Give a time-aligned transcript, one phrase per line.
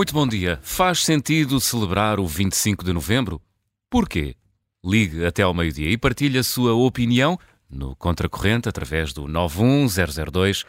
[0.00, 0.58] Muito bom dia.
[0.62, 3.38] Faz sentido celebrar o 25 de novembro?
[3.90, 4.34] Porquê?
[4.82, 7.38] Ligue até ao meio-dia e partilhe a sua opinião
[7.68, 10.64] no Contracorrente através do 91002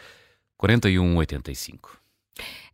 [0.58, 1.96] 4185.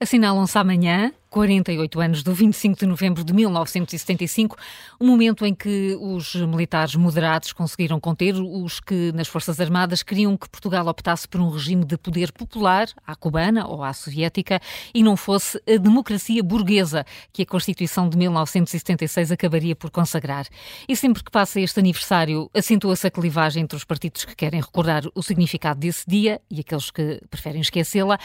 [0.01, 4.57] Assinalam-se amanhã 48 anos do 25 de novembro de 1975,
[5.01, 10.37] um momento em que os militares moderados conseguiram conter os que nas Forças Armadas queriam
[10.37, 14.61] que Portugal optasse por um regime de poder popular, à cubana ou à soviética,
[14.95, 20.47] e não fosse a democracia burguesa que a Constituição de 1976 acabaria por consagrar.
[20.89, 25.03] E sempre que passa este aniversário, acentua-se a clivagem entre os partidos que querem recordar
[25.15, 28.19] o significado desse dia e aqueles que preferem esquecê-la.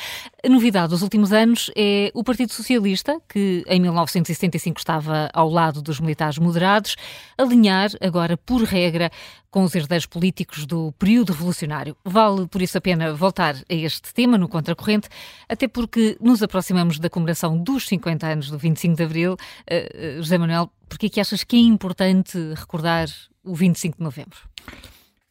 [0.44, 5.81] A novidade dos últimos anos é o Partido Socialista que em 1975 estava ao lado
[5.81, 6.95] dos militares moderados,
[7.38, 9.12] alinhar agora, por regra,
[9.49, 11.95] com os herdeiros políticos do período revolucionário.
[12.03, 15.08] Vale por isso a pena voltar a este tema no Contracorrente,
[15.47, 19.33] até porque nos aproximamos da comemoração dos 50 anos do 25 de Abril.
[19.33, 23.08] Uh, José Manuel, porquê é que achas que é importante recordar
[23.44, 24.39] o 25 de Novembro?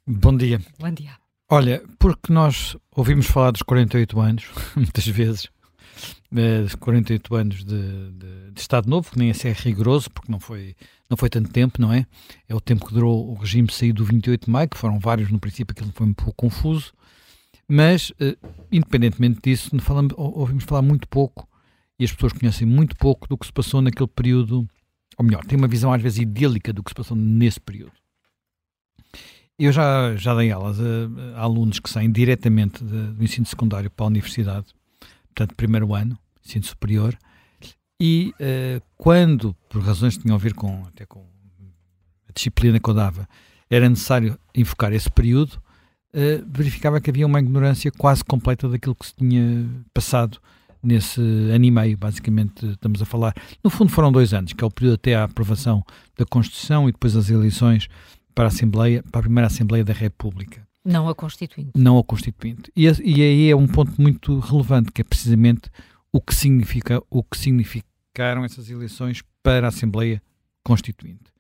[0.07, 0.61] Bom dia.
[0.79, 1.23] Bom dia.
[1.51, 5.49] Olha, porque nós ouvimos falar dos 48 anos, muitas vezes,
[6.79, 10.75] 48 anos de, de, de, Estado Novo, que nem assim é rigoroso, porque não foi,
[11.09, 12.07] não foi tanto tempo, não é?
[12.49, 15.31] É o tempo que durou o regime sair do 28 de maio, que foram vários
[15.31, 16.93] no princípio, aquilo foi um pouco confuso,
[17.69, 18.37] mas, uh,
[18.71, 21.49] independentemente disso, falamos, ouvimos falar muito pouco,
[21.99, 24.67] e as pessoas conhecem muito pouco do que se passou naquele período,
[25.19, 27.93] ou melhor, têm uma visão às vezes idílica do que se passou nesse período.
[29.59, 33.91] Eu já, já dei aulas a, a alunos que saem diretamente de, do ensino secundário
[33.91, 34.67] para a universidade
[35.35, 37.17] portanto, primeiro ano, ensino superior,
[38.01, 41.21] e uh, quando, por razões que tinham a ver com, até com
[42.29, 43.29] a disciplina que eu dava,
[43.71, 45.53] era necessário enfocar esse período,
[46.15, 50.39] uh, verificava que havia uma ignorância quase completa daquilo que se tinha passado
[50.83, 53.35] nesse ano e meio, basicamente, estamos a falar.
[53.63, 55.85] No fundo, foram dois anos, que é o período até à aprovação
[56.19, 57.89] da Constituição e depois as eleições
[58.35, 60.67] para a Assembleia, para a primeira Assembleia da República.
[60.85, 61.73] Não a Constituinte.
[61.77, 62.71] Não a Constituinte.
[62.75, 65.71] E, e aí é um ponto muito relevante, que é precisamente
[66.13, 70.23] o que, significa, o que significaram essas eleições para a Assembleia
[70.65, 71.33] Constituinte.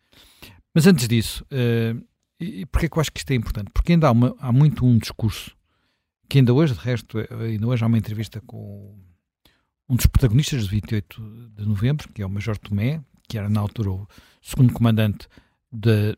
[0.74, 2.02] Mas antes disso, uh,
[2.40, 3.70] e porque é que eu acho que isto é importante?
[3.72, 5.56] Porque ainda há, uma, há muito um discurso,
[6.28, 8.98] que ainda hoje, de resto, eh, ainda hoje há uma entrevista com
[9.88, 13.60] um dos protagonistas do 28 de novembro, que é o Major Tomé, que era na
[13.60, 14.08] altura o
[14.40, 15.28] segundo comandante
[15.70, 16.16] de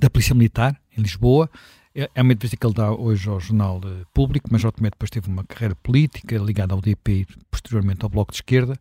[0.00, 1.50] da Polícia Militar, em Lisboa.
[1.94, 3.80] É, é uma entrevista que ele dá hoje ao Jornal
[4.14, 4.72] Público, mas J.
[4.90, 8.78] depois teve uma carreira política ligada ao DP e posteriormente ao Bloco de Esquerda,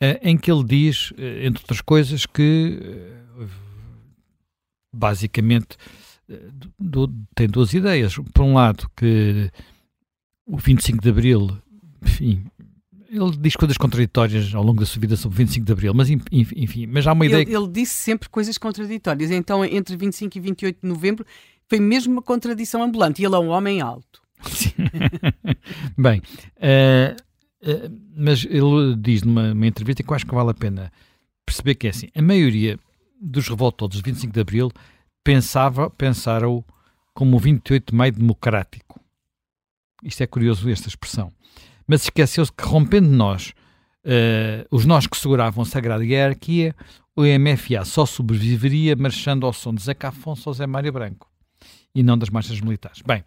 [0.00, 3.46] eh, em que ele diz, eh, entre outras coisas, que eh,
[4.94, 5.76] basicamente
[7.34, 8.16] tem duas ideias.
[8.34, 9.50] Por um lado, que
[10.44, 11.62] o 25 de Abril,
[12.02, 12.44] enfim,
[13.10, 16.86] ele diz coisas contraditórias ao longo da sua vida sobre 25 de Abril, mas enfim,
[16.86, 17.42] mas há uma ideia.
[17.42, 21.26] Ele, ele disse sempre coisas contraditórias, então entre 25 e 28 de novembro
[21.68, 23.22] foi mesmo uma contradição ambulante.
[23.22, 24.22] E ele é um homem alto.
[25.96, 26.20] Bem,
[26.56, 27.16] uh,
[27.62, 30.92] uh, mas ele diz numa entrevista que eu acho que vale a pena
[31.44, 32.78] perceber que é assim: a maioria
[33.20, 34.70] dos revoltosos de 25 de Abril
[35.24, 36.64] pensava, pensaram
[37.14, 39.00] como o 28 de Maio democrático.
[40.04, 41.32] Isto é curioso, esta expressão
[41.86, 43.52] mas esqueceu-se que, rompendo nós,
[44.04, 46.74] uh, os nós que seguravam a sagrada hierarquia,
[47.14, 51.30] o MFA só sobreviveria marchando ao som de Zeca Afonso ou Zé Mário Branco,
[51.94, 53.00] e não das marchas militares.
[53.02, 53.24] Bem,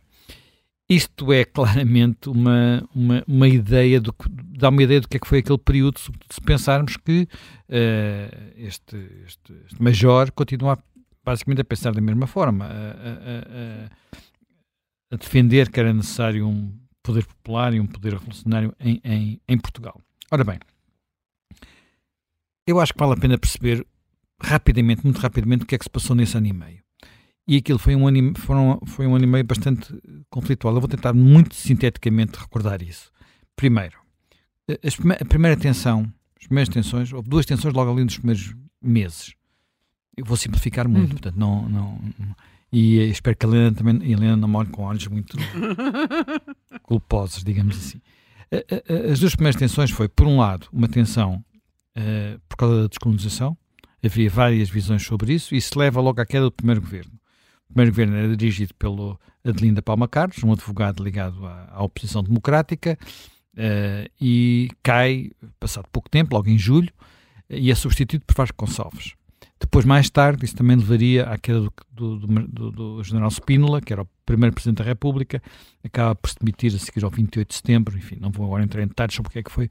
[0.89, 5.27] isto é claramente uma, uma, uma ideia, do, dá uma ideia do que é que
[5.27, 6.11] foi aquele período, se
[6.43, 7.27] pensarmos que
[7.69, 10.77] uh, este, este, este, major continua
[11.23, 13.89] basicamente a pensar da mesma forma, a, a, a,
[15.13, 16.73] a defender que era necessário um
[17.09, 19.99] poder popular e um poder revolucionário em, em, em Portugal.
[20.29, 20.59] Ora bem,
[22.67, 23.83] eu acho que vale a pena perceber
[24.39, 26.83] rapidamente, muito rapidamente, o que é que se passou nesse ano e meio.
[27.47, 29.91] E aquilo foi um ano, foram, foi um ano e meio bastante
[30.29, 30.75] conflitual.
[30.75, 33.11] Eu vou tentar muito sinteticamente recordar isso.
[33.55, 33.97] Primeiro,
[35.19, 39.33] a primeira tensão, as primeiras tensões, houve duas tensões logo ali nos primeiros meses.
[40.15, 41.17] Eu vou simplificar muito, uhum.
[41.17, 41.99] portanto, não, não,
[42.71, 45.37] e espero que a Helena também a Helena não morre com olhos muito
[46.83, 48.01] culposos, digamos assim.
[49.11, 51.43] As duas primeiras tensões foi, por um lado, uma tensão
[51.97, 53.57] uh, por causa da descolonização,
[54.03, 57.11] havia várias visões sobre isso, e isso leva logo à queda do primeiro governo.
[57.69, 62.23] O primeiro governo era dirigido pelo Adelinda Palma Carlos, um advogado ligado à, à oposição
[62.23, 62.97] democrática,
[63.53, 66.91] uh, e cai, passado pouco tempo, logo em julho,
[67.49, 69.18] e é substituído por Vasco Gonçalves.
[69.59, 71.59] Depois, mais tarde, isso também levaria à queda
[71.91, 75.41] do, do, do, do general Spínola, que era o primeiro Presidente da República,
[75.83, 78.81] acaba por se demitir a seguir ao 28 de setembro, enfim, não vou agora entrar
[78.81, 79.69] em detalhes sobre o que é que foi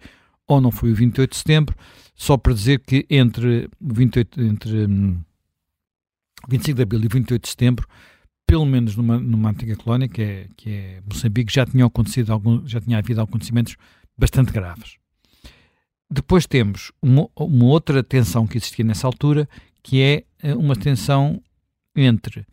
[0.49, 1.76] ou não foi o 28 de setembro,
[2.17, 5.20] só para dizer que entre, 28, entre hum,
[6.49, 7.87] 25 de abril e 28 de setembro,
[8.46, 12.67] pelo menos numa, numa antiga colónia, que é, que é Moçambique, já tinha, acontecido algum,
[12.67, 13.76] já tinha havido acontecimentos
[14.17, 14.96] bastante graves.
[16.11, 19.46] Depois temos uma, uma outra tensão que existia nessa altura,
[19.88, 21.43] que é eh, uma tensão
[21.96, 22.46] entre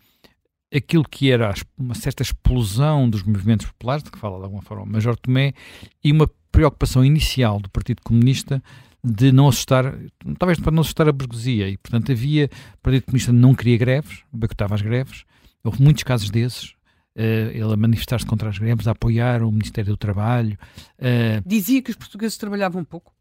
[0.73, 4.83] aquilo que era uma certa explosão dos movimentos populares, de que fala de alguma forma
[4.83, 5.53] o Major Tomé,
[6.01, 8.63] e uma preocupação inicial do Partido Comunista
[9.03, 9.93] de não assustar,
[10.39, 14.23] talvez para não assustar a burguesia, e portanto havia, o Partido Comunista não queria greves,
[14.31, 15.25] boicotava as greves,
[15.61, 16.69] houve muitos casos desses,
[17.17, 20.57] uh, ele a manifestar-se contra as greves, a apoiar o Ministério do Trabalho.
[20.97, 23.14] Uh, Dizia que os portugueses trabalhavam pouco.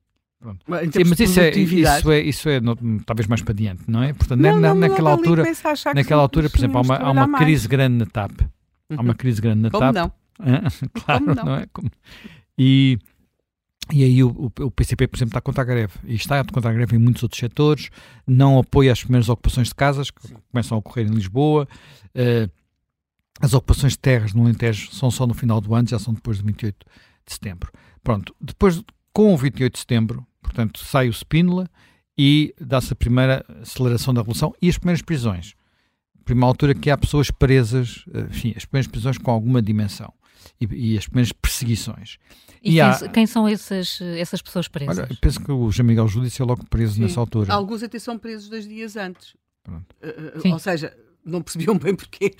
[0.92, 4.12] Sim, mas isso é, isso é, isso é no, talvez mais para diante, não é?
[4.12, 5.44] Portanto, não, na, não, naquela não, altura,
[5.94, 8.32] naquela altura, por exemplo, há uma, há uma crise grande na TAP.
[8.90, 9.14] Há uma uhum.
[9.14, 9.94] crise grande na Como TAP.
[9.94, 10.12] Não?
[11.04, 11.44] claro, Como não?
[11.44, 11.66] não é?
[11.72, 11.90] Como...
[12.58, 12.98] E,
[13.92, 15.94] e aí o, o, PCP, por exemplo, está contra a greve.
[16.04, 17.90] E está contra a greve em muitos outros setores.
[18.26, 20.34] Não apoia as primeiras ocupações de casas que Sim.
[20.50, 21.66] começam a ocorrer em Lisboa.
[22.14, 22.50] Uh,
[23.40, 26.38] as ocupações de terras no Alentejo são só no final do ano, já são depois
[26.38, 26.86] de 28
[27.26, 27.72] de setembro.
[28.02, 28.82] Pronto, depois
[29.12, 31.68] com o 28 de setembro, Portanto, sai o Spínola
[32.16, 35.54] e dá-se a primeira aceleração da revolução e as primeiras prisões.
[36.24, 40.12] Primeira altura que há pessoas presas, enfim, as primeiras prisões com alguma dimensão
[40.60, 42.18] e, e as primeiras perseguições.
[42.62, 43.08] E, e quem, há...
[43.08, 44.98] quem, são essas, essas pessoas presas?
[44.98, 47.02] Olha, penso que o Jean Miguel Júdice é logo preso Sim.
[47.02, 47.52] nessa altura.
[47.52, 49.34] Alguns até são presos dois dias antes.
[49.66, 50.94] Uh, ou seja,
[51.24, 52.34] não percebiam bem porquê.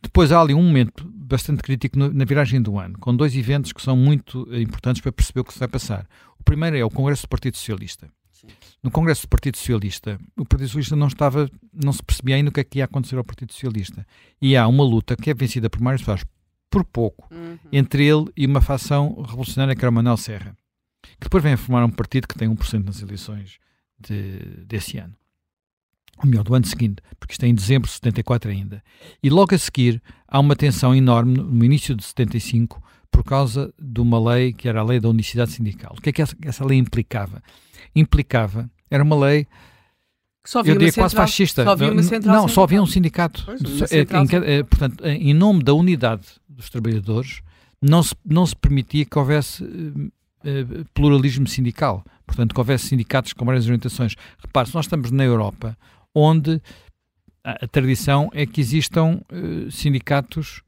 [0.00, 3.82] Depois há ali um momento bastante crítico na viragem do ano, com dois eventos que
[3.82, 6.06] são muito importantes para perceber o que se vai passar.
[6.38, 8.08] O primeiro é o Congresso do Partido Socialista.
[8.30, 8.48] Sim.
[8.82, 12.52] No Congresso do Partido Socialista, o Partido Socialista não estava, não se percebia ainda o
[12.52, 14.06] que é que ia acontecer ao Partido Socialista.
[14.40, 16.24] E há uma luta que é vencida por Mário Soares,
[16.68, 17.58] por pouco, uhum.
[17.70, 20.56] entre ele e uma facção revolucionária que era o Manuel Serra,
[21.02, 23.58] que depois vem a formar um partido que tem 1% nas eleições
[24.00, 25.14] de, desse ano
[26.22, 28.82] ou melhor, do ano seguinte, porque isto é em dezembro de 74 ainda.
[29.22, 34.00] E logo a seguir há uma tensão enorme no início de 75 por causa de
[34.00, 35.94] uma lei que era a lei da unicidade sindical.
[35.98, 37.42] O que é que essa, essa lei implicava?
[37.94, 39.46] Implicava, era uma lei
[40.56, 41.64] eu diria quase fascista.
[41.64, 41.76] Só
[42.26, 43.44] não, só havia um sindicato.
[43.44, 47.40] Pois, em, em, portanto, em nome da unidade dos trabalhadores,
[47.80, 52.04] não se, não se permitia que houvesse uh, pluralismo sindical.
[52.26, 54.16] Portanto, que houvesse sindicatos com várias orientações.
[54.38, 55.76] Repare, se nós estamos na Europa,
[56.14, 56.60] onde
[57.44, 60.62] a, a tradição é que existam uh, sindicatos.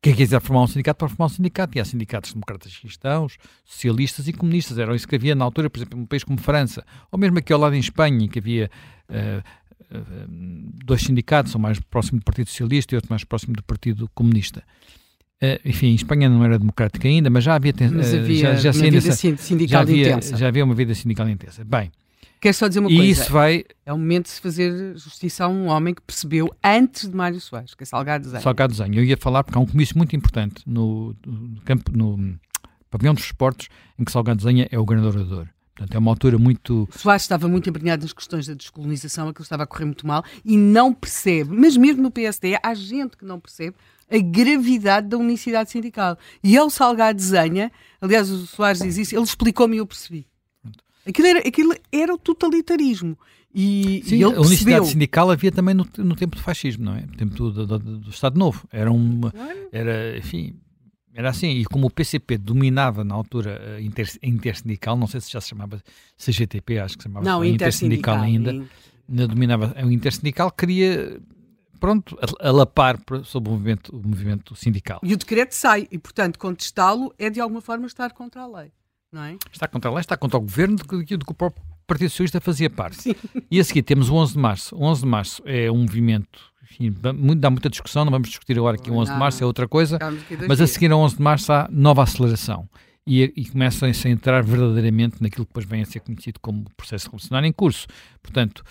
[0.00, 1.76] Quem quiser formar um sindicato pode formar um sindicato.
[1.76, 4.78] E há sindicatos democratas cristãos, socialistas e comunistas.
[4.78, 7.52] Era isso que havia na altura, por exemplo, num país como França, ou mesmo aqui
[7.52, 8.70] ao lado em Espanha, em que havia
[9.08, 10.26] uh, uh,
[10.84, 14.64] dois sindicatos, um mais próximo do Partido Socialista e outro mais próximo do Partido Comunista.
[15.40, 18.78] Uh, enfim, em Espanha não era democrática ainda, mas já havia, mas havia já, já
[18.78, 20.36] uma vida sindical já havia, intensa.
[20.36, 21.64] Já havia uma vida sindical intensa.
[21.64, 21.90] Bem,
[22.42, 23.22] Quero só dizer uma e coisa.
[23.22, 23.64] Isso vai...
[23.86, 27.40] É o momento de se fazer justiça a um homem que percebeu antes de Mário
[27.40, 28.42] Soares, que é Salgado Zenho.
[28.42, 28.94] Salgado Zenho.
[28.96, 32.36] Eu ia falar porque há um comício muito importante no, no campo, no
[32.90, 35.46] pavilhão dos esportes, em que Salgado Zenho é o grande orador.
[35.72, 36.88] Portanto, é uma altura muito.
[36.96, 40.56] Soares estava muito empenhado nas questões da descolonização, aquilo estava a correr muito mal e
[40.56, 43.76] não percebe, mas mesmo no PSD, há gente que não percebe
[44.10, 46.18] a gravidade da unicidade sindical.
[46.42, 50.26] E é o Salgado Zenha, aliás, o Soares diz isso, ele explicou-me e eu percebi.
[51.06, 53.18] Aquilo era, aquilo era o totalitarismo.
[53.54, 57.02] E, Sim, e a unicidade sindical havia também no, no, tempo do fascismo, não é?
[57.02, 58.66] No tempo do, do, do Estado Novo.
[58.72, 59.32] Era uma.
[59.70, 60.54] Era, enfim.
[61.14, 65.30] Era assim, e como o PCP dominava na altura a inter, intersindical, não sei se
[65.30, 65.82] já se chamava
[66.16, 68.70] CGTP, acho que se chamava não, intersindical, intersindical ainda,
[69.06, 71.20] ainda dominava o intersindical, queria
[71.78, 75.00] pronto, alapar sobre o movimento, o movimento sindical.
[75.02, 78.72] E o decreto sai, e portanto contestá-lo é de alguma forma estar contra a lei
[79.12, 79.36] não é?
[79.52, 82.10] Está contra a lei, está contra o governo do que, do que o próprio Partido
[82.10, 83.02] Socialista fazia parte.
[83.02, 83.14] Sim.
[83.50, 84.74] E a seguir temos o 11 de Março.
[84.74, 86.94] O 11 de Março é um movimento, enfim,
[87.36, 89.98] dá muita discussão, não vamos discutir agora aqui o 11 de Março, é outra coisa,
[90.48, 92.68] mas a seguir ao 11 de Março há nova aceleração.
[93.04, 97.06] E, e começam-se a entrar verdadeiramente naquilo que depois vem a ser conhecido como processo
[97.06, 97.88] revolucionário em curso.
[98.22, 98.62] Portanto,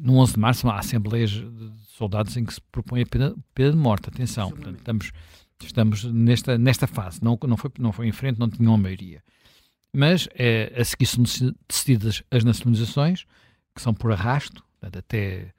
[0.00, 3.70] no 11 de Março há assembleias de soldados em que se propõe a pena, pena
[3.70, 4.08] de morte.
[4.08, 5.12] Atenção, portanto, estamos,
[5.62, 7.22] estamos nesta, nesta fase.
[7.22, 9.22] Não, não, foi, não foi em frente, não tinham a maioria.
[9.92, 11.24] Mas é, a seguir são
[11.68, 13.24] decididas as nacionalizações,
[13.74, 15.52] que são por arrasto, até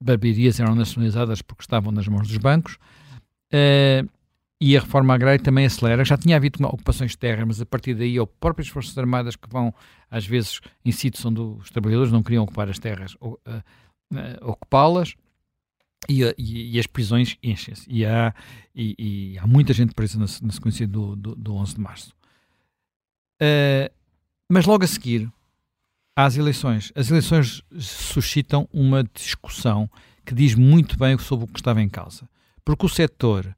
[0.00, 2.74] barbearias eram nacionalizadas porque estavam nas mãos dos bancos,
[3.52, 4.08] uh,
[4.60, 6.04] e a reforma agrária também acelera.
[6.04, 9.48] Já tinha havido ocupações de terra, mas a partir daí, ou próprias Forças Armadas que
[9.48, 9.72] vão,
[10.10, 13.60] às vezes, em sítios onde os trabalhadores não queriam ocupar as terras, uh, uh,
[14.42, 15.14] ocupá-las,
[16.08, 17.84] e, e, e, as prisões enchem-se.
[17.88, 18.32] E há,
[18.74, 22.14] e, e, há muita gente presa na, na sequência do, do, do 11 de março.
[23.40, 23.92] Uh,
[24.48, 25.30] Mas logo a seguir,
[26.18, 26.92] às eleições.
[26.96, 29.88] As eleições suscitam uma discussão
[30.26, 32.28] que diz muito bem sobre o que estava em causa.
[32.64, 33.56] Porque o setor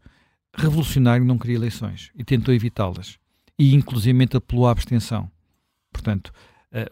[0.54, 3.18] revolucionário não queria eleições e tentou evitá-las.
[3.58, 5.30] E, inclusive, apelou à abstenção.
[5.90, 6.30] Portanto,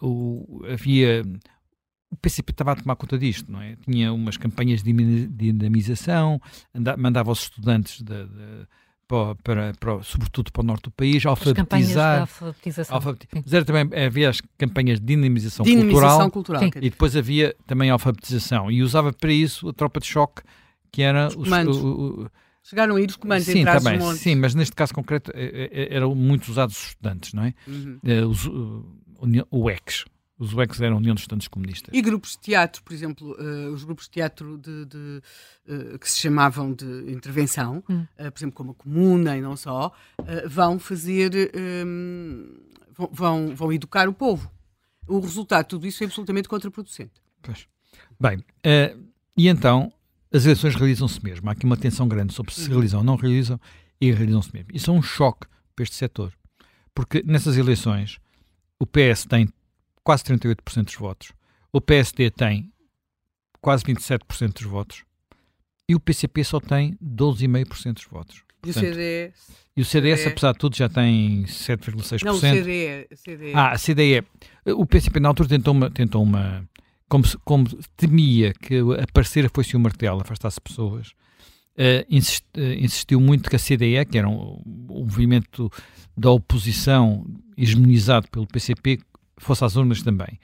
[0.02, 1.22] uh, o, havia.
[2.10, 3.76] O PCP estava a tomar conta disto, não é?
[3.76, 6.40] Tinha umas campanhas de dinamização,
[6.96, 8.66] mandava os estudantes de, de
[9.08, 12.20] para, para, para, sobretudo para o norte do país, alfabetizar.
[12.20, 12.96] alfabetização.
[12.96, 13.28] Alfabetiz...
[13.32, 17.88] Mas era também, havia as campanhas de dinamização, dinamização cultural, cultural e depois havia também
[17.88, 18.70] alfabetização.
[18.70, 20.42] E usava para isso a tropa de choque,
[20.92, 22.30] que era os, os o, o,
[22.62, 26.14] Chegaram a ir os comandos sim, também, Sim, mas neste caso concreto é, é, eram
[26.14, 27.54] muito usados os estudantes, não é?
[27.66, 27.98] Uhum.
[28.04, 28.46] Eh, os,
[29.50, 30.04] o EX,
[30.38, 31.92] os UECs eram União dos Estudantes Comunistas.
[31.92, 35.22] E grupos de teatro, por exemplo, uh, os grupos de teatro de, de
[35.66, 38.06] uh, que se chamavam de intervenção, hum.
[38.18, 39.92] uh, por exemplo, como a Comuna e não só,
[40.46, 42.46] vão fazer, um,
[42.96, 44.50] ehm, vão, vão educar o povo.
[45.08, 47.20] O resultado de tudo isso é absolutamente contraproducente.
[47.42, 47.66] Pois.
[48.20, 48.44] Bem,
[49.36, 49.92] e então
[50.32, 51.48] as eleições realizam-se mesmo.
[51.48, 52.74] Há aqui uma tensão grande sobre se uhum.
[52.74, 53.58] realizam ou não realizam
[54.00, 54.70] e realizam-se mesmo.
[54.74, 56.32] Isso é um choque para este setor,
[56.94, 58.18] porque nessas eleições
[58.78, 59.48] o PS tem
[60.08, 61.32] quase 38% dos votos,
[61.70, 62.72] o PSD tem
[63.60, 65.04] quase 27% dos votos
[65.86, 68.42] e o PCP só tem 12,5% dos votos.
[68.62, 69.34] Portanto, e o CDS?
[69.76, 70.32] E o CDS, CDE.
[70.32, 72.24] apesar de tudo, já tem 7,6%.
[72.24, 73.52] Não, o CDE, CDE.
[73.54, 74.24] Ah, a CDE.
[74.78, 76.66] O PCP na altura tentou uma, tentou uma
[77.06, 81.08] como, como temia que aparecer fosse o martelo, afastasse pessoas,
[81.76, 85.70] uh, insist, uh, insistiu muito que a CDE, que era um, um movimento
[86.16, 87.26] da oposição
[87.58, 89.00] hegemonizado pelo PCP,
[89.38, 90.38] fosse às urnas também.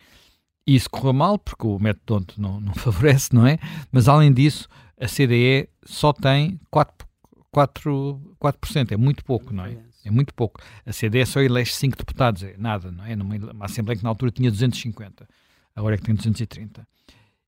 [0.66, 3.58] E isso correu mal, porque o método não, não favorece, não é?
[3.92, 4.68] Mas além disso,
[5.00, 7.04] a CDE só tem 4%,
[7.50, 9.78] 4, 4% é muito pouco, não é?
[10.04, 10.60] É muito pouco.
[10.84, 13.14] A CDE só elege 5 deputados, é nada, não é?
[13.14, 15.26] Numa uma Assembleia que na altura tinha 250,
[15.74, 16.86] agora é que tem 230.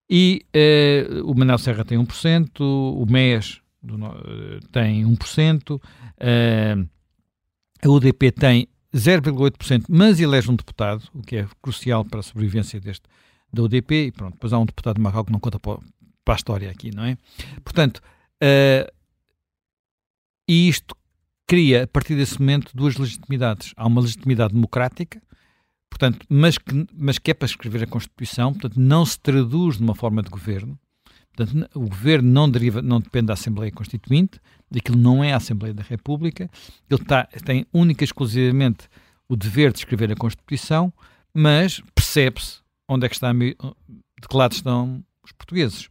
[0.08, 5.80] E uh, o Manel Serra tem 1%, o MES do, uh, tem 1%, uh,
[6.18, 6.76] eh,
[7.82, 12.80] a UDP tem 0,8%, mas elege um deputado, o que é crucial para a sobrevivência
[12.80, 13.04] deste,
[13.52, 15.78] da UDP, e pronto, depois há um deputado de Marrocos que não conta para,
[16.24, 17.16] para, a história aqui, não é?
[17.62, 18.02] Portanto,
[18.42, 18.92] uh,
[20.48, 20.96] e isto
[21.46, 23.72] cria, a partir desse momento, duas legitimidades.
[23.76, 25.22] Há uma legitimidade democrática,
[25.88, 29.94] portanto, mas que, mas que é para escrever a Constituição, portanto, não se traduz numa
[29.94, 30.78] forma de governo,
[31.36, 34.40] Portanto, o governo não, deriva, não depende da Assembleia Constituinte,
[34.70, 36.50] daquilo não é a Assembleia da República,
[36.88, 38.88] ele tá, tem única e exclusivamente
[39.28, 40.92] o dever de escrever a Constituição,
[41.34, 43.54] mas percebe-se onde é que está, de
[44.28, 45.88] que lado estão os portugueses.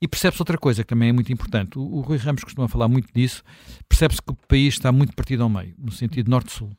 [0.00, 1.78] E percebe-se outra coisa que também é muito importante.
[1.78, 3.42] O, o Rui Ramos costuma falar muito disso.
[3.88, 6.70] Percebe-se que o país está muito partido ao meio, no sentido norte-sul.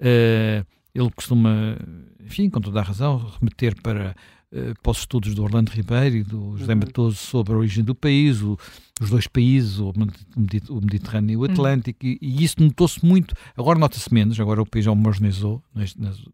[0.00, 1.76] Uh, ele costuma,
[2.18, 4.16] enfim, com toda a razão, remeter para
[4.82, 6.80] para os estudos do Orlando Ribeiro e do José uhum.
[6.80, 8.58] Matoso sobre a origem do país, o,
[9.00, 9.92] os dois países, o,
[10.36, 11.44] Mediterrâneo e o uhum.
[11.44, 12.10] Atlântico, uhum.
[12.10, 13.34] e, e, isso notou-se muito.
[13.56, 15.62] Agora nota-se menos, agora o país homogeneizou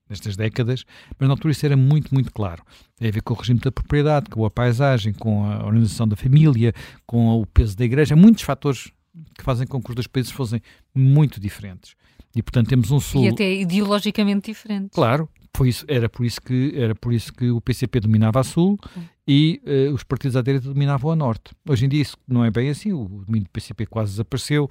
[0.09, 0.85] nestas décadas,
[1.19, 2.63] mas na altura isso era muito, muito claro.
[2.97, 6.17] Tem a ver com o regime da propriedade, com a paisagem, com a organização da
[6.17, 6.73] família,
[7.07, 8.91] com o peso da igreja, muitos fatores
[9.37, 10.61] que fazem com que os dois países fossem
[10.95, 11.95] muito diferentes.
[12.35, 13.25] E portanto temos um sul.
[13.25, 14.91] E até ideologicamente diferentes.
[14.95, 18.45] Claro, foi isso, era, por isso que, era por isso que o PCP dominava a
[18.45, 18.79] Sul
[19.27, 21.55] e uh, os partidos à direita dominavam a Norte.
[21.69, 24.69] Hoje em dia isso não é bem assim, o domínio do PCP quase desapareceu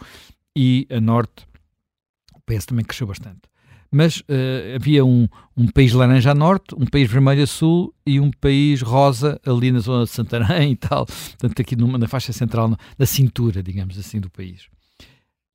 [0.56, 1.48] e a Norte,
[2.36, 3.42] o PS também cresceu bastante.
[3.92, 5.28] Mas uh, havia um,
[5.58, 9.72] um país laranja a norte, um país vermelho a sul e um país rosa ali
[9.72, 13.64] na zona de Santarém e tal, portanto aqui numa, na faixa central, na, na cintura,
[13.64, 14.68] digamos assim, do país.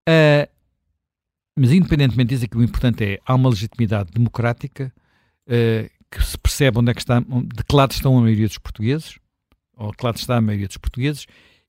[0.08, 0.48] Uh,
[1.56, 4.92] mas independentemente disso, o importante é há uma legitimidade democrática
[5.50, 8.58] uh, que se percebe onde é que está, de que lado estão a maioria dos
[8.58, 9.18] portugueses,
[9.76, 11.26] ou de que lado está a maioria dos portugueses,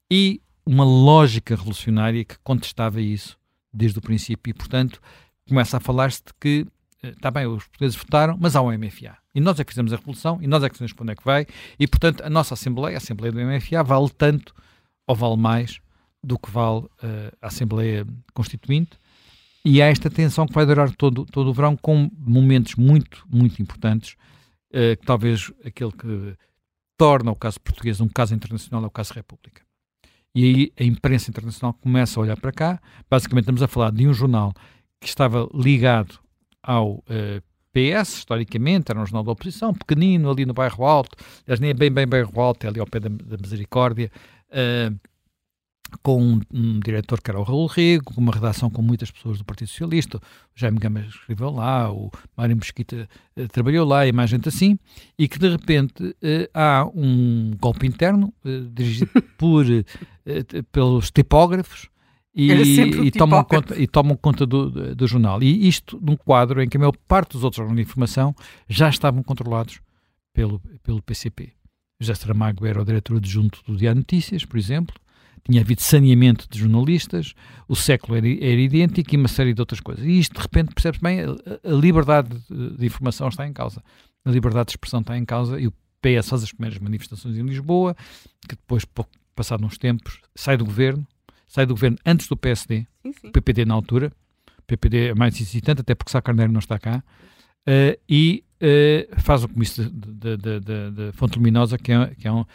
[0.10, 3.38] e uma lógica revolucionária que contestava isso
[3.74, 5.00] desde o princípio e, portanto,
[5.48, 6.68] começa a falar-se de que
[7.04, 9.18] está eh, bem, os portugueses votaram, mas há o MFA.
[9.34, 11.16] E nós é que fizemos a revolução, e nós é que sabemos para onde é
[11.16, 11.48] que vai,
[11.80, 14.54] e portanto a nossa Assembleia, a Assembleia do MFA, vale tanto
[15.08, 15.80] ou vale mais
[16.24, 16.90] do que vale uh,
[17.42, 19.00] a Assembleia Constituinte,
[19.64, 23.62] e há esta tensão que vai durar todo, todo o verão, com momentos muito, muito
[23.62, 24.16] importantes,
[24.70, 26.36] uh, que talvez aquele que
[26.98, 29.62] torna o caso português um caso internacional é o caso República.
[30.34, 32.82] E aí a imprensa internacional começa a olhar para cá.
[33.10, 34.54] Basicamente, estamos a falar de um jornal
[35.00, 36.20] que estava ligado
[36.64, 37.42] ao eh,
[37.74, 41.74] PS, historicamente, era um jornal da oposição, pequenino, ali no bairro Alto, aliás, nem é
[41.74, 44.12] bem, bem bairro Alto, é ali ao pé da, da Misericórdia.
[44.50, 45.00] Uh,
[46.02, 49.38] com um, um, diretor que era o Raul Rego, com uma redação com muitas pessoas
[49.38, 50.22] do Partido Socialista, o
[50.56, 54.80] Jaime Gama escreveu lá, o Mário Mesquita uh, trabalhou lá e mais gente assim,
[55.18, 59.66] e que de repente uh, há um golpe interno uh, dirigido por,
[60.72, 61.90] pelos tipógrafos
[62.34, 65.44] e, e, tomam conta, e tomam conta do, do, do, jornal.
[65.44, 68.34] E isto num quadro em que a maior parte dos outros órgãos de informação
[68.70, 69.82] já estavam controlados
[70.34, 71.52] pelo, pelo PCP.
[72.00, 74.96] José Saramago era o diretor adjunto do Diário Notícias, por exemplo,
[75.44, 77.34] tinha havido saneamento de jornalistas,
[77.68, 80.06] o século era, era, idêntico e uma série de outras coisas.
[80.06, 83.84] E isto, de repente, percebe-se bem, a, a, liberdade de, de, informação está em causa,
[84.24, 87.44] a liberdade de expressão está em causa e o PS faz as primeiras manifestações em
[87.44, 87.96] Lisboa,
[88.48, 88.86] que depois,
[89.36, 91.06] passado uns tempos, sai do governo,
[91.48, 93.28] sai do governo antes do PSD, sim, sim.
[93.28, 94.12] o PPD na altura,
[94.60, 97.04] o PPD é mais incitante, até porque Sá Carneiro não está cá,
[97.68, 102.28] uh, e uh, faz o comício de, de, de, de, Fonte Luminosa, que é, que
[102.28, 102.46] é um,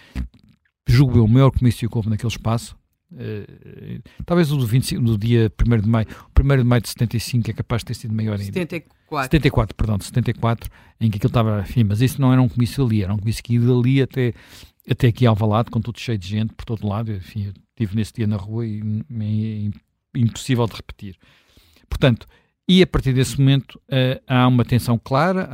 [0.86, 2.75] julgo eu, o maior comício que houve naquele espaço.
[3.12, 6.88] Uh, talvez o do, 25, do dia 1 de maio, o 1 de maio de
[6.88, 8.44] 75 é capaz de ter sido maior ainda.
[8.44, 9.24] 74.
[9.24, 10.70] 74, perdão, de 74,
[11.00, 13.42] em que aquilo estava, enfim, mas isso não era um comício ali, era um comício
[13.42, 14.34] que ia dali até,
[14.90, 17.94] até aqui ao Valado, com tudo cheio de gente por todo lado, enfim, eu estive
[17.94, 18.80] nesse dia na rua e
[19.20, 21.16] é impossível de repetir.
[21.88, 22.26] Portanto,
[22.68, 25.48] e a partir desse momento uh, há uma tensão clara,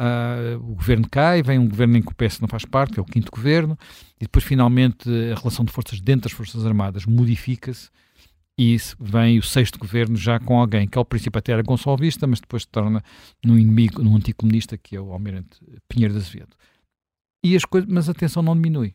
[0.61, 3.05] o governo cai, vem um governo em que o PS não faz parte, é o
[3.05, 3.79] quinto governo,
[4.17, 7.91] e depois finalmente a relação de forças dentro das Forças Armadas modifica-se
[8.59, 12.41] e vem o sexto governo já com alguém que ao princípio até era gonçalvista, mas
[12.41, 13.03] depois se torna
[13.45, 16.57] num inimigo, num anticomunista que é o almirante Pinheiro de Azevedo.
[17.45, 18.95] E as coisas, mas a tensão não diminui.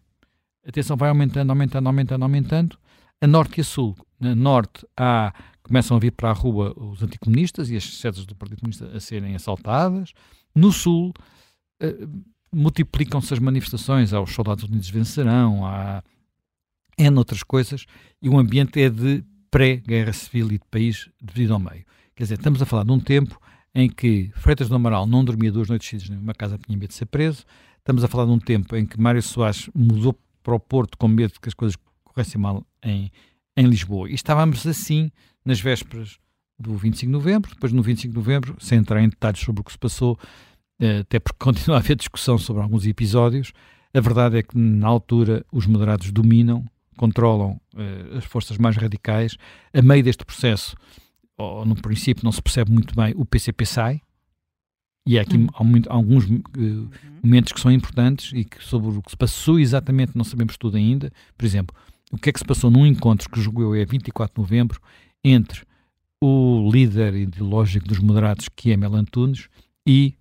[0.65, 2.77] A tensão vai aumentando, aumentando, aumentando, aumentando,
[3.21, 3.95] a norte e a sul.
[4.19, 5.33] Na norte há
[5.67, 8.99] começam a vir para a rua os anticomunistas e as sedes do Partido Comunista a
[8.99, 10.13] serem assaltadas.
[10.55, 11.13] No Sul,
[11.83, 16.01] uh, multiplicam-se as manifestações, aos Soldados Unidos vencerão, há
[16.97, 17.85] N outras coisas,
[18.21, 21.85] e o ambiente é de pré-guerra civil e de país dividido ao meio.
[22.15, 23.39] Quer dizer, estamos a falar de um tempo
[23.75, 26.95] em que Freitas do Amaral não dormia duas noites seguidas numa casa, tinha medo de
[26.95, 27.45] ser preso.
[27.77, 31.07] Estamos a falar de um tempo em que Mário Soares mudou para o Porto com
[31.07, 31.77] medo de que as coisas
[32.17, 33.11] corressem mal em,
[33.55, 34.09] em Lisboa.
[34.09, 35.11] E estávamos assim
[35.45, 36.17] nas vésperas
[36.57, 39.63] do 25 de novembro, depois no 25 de novembro, sem entrar em detalhes sobre o
[39.63, 40.17] que se passou,
[40.79, 43.53] eh, até porque continua a haver discussão sobre alguns episódios,
[43.93, 46.65] a verdade é que na altura os moderados dominam,
[46.97, 49.37] controlam uh, as forças mais radicais.
[49.73, 50.75] A meio deste processo,
[51.37, 54.01] ou no princípio não se percebe muito bem, o PCP sai,
[55.05, 55.47] e há aqui hum.
[55.53, 56.89] há muito, alguns uh,
[57.23, 60.75] momentos que são importantes e que sobre o que se passou exatamente não sabemos tudo
[60.75, 61.11] ainda.
[61.37, 61.75] Por exemplo,
[62.11, 64.81] o que é que se passou num encontro que julgo eu é 24 de novembro
[65.23, 65.63] entre
[66.21, 69.49] o líder ideológico dos moderados, que é Mel Antunes,
[69.85, 70.15] e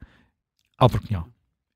[0.78, 1.28] Álvaro Cunhal.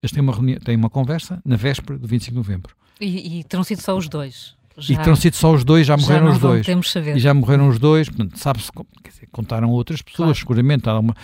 [0.03, 2.75] Eles têm uma, reunião, têm uma conversa na véspera do 25 de novembro.
[3.01, 4.55] E, e terão sido só os dois?
[4.77, 6.67] Já, e terão sido só os dois, já morreram já os dois.
[6.67, 7.17] Temos saber.
[7.17, 8.71] E já morreram os dois, sabe-se,
[9.31, 10.39] contaram outras pessoas, claro.
[10.39, 10.89] seguramente.
[10.89, 11.15] Há uma,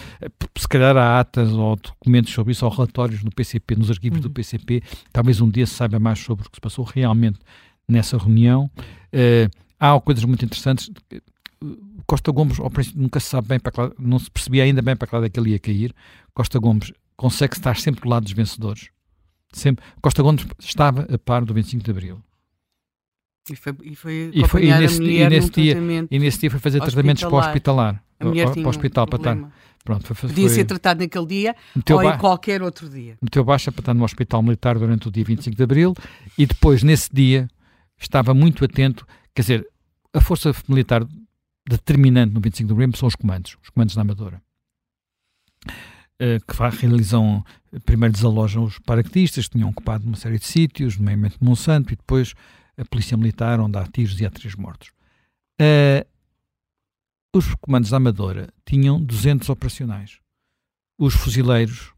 [0.57, 4.23] se calhar há atas ou documentos sobre isso, ou relatórios no PCP, nos arquivos uhum.
[4.23, 4.83] do PCP.
[5.13, 7.39] Talvez um dia se saiba mais sobre o que se passou realmente
[7.89, 8.71] nessa reunião.
[9.13, 10.91] Uh, há coisas muito interessantes.
[12.07, 14.83] Costa Gomes, ao princípio, nunca se sabe bem para que lado, não se percebia ainda
[14.83, 15.95] bem para que lado é que ele ia cair.
[16.35, 18.89] Costa Gomes consegue estar sempre do lado dos vencedores.
[19.53, 19.85] Sempre.
[20.01, 22.23] Costa Gomes estava a par do 25 de Abril.
[23.51, 25.77] E foi, e foi, e foi e nesse, e nesse dia,
[26.11, 28.03] e nesse dia foi fazer tratamentos para o hospitalar.
[28.19, 29.53] A mulher para o hospital um para estar.
[29.85, 31.57] Pronto, foi, Podia ser tratado naquele dia
[31.91, 33.17] ou em qualquer outro dia.
[33.23, 35.95] Meteu baixa para estar no hospital militar durante o dia 25 de Abril
[36.37, 37.49] e depois, nesse dia,
[37.99, 39.07] estava muito atento.
[39.35, 39.69] Quer dizer,
[40.13, 41.07] a força militar
[41.69, 44.41] determinante no 25 de novembro são os comandos, os comandos da Amadora.
[46.19, 47.45] Uh, que realizam,
[47.85, 52.33] primeiro desalojam os paraquedistas, que tinham ocupado uma série de sítios, nomeadamente Monsanto, e depois
[52.79, 54.91] a polícia militar, onde há tiros e há três mortos.
[55.61, 56.07] Uh,
[57.35, 60.19] os comandos da Amadora tinham 200 operacionais.
[60.99, 61.93] Os fuzileiros,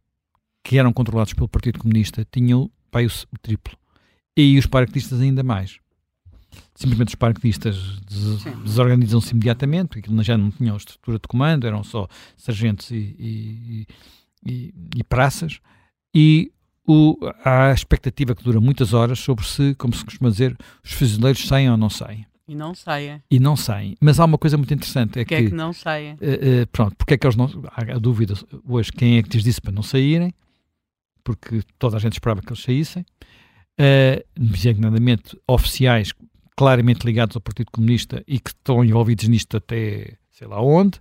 [0.64, 3.76] que eram controlados pelo Partido Comunista, tinham pai, o triplo.
[4.36, 5.78] E os paraquedistas ainda mais
[6.74, 12.08] simplesmente os paraquedistas des desorganizam-se imediatamente, porque já não tinham estrutura de comando, eram só
[12.36, 13.86] sargentos e, e,
[14.46, 15.60] e, e praças,
[16.14, 16.52] e
[16.86, 20.92] o, há a expectativa que dura muitas horas sobre se, como se costuma dizer, os
[20.92, 22.26] fuzileiros saem ou não saem.
[22.48, 23.22] E não saem.
[23.30, 23.94] E não saem.
[24.00, 25.20] Mas há uma coisa muito interessante.
[25.20, 26.14] É que, é que não saem?
[26.14, 27.44] Uh, uh, pronto, porque é que eles não.
[27.76, 28.32] Há a dúvida
[28.66, 30.32] hoje quem é que lhes disse para não saírem,
[31.22, 33.04] porque toda a gente esperava que eles saíssem.
[33.78, 36.12] Uh, designadamente oficiais
[36.58, 40.98] claramente ligados ao Partido Comunista e que estão envolvidos nisto até sei lá onde.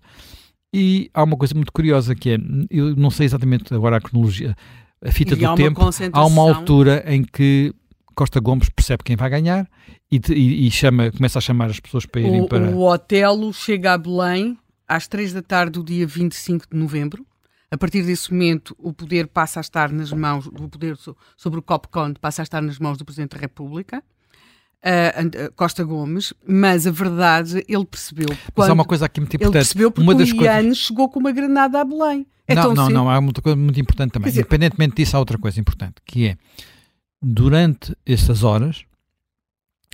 [0.72, 2.38] E há uma coisa muito curiosa que é,
[2.70, 4.56] eu não sei exatamente agora a cronologia,
[5.04, 5.82] a fita e do tempo,
[6.14, 7.74] há uma altura em que
[8.14, 9.68] Costa Gomes percebe quem vai ganhar
[10.12, 12.70] e, e, e chama, começa a chamar as pessoas para irem o, para.
[12.70, 14.56] O Otelo chega a Belém
[14.88, 17.26] às 3 da tarde do dia 25 de novembro.
[17.72, 20.96] A partir desse momento, o poder passa a estar nas mãos, o poder
[21.36, 24.04] sobre o COPCON passa a estar nas mãos do Presidente da República.
[24.86, 28.28] Uh, Costa Gomes, mas a verdade ele percebeu.
[28.56, 29.56] Mas há uma coisa aqui muito importante.
[29.56, 30.78] Ele percebeu porque uma das o Ian coisas...
[30.78, 32.28] chegou com uma granada a Belém.
[32.48, 34.30] É não, não, não, há muita coisa muito importante também.
[34.30, 34.42] Dizer...
[34.42, 36.38] Independentemente disso, há outra coisa importante, que é
[37.22, 38.86] durante essas horas,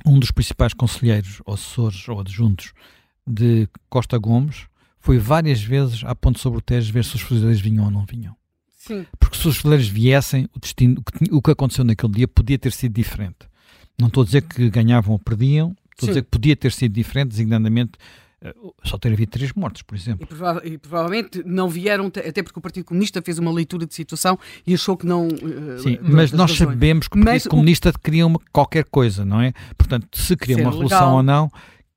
[0.05, 2.73] um dos principais conselheiros, ou assessores ou adjuntos
[3.25, 4.67] de Costa Gomes
[4.99, 8.05] foi várias vezes à ponte sobre o Tejo ver se os fuzileiros vinham ou não
[8.05, 8.35] vinham.
[8.77, 9.05] Sim.
[9.19, 12.93] Porque se os fuzileiros viessem, o, destino, o que aconteceu naquele dia podia ter sido
[12.93, 13.47] diferente.
[13.99, 16.05] Não estou a dizer que ganhavam ou perdiam, estou Sim.
[16.05, 17.91] a dizer que podia ter sido diferente, designadamente
[18.43, 18.53] eh,
[18.83, 20.25] só ter havido três mortes, por exemplo.
[20.25, 23.93] E, prova e, provavelmente não vieram, até porque o Partido Comunista fez uma leitura de
[23.93, 25.27] situação e achou que não.
[25.27, 26.57] Uh, Sim, mas nós razões.
[26.57, 27.99] sabemos que o Partido mas Comunista o...
[27.99, 29.53] queria uma, qualquer coisa, não é?
[29.77, 31.15] Portanto, se queria uma revolução legal.
[31.15, 31.51] ou não,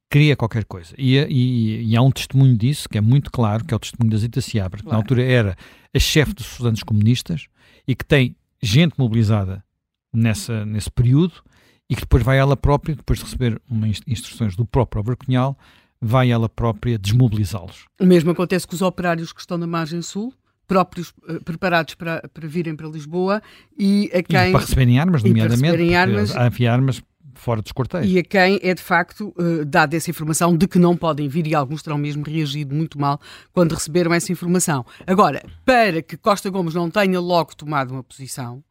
[0.09, 0.95] queria qualquer coisa.
[0.97, 4.13] E, e, e, há um testemunho disso que é muito claro, que é o testemunho
[4.13, 4.99] da Zita Seabra, que claro.
[4.99, 5.57] na altura era
[5.93, 7.47] a chefe dos estudantes comunistas
[7.89, 9.65] e que tem gente mobilizada
[10.13, 11.43] nessa, nesse período
[11.89, 13.61] e que depois vai ela própria, depois de receber
[14.07, 15.57] instruções do próprio Abercunhal,
[16.01, 17.87] vai ela própria desmobilizá-los.
[18.01, 20.33] O mesmo acontece com os operários que estão na margem sul,
[20.67, 23.41] próprios uh, preparados para, para virem para Lisboa
[23.79, 24.49] e a quem...
[24.49, 25.63] E para receberem armas, nomeadamente.
[25.63, 27.03] Receberem armas, havia armas
[27.35, 28.11] fora dos quartéis.
[28.11, 31.47] E a quem é de facto uh, dada essa informação de que não podem vir,
[31.47, 33.21] e alguns terão mesmo reagido muito mal
[33.53, 34.85] quando receberam essa informação.
[35.07, 38.63] Agora, para que Costa Gomes não tenha logo tomado uma posição,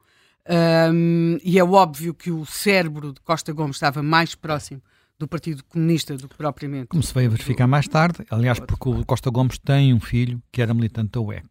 [0.47, 4.81] um, e é óbvio que o cérebro de Costa Gomes estava mais próximo
[5.17, 6.87] do Partido Comunista do que propriamente.
[6.87, 10.41] Como se veio a verificar mais tarde, aliás, porque o Costa Gomes tem um filho
[10.51, 11.45] que era militante da UEC.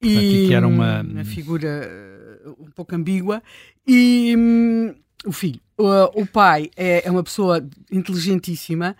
[0.00, 1.02] Portanto, e que era uma...
[1.02, 3.42] uma figura eh, um pouco ambígua.
[3.86, 5.60] E hum, o filho.
[5.76, 8.96] O, o pai é, é, uma pessoa inteligentíssima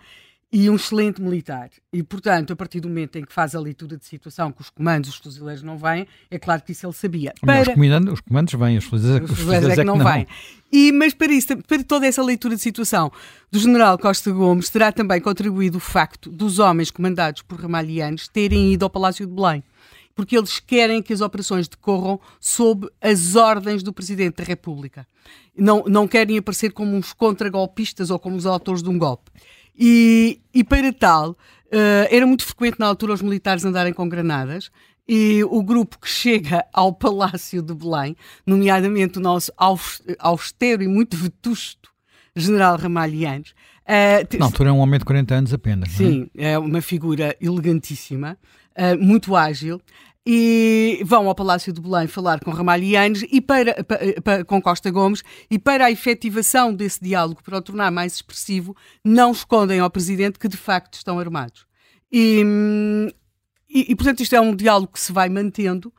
[0.53, 1.71] e um excelente militar.
[1.91, 4.69] E, portanto, a partir do momento em que faz a leitura de situação, que os
[4.69, 7.33] comandos, os fuzileiros não vêm, é claro que isso ele sabia.
[7.41, 7.63] Para...
[7.63, 10.27] Os, comandos, os comandos vêm, os fuzileiros, os fuzileiros é, que, é que não, vêm.
[10.71, 13.11] E, mas para isso, para toda essa leitura de situação
[13.51, 18.73] do general Costa Gomes, terá também contribuído o facto dos homens comandados por ramalhianos terem
[18.73, 19.63] ido ao Palácio de Belém
[20.15, 25.07] porque eles querem que as operações decorram sob as ordens do Presidente da República.
[25.57, 29.31] Não, não querem aparecer como uns contragolpistas ou como os autores de um golpe.
[29.77, 34.71] E, e para tal, uh, era muito frequente na altura os militares andarem com granadas.
[35.07, 39.51] E o grupo que chega ao Palácio de Belém, nomeadamente o nosso
[40.19, 41.89] austero e muito vetusto
[42.35, 43.53] general Ramalhianos.
[43.83, 45.89] Uh, na altura é um homem de 40 anos apenas.
[45.91, 46.51] Sim, é?
[46.53, 48.37] é uma figura elegantíssima,
[48.77, 49.81] uh, muito ágil
[50.25, 54.89] e vão ao Palácio de Belém falar com Ramalhianos e para, para, para, com Costa
[54.89, 59.89] Gomes e para a efetivação desse diálogo, para o tornar mais expressivo, não escondem ao
[59.89, 61.65] Presidente que de facto estão armados.
[62.11, 62.41] E,
[63.69, 65.93] e, e portanto isto é um diálogo que se vai mantendo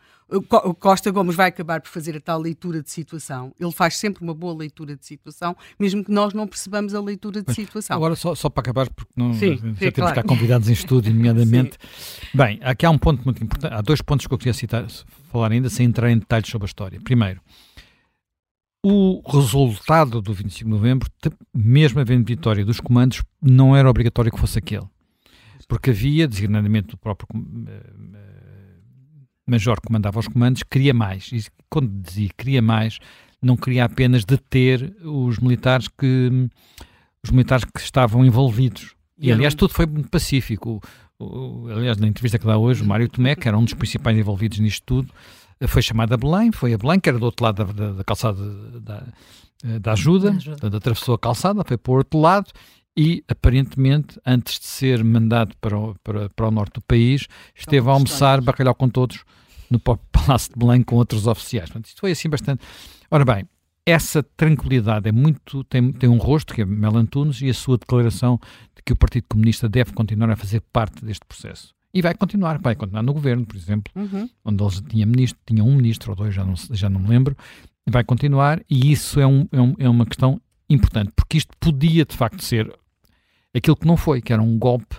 [0.79, 3.53] Costa Gomes vai acabar por fazer a tal leitura de situação.
[3.61, 7.43] Ele faz sempre uma boa leitura de situação, mesmo que nós não percebamos a leitura
[7.43, 7.97] de situação.
[7.97, 10.15] Agora, só, só para acabar, porque não, sim, já sim, temos claro.
[10.15, 11.77] cá convidados em estúdio, nomeadamente.
[12.33, 13.73] Bem, aqui há um ponto muito importante.
[13.73, 14.87] Há dois pontos que eu queria citar,
[15.31, 17.01] falar ainda, sem entrar em detalhes sobre a história.
[17.03, 17.41] Primeiro,
[18.83, 21.11] o resultado do 25 de novembro,
[21.55, 24.87] mesmo havendo vitória dos comandos, não era obrigatório que fosse aquele.
[25.67, 27.27] Porque havia, designadamente do próprio
[27.67, 28.44] eh,
[29.47, 31.31] major que comandava os comandos queria mais.
[31.33, 32.99] E quando dizia queria mais,
[33.41, 36.49] não queria apenas deter os militares que
[37.23, 38.95] os militares que estavam envolvidos.
[39.19, 40.83] E, aliás, tudo foi muito pacífico.
[41.19, 43.75] O, o, aliás, na entrevista que dá hoje, o Mário Tomé, que era um dos
[43.75, 45.13] principais envolvidos nisto tudo,
[45.67, 48.05] foi chamado a Belém, foi a Belém, que era do outro lado da, da, da
[48.05, 48.43] calçada
[48.81, 49.05] da,
[49.81, 50.77] da ajuda, da ajuda.
[50.77, 52.51] atravessou a calçada, foi para o outro lado
[52.97, 57.89] e, aparentemente, antes de ser mandado para o, para, para o norte do país, esteve
[57.89, 59.25] a almoçar bacalhau com todos
[59.71, 59.79] no
[60.13, 61.69] Palácio de Belém com outros oficiais.
[61.69, 62.63] Portanto, isto foi assim bastante.
[63.11, 63.49] Ora bem,
[63.87, 67.77] essa tranquilidade é muito tem, tem um rosto que é Mel Antunes e a sua
[67.77, 68.39] declaração
[68.75, 71.75] de que o Partido Comunista deve continuar a fazer parte deste processo.
[71.93, 74.29] E vai continuar, vai continuar no governo, por exemplo, uhum.
[74.45, 77.37] onde eles tinham ministro, tinha um ministro ou dois, já não, já não me lembro,
[77.89, 82.05] vai continuar, e isso é, um, é, um, é uma questão importante, porque isto podia
[82.05, 82.75] de facto ser
[83.55, 84.97] aquilo que não foi, que era um golpe,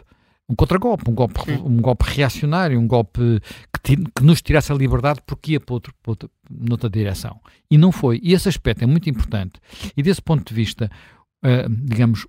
[0.48, 3.42] um contragolpe, um golpe, um golpe reacionário, um golpe
[3.84, 7.40] que, que, nos tirasse a liberdade porque ia para, outro, para outra, noutra direção.
[7.70, 8.20] E não foi.
[8.24, 9.54] E esse aspecto é muito importante.
[9.98, 10.90] E desse ponto de vista,
[11.44, 12.28] uh, digamos,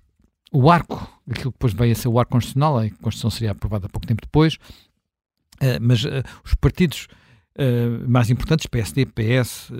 [0.51, 0.95] o arco,
[1.29, 4.21] aquilo que depois veio a ser o arco constitucional, a Constituição seria aprovada pouco tempo
[4.21, 7.07] depois, uh, mas uh, os partidos
[8.07, 9.71] mais importantes, PSD, PS,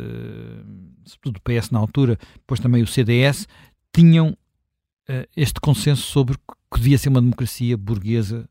[1.05, 3.47] sobretudo o PS na altura, depois também o CDS,
[3.93, 4.35] tinham
[5.35, 8.47] este consenso sobre que devia ser uma democracia burguesa,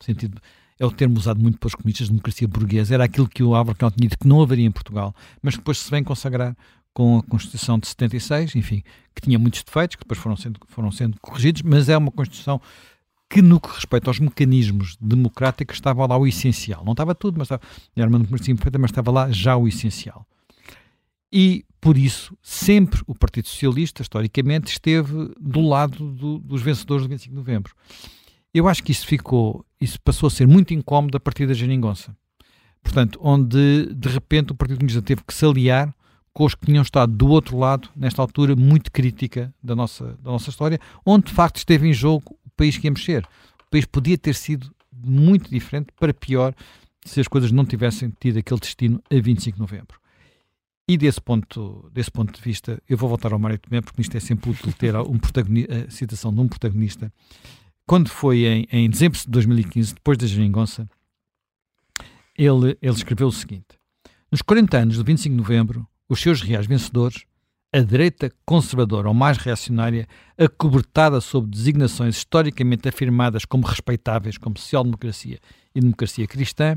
[0.00, 0.40] sentido
[0.78, 3.90] é o termo usado muito pelos comunistas, democracia burguesa, era aquilo que o Álvaro tinha
[3.94, 6.56] dito que não haveria em Portugal, mas que depois se vem consagrar
[6.94, 8.82] com a Constituição de 76, enfim,
[9.14, 12.60] que tinha muitos defeitos, que depois foram sendo, foram sendo corrigidos, mas é uma Constituição
[13.28, 16.84] que no que respeita aos mecanismos democráticos estava lá o essencial.
[16.84, 17.62] Não estava tudo, mas estava,
[17.94, 20.26] era uma democracia imperfeita, mas estava lá já o essencial.
[21.32, 27.08] E, por isso, sempre o Partido Socialista, historicamente, esteve do lado do, dos vencedores do
[27.08, 27.74] 25 de novembro.
[28.52, 32.14] Eu acho que isso ficou, isso passou a ser muito incómodo a partir da geringonça.
[32.82, 35.94] Portanto, onde de repente o Partido Comunista teve que se aliar
[36.32, 40.30] com os que tinham estado do outro lado, nesta altura muito crítica da nossa, da
[40.30, 43.24] nossa história, onde de facto esteve em jogo o país que ia mexer.
[43.66, 46.54] O país podia ter sido muito diferente para pior
[47.04, 50.00] se as coisas não tivessem tido aquele destino a 25 de novembro.
[50.90, 54.16] E desse ponto, desse ponto de vista, eu vou voltar ao Mário Tomé, porque isto
[54.16, 55.20] é sempre útil ter um
[55.86, 57.12] a citação de um protagonista.
[57.86, 60.90] Quando foi em, em dezembro de 2015, depois da geringonça,
[62.36, 63.78] ele, ele escreveu o seguinte:
[64.32, 67.24] Nos 40 anos do 25 de novembro, os seus reais vencedores,
[67.72, 75.38] a direita conservadora ou mais reacionária, acobertada sob designações historicamente afirmadas como respeitáveis, como social-democracia
[75.72, 76.76] e democracia cristã,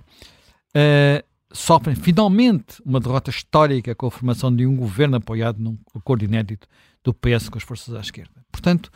[0.77, 6.25] uh, sofrem finalmente uma derrota histórica com a formação de um governo apoiado num acordo
[6.25, 6.67] inédito
[7.03, 8.43] do PS com as forças à esquerda.
[8.51, 8.91] Portanto,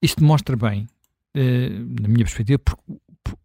[0.00, 0.86] isto mostra bem
[1.34, 2.78] eh, na minha perspectiva, por,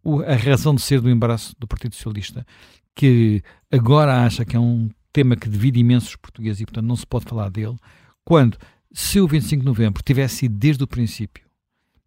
[0.02, 2.46] por, a razão de ser do embaraço do Partido Socialista,
[2.94, 7.06] que agora acha que é um tema que divide imensos portugueses e, portanto, não se
[7.06, 7.76] pode falar dele,
[8.24, 8.56] quando,
[8.92, 11.44] se o 25 de novembro tivesse sido desde o princípio,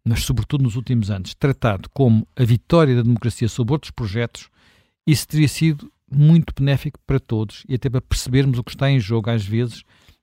[0.04, 4.48] mas sobretudo nos últimos anos, tratado como a vitória da democracia sobre outros projetos,
[5.06, 8.98] isso teria sido muito benéfico para todos e até para percebermos o que está em
[9.00, 9.82] jogo, às vezes,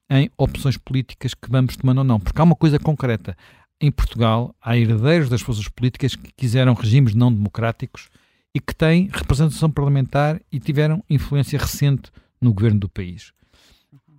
[0.10, 2.19] em opções políticas que vamos tomando ou não.
[2.19, 3.36] Porque há uma coisa concreta
[3.80, 8.10] em Portugal há herdeiros das forças políticas que quiseram regimes não democráticos
[8.54, 13.34] e que têm representação parlamentar e tiveram influência recente no governo do país.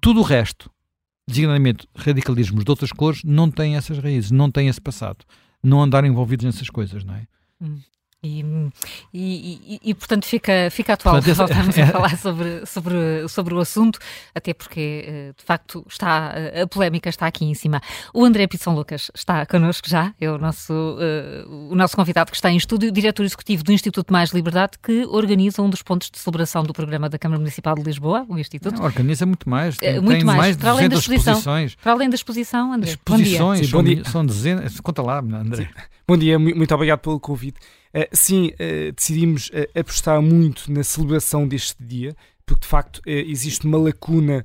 [0.01, 0.71] Tudo o resto,
[1.27, 5.25] designadamente radicalismos de outras cores, não tem essas raízes, não tem esse passado.
[5.63, 7.27] Não andaram envolvidos nessas coisas, não é?
[7.61, 7.81] Hum.
[8.27, 8.45] E,
[9.13, 13.59] e, e, portanto fica, fica atual portanto, voltarmos é, a falar sobre, sobre, sobre o
[13.59, 13.99] assunto,
[14.35, 17.81] até porque eh, de facto está, eh, a polémica está aqui em cima.
[18.13, 22.37] O André Pisson Lucas está connosco já, é o nosso, uh, o nosso convidado que
[22.37, 26.19] está em estúdio, diretor executivo do Instituto Mais Liberdade, que organiza um dos pontos de
[26.19, 28.79] celebração do programa da Câmara Municipal de Lisboa, o Instituto.
[28.79, 31.35] Não, organiza muito mais, tem, muito tem mais, mais para além da exposição.
[31.35, 31.75] exposições.
[31.77, 32.91] Para além da exposição, André.
[32.91, 34.05] Exposições, bom dia.
[34.05, 35.65] São, são dezenas, conta lá, André.
[35.65, 35.69] Sim.
[36.09, 37.59] Bom dia, muito obrigado pelo convite.
[37.97, 43.67] Uh, sim, uh, decidimos uh, apostar muito na celebração deste dia, porque de facto existe
[43.67, 44.45] uma lacuna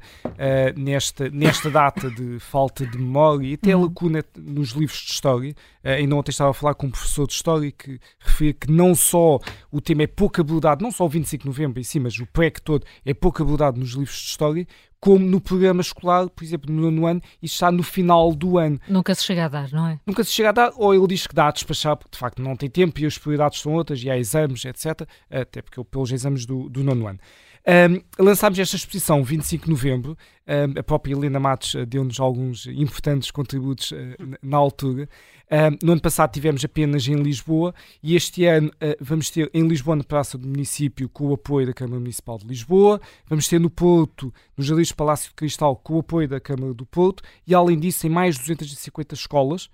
[0.75, 3.83] nesta, nesta data de falta de memória e até uhum.
[3.83, 5.53] lacuna nos livros de história.
[5.83, 9.37] ainda ontem estava a falar com um professor de história que referia que não só
[9.71, 12.25] o tema é pouco abordado, não só o 25 de novembro em si, mas o
[12.25, 14.67] PREC todo é pouco abordado nos livros de história,
[15.01, 18.79] como no programa escolar, por exemplo, no nono ano, e está no final do ano.
[18.87, 19.99] Nunca se chega a dar, não é?
[20.05, 22.39] Nunca se chega a dar, ou ele diz que dá a despachar, porque de facto
[22.39, 25.01] não tem tempo e as prioridades são outras, e há exames, etc.
[25.29, 27.19] Até porque pelos exames do, do nono ano.
[27.67, 30.17] Um, lançámos esta exposição 25 de novembro.
[30.47, 33.95] Um, a própria Helena Matos uh, deu-nos alguns importantes contributos uh,
[34.41, 35.07] na altura.
[35.51, 39.67] Um, no ano passado tivemos apenas em Lisboa e este ano uh, vamos ter em
[39.67, 42.99] Lisboa, na Praça do Município, com o apoio da Câmara Municipal de Lisboa.
[43.27, 46.85] Vamos ter no Porto, no Jardins Palácio de Cristal, com o apoio da Câmara do
[46.85, 47.21] Porto.
[47.45, 49.69] E além disso, em mais de 250 escolas.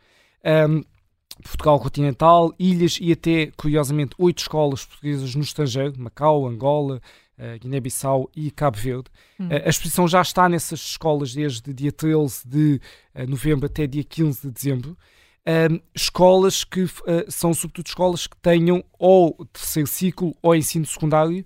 [1.43, 6.99] Portugal continental, ilhas e até, curiosamente, oito escolas portuguesas no estrangeiro, Macau, Angola,
[7.61, 9.09] Guiné-Bissau e Cabo Verde.
[9.39, 9.47] Hum.
[9.47, 12.81] Uh, a exposição já está nessas escolas desde dia 13 de
[13.15, 14.97] uh, novembro até dia 15 de dezembro.
[15.95, 16.85] escolas que
[17.29, 21.45] são sobretudo escolas que tenham ou terceiro ciclo ou ensino secundário,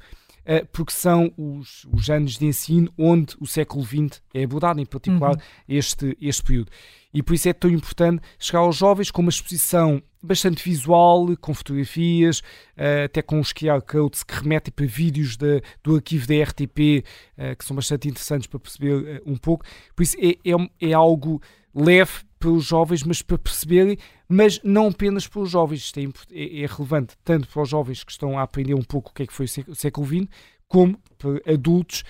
[0.71, 5.35] porque são os, os, anos de ensino onde o século XX é abordado, em particular
[5.35, 5.41] uhum.
[5.69, 6.71] este, este período.
[7.13, 11.53] E por isso é tão importante chegar aos jovens com uma exposição bastante visual, com
[11.53, 16.43] fotografias, uh, até com os QR codes que remetem para vídeos de, do arquivo da
[16.43, 17.03] RTP,
[17.37, 19.65] eh, que são bastante interessantes para perceber uh, um pouco.
[19.95, 21.41] Por isso é, é, é, algo
[21.73, 23.97] leve para os jovens, mas para perceberem,
[24.27, 25.79] mas não apenas para os jovens.
[25.85, 29.09] Isto é, é, é, relevante tanto para os jovens que estão a aprender um pouco
[29.09, 30.27] o que é que foi o século XX,
[30.67, 32.03] como para adultos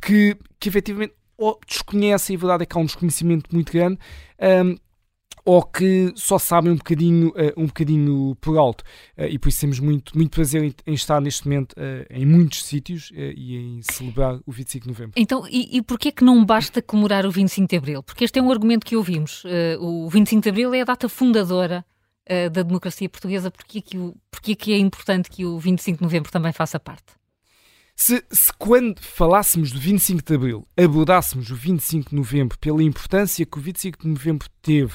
[0.00, 1.14] que, que efetivamente
[1.66, 3.98] desconhecem, a verdade é que há um desconhecimento muito grande.
[4.40, 4.76] Um,
[5.44, 8.82] ou que só sabem um bocadinho, uh, um bocadinho por alto.
[9.18, 12.24] Uh, e por isso temos muito, muito prazer em, em estar neste momento uh, em
[12.24, 15.12] muitos sítios e em celebrar o 25 de novembro.
[15.16, 18.02] Então, e, e porquê que não basta comemorar o 25 de abril?
[18.02, 19.44] Porque este é um argumento que ouvimos.
[19.80, 21.84] o 25 de abril é a data fundadora
[22.52, 23.50] da democracia portuguesa.
[23.50, 27.21] Porquê que, o, porquê que é importante que o 25 de novembro também faça parte?
[28.04, 33.46] Se, se, quando falássemos do 25 de Abril abordássemos o 25 de Novembro pela importância
[33.46, 34.94] que o 25 de Novembro teve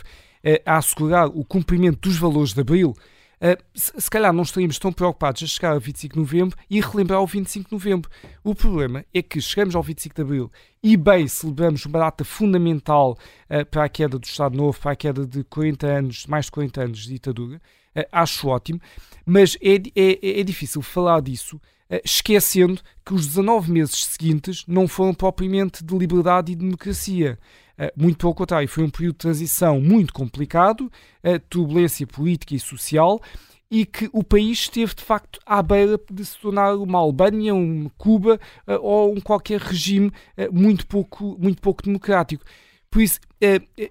[0.65, 2.93] a assegurar o cumprimento dos valores de Abril,
[3.39, 6.81] Uh, se, se, calhar não estaríamos tão preocupados a chegar ao 25 de novembro e
[6.81, 8.09] relembrar o 25 de novembro.
[8.43, 13.11] O problema é que chegamos ao 25 de abril e bem celebramos uma data fundamental
[13.11, 16.51] uh, para a queda do Estado Novo, para a queda de 40 anos, mais de
[16.51, 17.61] 40 anos de ditadura.
[17.95, 18.81] Uh, acho ótimo,
[19.23, 21.61] mas é, é, é difícil falar disso
[22.03, 27.39] esquecendo que os 19 meses seguintes não foram propriamente de liberdade e de democracia.
[27.77, 32.59] Eh, muito pelo contrário, foi um período de transição muito complicado, eh, turbulência política e
[32.59, 33.21] social,
[33.69, 37.89] e que o país esteve de facto à beira de se tornar uma Albânia, um
[37.97, 40.11] Cuba eh, ou um qualquer regime
[40.51, 42.43] muito pouco, muito pouco democrático.
[42.89, 43.19] Por isso,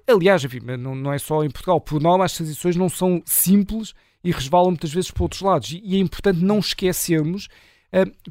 [0.09, 3.93] aliás, enfim, não, é só em Portugal, por norma as transições não são simples
[4.25, 5.71] e resvalam muitas vezes para outros lados.
[5.71, 7.49] E é importante não esquecermos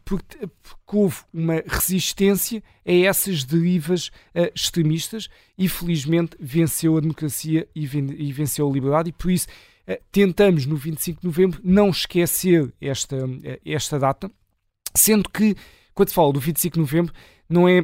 [0.03, 7.67] porque, porque, houve uma resistência a essas derivas uh, extremistas e felizmente venceu a democracia
[7.73, 7.85] e,
[8.31, 9.47] venceu a liberdade e por isso
[9.87, 13.17] uh, tentamos no 25 de novembro não esquecer esta,
[13.65, 14.29] esta data,
[14.93, 15.55] sendo que
[15.93, 17.13] quando se fala do 25 de novembro
[17.49, 17.83] não é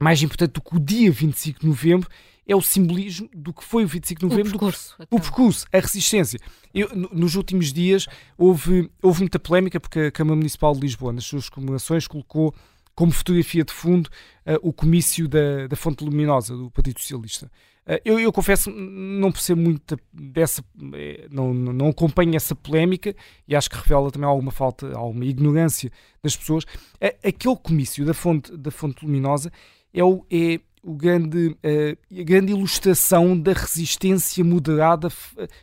[0.00, 2.08] mais importante do que o dia 25 de novembro,
[2.46, 4.48] é o simbolismo do que foi o 25 de novembro.
[4.48, 4.96] O percurso.
[4.98, 5.18] Do, então.
[5.18, 6.38] O percurso, a resistência.
[6.74, 11.24] Eu, nos últimos dias houve, houve muita polémica porque a Câmara Municipal de Lisboa, nas
[11.24, 12.54] suas comemorações, colocou
[12.94, 17.50] como fotografia de fundo uh, o comício da, da Fonte Luminosa, do Partido Socialista.
[17.86, 20.62] Uh, eu, eu, confesso, não percebo muito dessa,
[20.94, 23.14] eh, não, não acompanho essa polémica
[23.48, 25.90] e acho que revela também alguma falta, alguma ignorância
[26.22, 26.64] das pessoas.
[26.64, 29.50] Uh, aquele comício da Fonte, da fonte Luminosa
[29.92, 35.08] é, o, é, o grande, uh, a grande ilustração da resistência moderada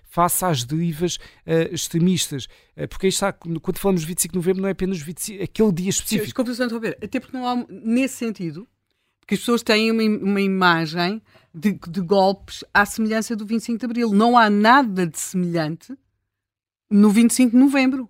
[0.06, 2.48] face às derivas uh, extremistas.
[2.90, 5.90] Porque aí está, quando falamos de 25 de novembro, não é apenas 25, aquele dia
[5.90, 6.44] específico.
[6.44, 6.96] Desculpa, Sr.
[7.04, 8.66] até porque não há, nesse sentido,
[9.20, 11.22] porque as pessoas têm uma, uma imagem
[11.54, 14.12] de, de, golpes à semelhança do 25 de abril.
[14.14, 15.94] Não há nada de semelhante
[16.90, 18.10] no 25 de novembro.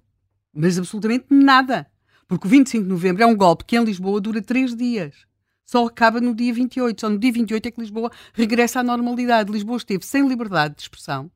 [0.53, 1.87] Mas absolutamente nada.
[2.27, 5.27] Porque o 25 de novembro é um golpe que em Lisboa dura três dias
[5.69, 6.99] só acaba no dia 28.
[6.99, 9.51] Só no dia 28 é que Lisboa regressa à normalidade.
[9.51, 11.29] Lisboa esteve sem liberdade de expressão,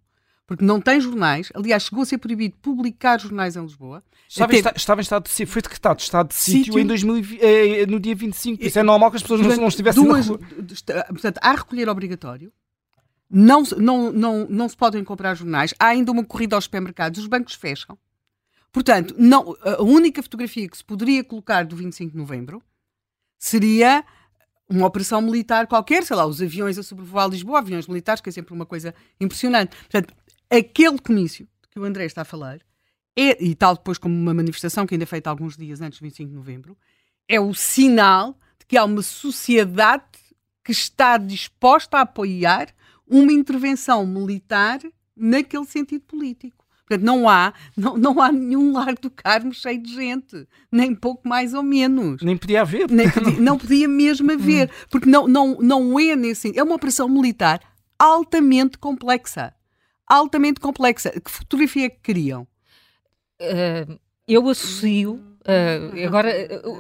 [0.48, 1.52] porque não tem jornais.
[1.54, 4.04] Aliás, chegou a ser proibido publicar jornais em Lisboa.
[4.28, 7.86] Estava, em, estava em estado de sítio, foi decretado estado de sítio, em 2020, eh,
[7.86, 8.64] no dia 25.
[8.64, 10.40] Isso é normal que as pessoas não, não estivessem duas, na rua.
[11.10, 12.52] Portanto, há recolher obrigatório.
[13.30, 15.76] Não, não, não, não se podem comprar jornais.
[15.80, 17.20] Há ainda uma corrida aos supermercados.
[17.20, 17.96] Os bancos fecham.
[18.72, 22.64] Portanto, não, a única fotografia que se poderia colocar do 25 de novembro
[23.38, 24.04] seria
[24.70, 28.32] uma operação militar qualquer, sei lá, os aviões a sobrevoar Lisboa, aviões militares, que é
[28.32, 29.76] sempre uma coisa impressionante.
[29.76, 30.14] Portanto,
[30.50, 32.60] aquele comício que o André está a falar,
[33.16, 36.04] é, e tal depois como uma manifestação que ainda é feita alguns dias antes do
[36.04, 36.78] 25 de novembro,
[37.28, 40.04] é o sinal de que há uma sociedade
[40.64, 42.74] que está disposta a apoiar
[43.08, 44.80] uma intervenção militar
[45.16, 46.63] naquele sentido político.
[46.94, 51.28] Portanto, não há, não, não há nenhum Largo do Carmo cheio de gente, nem pouco
[51.28, 52.22] mais ou menos.
[52.22, 52.90] Nem podia haver.
[52.90, 56.58] Nem podia, não podia mesmo haver, porque não, não, não é nesse.
[56.58, 57.60] É uma operação militar
[57.98, 59.54] altamente complexa.
[60.06, 61.10] Altamente complexa.
[61.20, 62.48] Que fotografia é que queriam?
[63.42, 65.16] Uh, eu associo.
[65.42, 66.32] Uh, agora,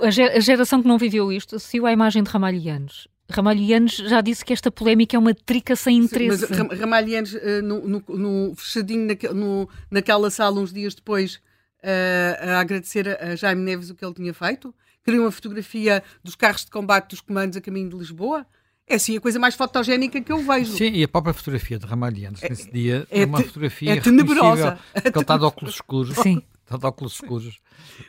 [0.03, 3.07] a geração que não viveu isto associo à imagem de Ramalhianos.
[3.29, 6.47] Ramalhianos já disse que esta polémica é uma trica sem interesse.
[6.47, 11.35] Sim, mas Ramalhianos, uh, no, no, no, fechadinho naque, no, naquela sala, uns dias depois,
[11.35, 16.35] uh, a agradecer a Jaime Neves o que ele tinha feito, queria uma fotografia dos
[16.35, 18.45] carros de combate dos comandos a caminho de Lisboa.
[18.85, 20.73] É assim a coisa mais fotogénica que eu vejo.
[20.73, 24.01] Sim, e a própria fotografia de Ramalhianos é, nesse dia é, é uma fotografia é
[24.01, 24.77] tenebrosa.
[24.93, 26.17] Porque ele está de óculos escuros.
[26.17, 26.41] Sim.
[26.63, 27.59] Está de óculos escuros.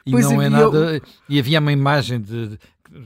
[0.04, 0.96] E pois não é nada.
[0.96, 1.02] Eu...
[1.28, 2.58] E havia uma imagem de,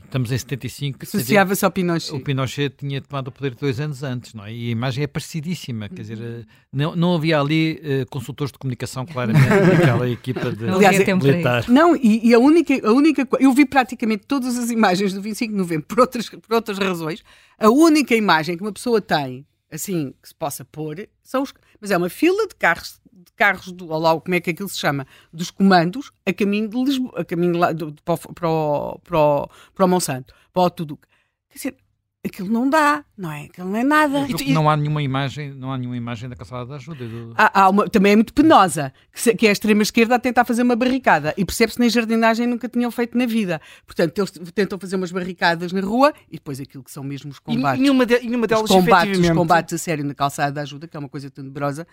[0.04, 0.98] estamos em 75.
[1.02, 2.14] Associava-se ao Pinochet.
[2.14, 4.52] O Pinochet tinha tomado o poder dois anos antes, não é?
[4.52, 8.58] E a imagem é parecidíssima, quer dizer, eh, não, não havia ali uh, consultores de
[8.58, 11.68] comunicação, claramente, naquela equipa de Aliás, militar.
[11.68, 15.52] Não, e, e, a única, a única eu vi praticamente todas as imagens do 25
[15.52, 17.22] de novembro por outras, por outras razões.
[17.58, 21.52] A única imagem que uma pessoa tem, assim, que se possa pôr, são os.
[21.80, 23.00] Mas é uma fila de carros
[23.38, 27.20] carros do, lá, como é que aquilo se chama, dos comandos a caminho de Lisboa,
[27.20, 30.70] a caminho lá, do, para, o, para, o, para, o, para o Monsanto, para o
[30.70, 31.06] Tuduc.
[31.48, 31.76] Quer dizer,
[32.24, 33.44] aquilo não dá, não é?
[33.44, 34.26] Aquilo não é nada.
[34.28, 37.06] E, não há nenhuma imagem, não há nenhuma imagem da calçada da ajuda.
[37.06, 37.32] Do...
[37.36, 40.44] Há, há uma, também é muito penosa, que, se, que é a extrema-esquerda a tentar
[40.44, 41.32] fazer uma barricada.
[41.36, 43.60] E percebe-se que nem jardinagem nunca tinham feito na vida.
[43.86, 47.38] Portanto, eles tentam fazer umas barricadas na rua e depois aquilo que são mesmo os
[47.38, 47.78] combates.
[47.78, 50.88] E nenhuma, de, nenhuma delas, os combates, os combates a sério na calçada da ajuda,
[50.88, 51.86] que é uma coisa tenebrosa,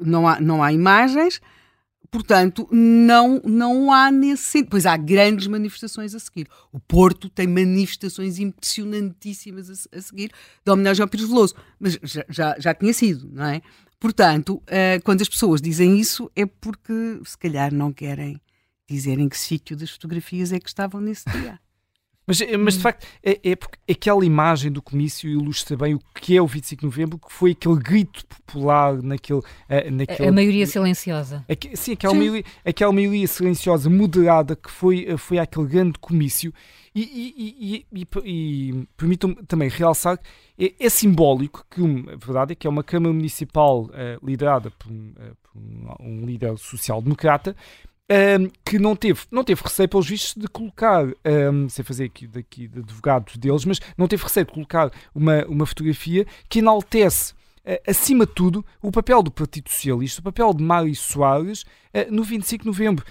[0.00, 1.40] não há, não há imagens.
[2.10, 4.70] Portanto, não, não há nesse sentido.
[4.70, 6.48] Pois há grandes manifestações a seguir.
[6.72, 10.30] O Porto tem manifestações impressionantíssimas a, a seguir
[10.64, 11.54] de homenagem ao Pires Veloso.
[11.78, 13.60] Mas já, já, já tinha sido, não é?
[14.00, 18.40] Portanto, uh, quando as pessoas dizem isso é porque se calhar não querem
[18.88, 21.60] dizer em que sítio das fotografias é que estavam nesse dia.
[22.28, 22.82] Mas, eh, mas de hum.
[22.82, 26.80] facto, é, é porque aquela imagem do comício ilustra bem o que é o 25
[26.80, 29.38] de novembro, que foi aquele grito popular naquele.
[29.38, 31.42] Uh, naquele a maioria silenciosa.
[31.48, 32.18] Aqu sim, aquela, sim.
[32.18, 36.52] Maioria, aquela maioria silenciosa, moderada, que foi, eh, foi aquele grande comício.
[36.94, 40.18] E, e, e, e permitam-me também realçar
[40.58, 44.70] é, é, simbólico que, um, a verdade é que é uma Câmara Municipal uh, liderada
[44.72, 47.56] por uh, por um, um líder social-democrata,
[48.10, 52.26] um, que não teve, não teve receio, pelos vistos, de colocar, um, sem fazer aqui
[52.26, 57.34] daqui de advogado deles, mas não teve receio de colocar uma, uma fotografia que enaltece
[57.86, 62.22] acima de tudo, o papel do Partido Socialista, o papel de Mário Soares uh, no
[62.22, 63.04] 25 de novembro.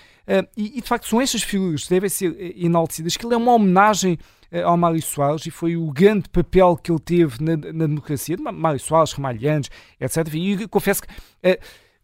[0.58, 4.18] E, de facto, são estas figuras que devem ser enaltecidas, que ele é uma homenagem
[4.66, 8.43] ao Mário Soares e foi o grande papel que ele teve na, na democracia, de
[8.43, 9.70] Mário Soares, Ramalhantes,
[10.02, 10.28] etc.
[10.34, 11.08] E confesso que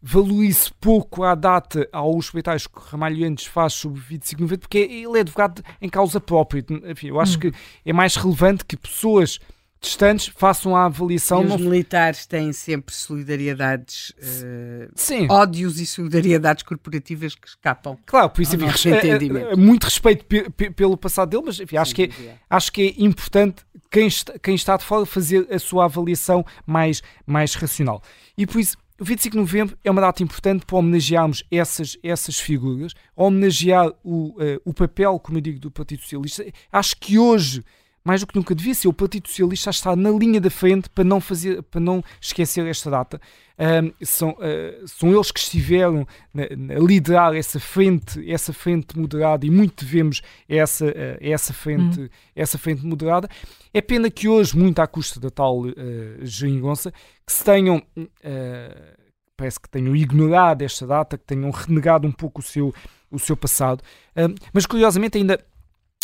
[0.06, 5.16] valorize pouco à data aos comentários que Ramalhantes faz sobre 25 de novembro, porque ele
[5.16, 6.62] é advogado em causa própria.
[6.84, 7.40] Enfim, eu acho hum.
[7.40, 7.52] que
[7.86, 9.40] é mais relevante que pessoas
[9.80, 11.42] distantes façam a avaliação.
[11.42, 11.58] E os não...
[11.58, 15.26] militares têm sempre solidariedades, uh, Sim.
[15.30, 17.96] ódios e solidariedades corporativas que escapam.
[18.04, 20.26] Claro, por isso, enfim, é, é, muito respeito
[20.74, 24.54] pelo passado dele, mas enfim, acho, que é, acho que é importante quem está, quem
[24.54, 28.02] está de fora fazer a sua avaliação mais, mais racional.
[28.36, 32.38] E por isso, o 25 de novembro é uma data importante para homenagearmos essas, essas
[32.38, 36.44] figuras, homenagear o, uh, o papel, como eu digo, do Partido Socialista.
[36.70, 37.64] Acho que hoje,
[38.04, 40.90] mais do que nunca, devia ser o Partido Socialista a estar na linha da frente
[40.90, 43.18] para não, fazer, para não esquecer esta data.
[43.58, 49.50] Um, são, uh, são eles que estiveram a liderar essa frente, essa frente moderada e
[49.50, 52.08] muito devemos essa, uh, essa, frente, uhum.
[52.36, 53.26] essa frente moderada.
[53.72, 55.72] É pena que hoje, muito à custa da tal uh,
[56.20, 56.92] geringonça,
[57.24, 58.94] que se tenham, uh,
[59.34, 62.74] parece que tenham ignorado esta data, que tenham renegado um pouco o seu,
[63.10, 63.82] o seu passado.
[64.14, 65.42] Uh, mas curiosamente ainda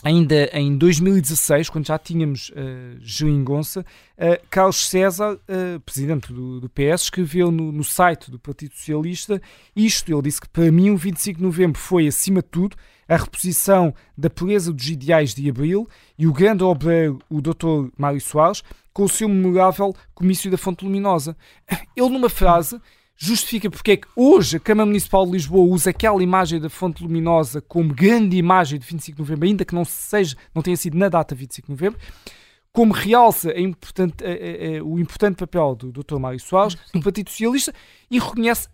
[0.02, 6.68] ainda em 2016, quando já tínhamos uh, Geringonça, uh, Carlos César, uh, presidente do, do,
[6.68, 9.40] PS, escreveu no, no, site do Partido Socialista
[9.74, 10.10] isto.
[10.10, 12.76] Ele disse que para mim o 25 de novembro foi, acima de tudo,
[13.08, 17.90] a reposição da pureza dos ideais de Abril e o grande obreiro, o Dr.
[17.98, 21.36] Mário Soares, com o seu memorável comício da Fonte Luminosa.
[21.96, 22.80] Ele, numa frase,
[23.22, 27.02] justifica porque é que hoje a Câmara Municipal de Lisboa usa aquela imagem da Fonte
[27.02, 30.96] Luminosa como grande imagem de 25 de novembro, ainda que não, seja, não tenha sido
[30.96, 32.00] na data 25 de novembro,
[32.72, 36.18] como realça importante, a, a, a, o importante papel do Dr.
[36.18, 36.98] Mário Soares, Sim.
[36.98, 37.74] do Partido Socialista,
[38.10, 38.68] e reconhece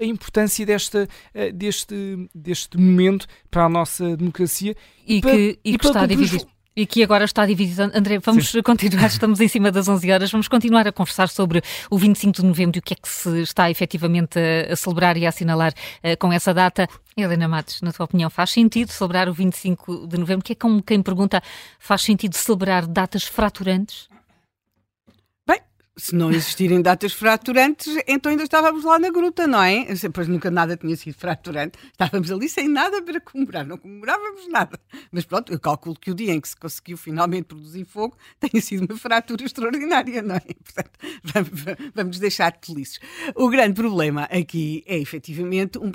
[0.00, 1.08] a importância desta,
[1.54, 4.76] deste, deste momento para a nossa democracia.
[5.04, 6.46] E, para, que, e, e que está dividido.
[6.78, 7.90] E que agora está dividido.
[7.92, 8.62] André, vamos Sim.
[8.62, 11.60] continuar, estamos em cima das 11 horas, vamos continuar a conversar sobre
[11.90, 15.16] o 25 de novembro e o que é que se está efetivamente a, a celebrar
[15.16, 16.88] e a assinalar uh, com essa data.
[17.16, 20.44] Helena Matos, na tua opinião, faz sentido celebrar o 25 de novembro?
[20.44, 21.42] Que é como quem pergunta,
[21.80, 24.08] faz sentido celebrar datas fraturantes?
[25.98, 29.86] Se não existirem datas fraturantes, então ainda estávamos lá na gruta, não é?
[30.14, 31.76] Pois nunca nada tinha sido fraturante.
[31.90, 34.78] Estávamos ali sem nada para comemorar, não comemorávamos nada.
[35.10, 38.62] Mas pronto, eu calculo que o dia em que se conseguiu finalmente produzir fogo tenha
[38.62, 40.40] sido uma fratura extraordinária, não é?
[40.40, 40.90] Portanto,
[41.24, 43.00] vamos, vamos deixar de tolices.
[43.34, 45.90] O grande problema aqui é efetivamente um,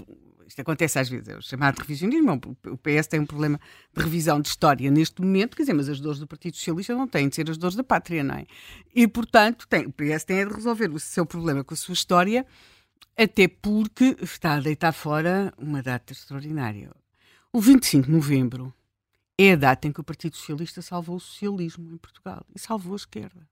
[0.53, 2.39] isto acontece às vezes, é o chamado revisionismo.
[2.67, 3.59] O PS tem um problema
[3.91, 7.07] de revisão de história neste momento, quer dizer, mas as dores do Partido Socialista não
[7.07, 8.45] têm de ser as dores da pátria, não é?
[8.93, 12.45] E, portanto, tem, o PS tem de resolver o seu problema com a sua história,
[13.17, 16.91] até porque está a deitar fora uma data extraordinária.
[17.51, 18.71] O 25 de novembro
[19.35, 22.93] é a data em que o Partido Socialista salvou o socialismo em Portugal e salvou
[22.93, 23.49] a esquerda.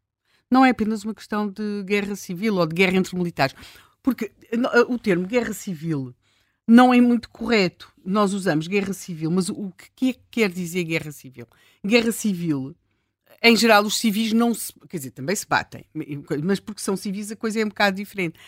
[0.52, 3.56] Não é apenas uma questão de guerra civil ou de guerra entre militares,
[4.04, 4.32] porque
[4.88, 6.14] o termo guerra civil
[6.68, 7.91] não é muito correto.
[8.03, 11.47] Nós usamos guerra civil, mas o que é que quer dizer guerra civil?
[11.86, 12.76] Guerra civil,
[13.43, 14.74] em geral, os civis não se.
[14.89, 15.86] Quer dizer, também se batem,
[16.43, 18.39] mas porque são civis a coisa é um bocado diferente.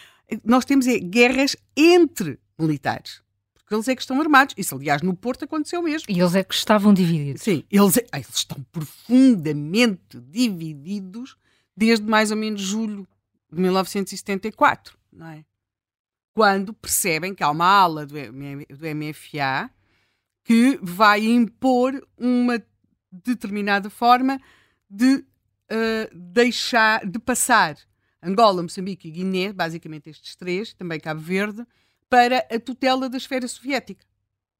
[0.44, 3.22] Nós temos é, guerras entre militares.
[3.54, 4.54] Porque porque eles é que estão armados.
[4.58, 6.06] Isso, aliás, no Porto aconteceu mesmo.
[6.10, 7.42] E eles é que estavam divididos.
[7.42, 11.36] Sim, eles, é- eles estão profundamente divididos
[11.76, 13.08] desde mais ou menos julho
[13.52, 15.46] de 1974, não é?
[16.34, 19.70] Quando percebem que há uma ala do, do MFA
[20.44, 22.62] que vai impor uma
[23.12, 24.40] determinada forma
[24.90, 25.24] de
[25.70, 27.78] eh, deixar, de passar
[28.24, 31.66] Angola, Moçambique e Guiné, basicamente estes três, também Cabo Verde,
[32.10, 34.06] para a tutela da esfera soviética.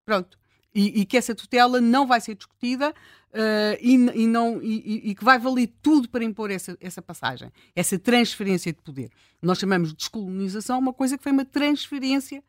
[0.06, 0.38] Pronto.
[0.76, 2.94] E, e que essa tutela não vai ser discutida
[3.34, 7.52] eh, e, e não, e, e- que vai valer tudo para impor essa, essa passagem,
[7.76, 9.10] essa transferência de poder.
[9.42, 12.44] Nós chamamos de descolonização uma coisa que foi uma transferência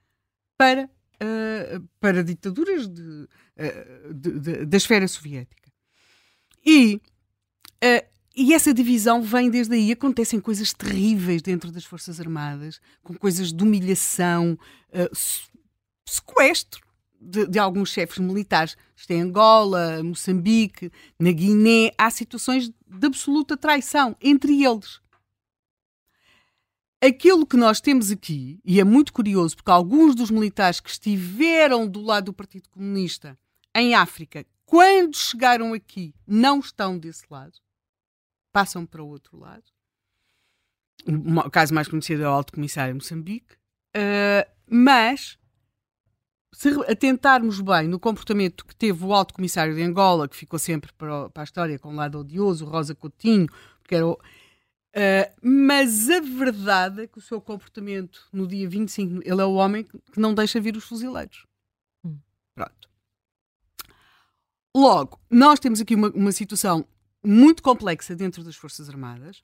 [0.59, 0.89] para,
[1.21, 5.73] eh, para ditaduras de, eh, de- de- da esfera soviética.
[6.65, 7.01] E,
[8.37, 9.93] e essa divisão vem desde aí.
[9.93, 14.59] Acontecem coisas terríveis dentro das Forças Armadas, com coisas de humilhação,
[15.13, 15.43] se-
[16.07, 16.85] sequestro
[17.25, 18.77] de, de alguns chefes militares.
[18.97, 21.93] Isto é Angola, Moçambique, na Guiné.
[21.97, 25.01] Há situações de absoluta traição entre eles.
[27.03, 31.87] Aquilo que nós temos aqui, e é muito curioso, porque alguns dos militares que estiveram
[31.87, 33.39] do lado do Partido Comunista
[33.75, 37.59] em África, quando chegaram aqui, não estão desse lado,
[38.53, 39.65] passam para o outro lado.
[41.07, 43.57] O caso mais conhecido é o Alto Comissário Moçambique,
[43.95, 45.39] Uh, mas
[46.55, 50.93] se atentarmos bem no comportamento que teve o Alto Comissário de Angola, que ficou sempre
[50.97, 53.49] para, a história com o lado odioso, Rosa Coutinho,
[53.83, 54.19] porque era o-
[54.97, 59.55] Uh, mas a verdade é que o seu comportamento no dia 25, ele é o
[59.55, 61.45] homem que não deixa vir os fuzileiros.
[62.05, 62.17] Hum.
[62.55, 62.89] Pronto.
[64.77, 66.87] Logo, nós temos aqui uma, uma situação
[67.25, 69.43] muito complexa dentro das Forças Armadas.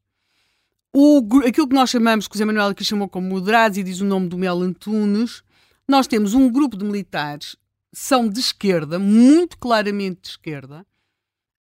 [0.94, 4.00] O, aquilo que nós chamamos, que o Zé Manuel aqui chamou como moderados, e diz
[4.00, 5.42] o nome do Mel Antunes,
[5.90, 7.56] nós temos um grupo de militares,
[7.92, 10.86] são de esquerda, muito claramente de esquerda,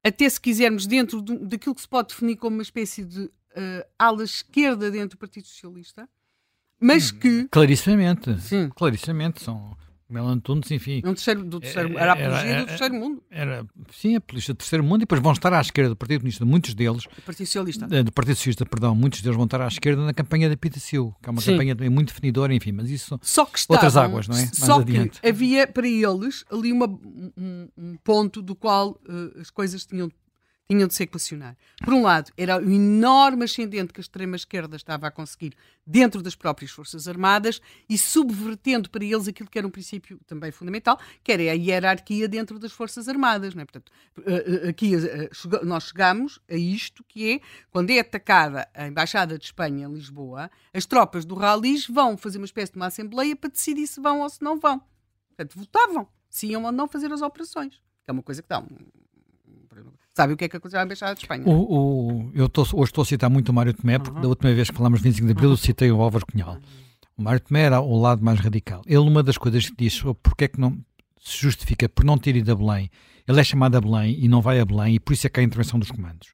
[0.04, 3.86] até se quisermos dentro do- daquilo que se pode definir como uma espécie de eh,
[3.98, 6.08] ala esquerda dentro do Partido Socialista,
[6.80, 8.40] mas que Clarissimamente.
[8.40, 8.70] Sim.
[8.74, 9.42] Clarissimamente.
[9.42, 9.76] São
[10.10, 11.00] Melantunes, enfim.
[11.04, 14.16] é um terceiro, do terceiro, Era- era a apologia era- do terceiro mundo, Era, sim,
[14.16, 16.74] a polícia do terceiro mundo, e depois vão estar à esquerda do Partido Comunista, muitos
[16.74, 17.88] deles, do Partido Socialista.
[17.90, 21.14] eh, do Partido Socialista, perdão, muitos deles vão estar à esquerda na campanha da Pitacil,
[21.22, 21.52] que é uma Sim.
[21.52, 24.38] campanha também muito definidora, enfim, mas isso Só que estavam, Outras águas, não é?
[24.40, 25.20] Mais Só adiante.
[25.20, 30.10] que havia para eles ali uma- um, um ponto do qual eh, as coisas tinham,
[30.70, 31.56] tinham de se equacionar.
[31.82, 35.52] Por um lado, era o enorme ascendente que a extrema-esquerda estava a conseguir
[35.84, 40.52] dentro das próprias Forças Armadas e subvertendo para eles aquilo que era um princípio também
[40.52, 43.52] fundamental, que era a hierarquia dentro das Forças Armadas.
[43.52, 43.64] Não é?
[43.64, 43.90] Portanto,
[44.24, 45.28] eh, eh, aqui eh,
[45.64, 47.40] nós chegamos a isto que é,
[47.72, 52.38] quando é atacada a Embaixada de Espanha em Lisboa, as tropas do Ralis vão fazer
[52.38, 54.80] uma espécie de uma assembleia para decidir se vão ou se não vão.
[55.30, 57.74] Portanto, votavam se iam ou não fazer as operações.
[58.04, 58.68] Que é uma coisa que dá um...
[60.16, 61.44] Sabe o que é que aconteceu à Embaixada de Espanha?
[61.46, 61.52] O,
[62.26, 64.22] o- eu tô- hoje estou a citar muito o Mário Tomé, porque Uhum.
[64.22, 66.58] da última vez que falámos de 25 de Abril eu citei o Álvaro Cunhal.
[67.16, 68.82] O Mário Tomé era o lado mais radical.
[68.86, 70.76] Ele, uma das coisas que diz sobre porque é que não
[71.22, 72.90] se justifica por não ter ido a Belém,
[73.28, 75.38] ele é chamado a Belém e não vai a Belém, e por isso é que
[75.38, 76.28] há a intervenção dos comandos.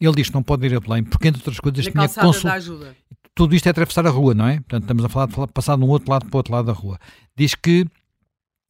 [0.00, 2.50] Ele diz que não pode ir a Belém porque, entre outras coisas, Na tinha consul...
[3.34, 4.56] tudo isto é atravessar a rua, não é?
[4.56, 6.66] Portanto, estamos a falar de falar- passar de um outro lado para o outro lado
[6.66, 6.98] da rua.
[7.36, 7.86] Diz que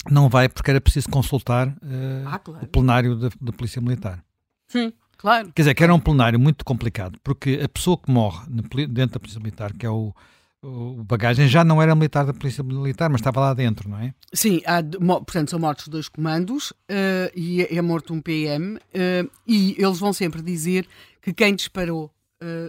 [0.08, 2.64] não vai porque era preciso consultar eh, Ah, claro.
[2.64, 4.24] o plenário da, da Polícia Militar.
[4.68, 5.52] Sim, claro.
[5.52, 8.46] Quer dizer, que era um plenário muito complicado, porque a pessoa que morre
[8.88, 10.14] dentro da Polícia Militar, que é o,
[10.62, 14.14] o Bagagem, já não era militar da Polícia Militar, mas estava lá dentro, não é?
[14.32, 19.26] Sim, há, portanto, são mortos dois comandos eh, e é, é morto um PM eh,
[19.46, 20.86] e eles vão sempre dizer
[21.20, 22.10] que quem disparou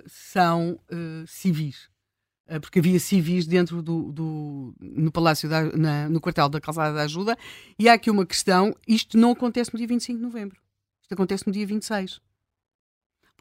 [0.05, 0.77] são
[1.27, 1.89] civis.
[2.53, 6.93] Eh, porque havia civis dentro do, do- no Palácio, da, na- no quartel da Calçada
[6.93, 7.37] da Ajuda
[7.79, 10.59] e há aqui uma questão, isto não acontece no dia 25 de novembro,
[11.01, 12.19] isto acontece no dia 26.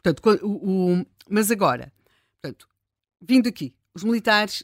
[0.01, 1.91] Portanto, o, o- mas agora,
[2.41, 2.69] portanto,
[3.21, 4.63] vindo aqui, os militares,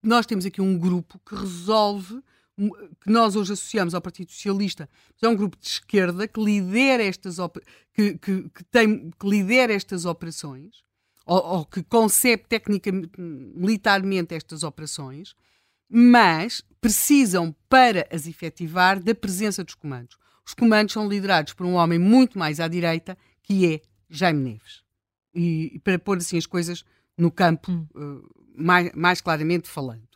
[0.00, 2.22] nós temos aqui um grupo que resolve,
[3.00, 4.88] que nós hoje associamos ao Partido Socialista,
[5.20, 7.36] é um grupo de esquerda que lidera estas,
[7.92, 10.85] que, que, que tem, que lidera estas operações,
[11.26, 15.34] ou, ou que concebe tecnicamente, militarmente estas operações,
[15.88, 20.16] mas precisam, para as efetivar, da presença dos comandos.
[20.46, 24.82] Os comandos são liderados por um homem muito mais à direita, que é Jaime Neves.
[25.34, 26.84] E, e para pôr assim as coisas
[27.18, 27.86] no campo, Hum.
[27.96, 30.06] eh, mais, mais claramente falando.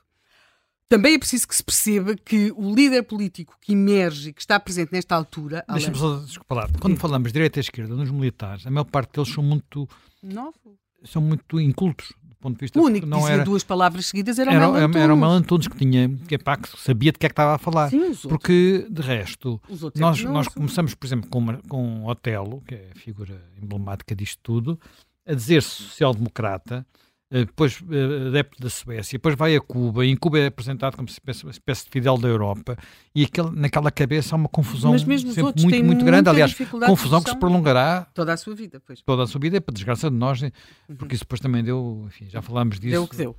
[0.88, 4.58] Também é preciso que se perceba que o líder político que emerge e que está
[4.58, 5.64] presente nesta altura.
[5.68, 9.12] Deixa-me só, desculpa lá, quando falamos de direita e esquerda nos militares, a maior parte
[9.14, 9.88] deles são muito,
[10.22, 10.78] Novo.
[11.04, 12.12] São muito incultos.
[12.40, 12.80] ponto de vista.
[12.80, 15.02] O único que não dizia era, duas palavras seguidas era o era, Mel era, Antunes.
[15.04, 17.54] era o Mel Antunes que tinha, que, pá, que sabia de que é que estava
[17.54, 17.90] a falar.
[17.90, 18.30] Sim, os outros.
[18.30, 22.98] Porque, de resto, é nós, nós começamos, por exemplo, com, com Otelo, que é a
[22.98, 24.80] figura emblemática disto tudo,
[25.26, 26.86] a dizer-se social-democrata,
[27.30, 31.08] depois eh, adepto da Suécia, depois vai a Cuba, e em Cuba é apresentado como
[31.08, 32.76] uma espécie, de Fidel da Europa,
[33.14, 36.28] e aquele, naquela cabeça há uma confusão Mas mesmo sempre muito, muito grande.
[36.28, 36.52] Aliás,
[36.86, 39.00] confusão que se prolongará Toda a sua vida, pois.
[39.02, 40.50] toda a sua vida, para desgraça de nós, né?
[40.98, 42.92] porque isso depois também deu, enfim, já falámos disso.
[42.92, 43.36] Deu o que deu.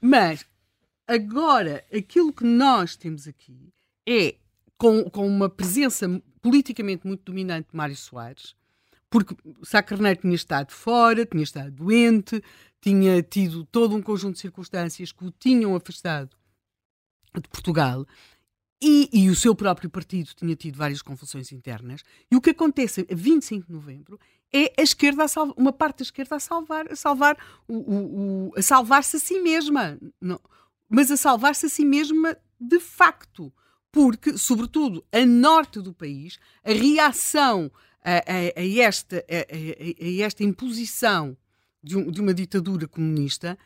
[0.00, 0.44] Mas,
[1.08, 3.72] agora, aquilo que nós temos aqui
[4.06, 4.34] é,
[4.76, 6.06] com, com uma presença
[6.42, 8.54] politicamente muito dominante de Mário Soares,
[9.10, 9.34] porque
[9.64, 12.42] Sá Carneiro tinha estado fora, tinha estado doente,
[12.80, 16.30] tinha tido todo um conjunto de circunstâncias que o tinham afastado
[17.34, 18.06] de Portugal.
[18.82, 22.02] E, e o seu próprio partido tinha tido várias confusões internas.
[22.30, 24.18] E o que acontece a 25 de novembro
[24.52, 27.36] é a esquerda uma parte da esquerda a salvar, a salvar
[27.68, 29.98] o, o- o- a salvar-se a si mesma.
[30.18, 30.40] Não,
[30.88, 33.52] mas a salvar-se a si mesma de facto.
[33.92, 37.70] Porque, sobretudo, a norte do país, a reação
[38.02, 41.36] a, a- a esta, a, esta imposição
[41.82, 43.58] de, um- de uma ditadura comunista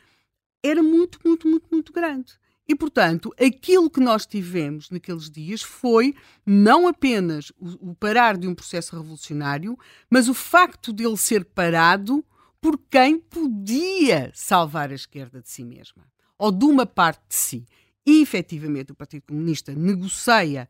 [0.63, 2.33] era muito, muito, muito, muito grande.
[2.67, 6.15] E, portanto, aquilo que nós tivemos naqueles dias foi
[6.45, 9.77] não apenas o, o parar de um processo revolucionário,
[10.09, 12.25] mas o facto dele ser parado
[12.59, 16.03] por quem podia salvar a esquerda de si mesma,
[16.39, 17.67] ou de uma parte de si.
[18.03, 20.67] E, efetivamente, o Partido Comunista negocia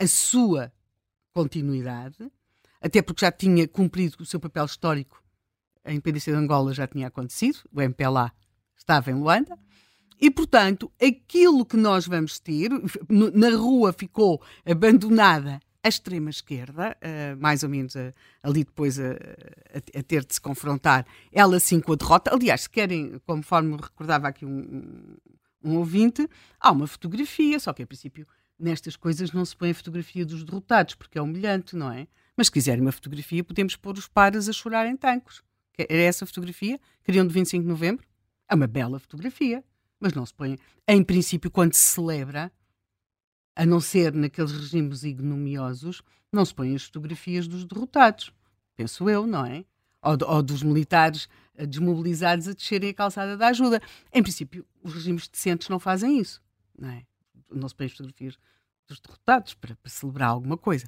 [0.00, 0.72] a sua
[1.32, 2.30] continuidade,
[2.84, 5.22] até porque já tinha cumprido o seu papel histórico.
[5.84, 8.32] A independência de Angola já tinha acontecido, o MPLA
[8.76, 9.58] estava em Luanda,
[10.20, 12.70] e, portanto, aquilo que nós vamos ter,
[13.08, 19.98] na rua ficou abandonada a extrema-esquerda, eh, mais ou menos eh, ali depois a, a-
[20.00, 22.32] a ter de se confrontar, ela sim com a derrota.
[22.34, 25.16] Aliás, se querem, conforme recordava aqui um-
[25.62, 26.26] um ouvinte,
[26.58, 28.26] há uma fotografia, só que a princípio
[28.58, 32.06] nestas coisas não se põe a fotografia dos derrotados, porque é humilhante, não é?
[32.36, 35.42] Mas se quiserem uma fotografia, podemos pôr os pares a chorar em tancos.
[35.76, 36.80] Era essa fotografia?
[37.02, 38.06] Queriam de 25 de novembro?
[38.48, 39.64] É uma bela fotografia,
[39.98, 40.58] mas não se põe.
[40.86, 42.52] Em princípio, quando se celebra,
[43.56, 48.32] a não ser naqueles regimes ignomiosos, não se põem as fotografias dos derrotados.
[48.76, 49.64] Penso eu, não é?
[50.02, 53.80] Ou, ou dos militares eh, desmobilizados a descerem a calçada da ajuda.
[54.12, 56.42] Em princípio, os regimes decentes não fazem isso,
[56.76, 57.06] não é?
[57.50, 58.36] Não se põem as fotografias
[58.86, 60.86] dos derrotados para, para celebrar alguma coisa.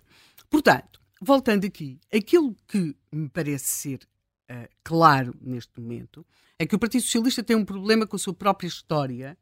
[0.51, 4.01] Portanto, voltando aqui, aquilo que me parece ser
[4.49, 6.25] eh, claro neste momento
[6.59, 9.37] é que o Partido Socialista tem um problema com a sua própria história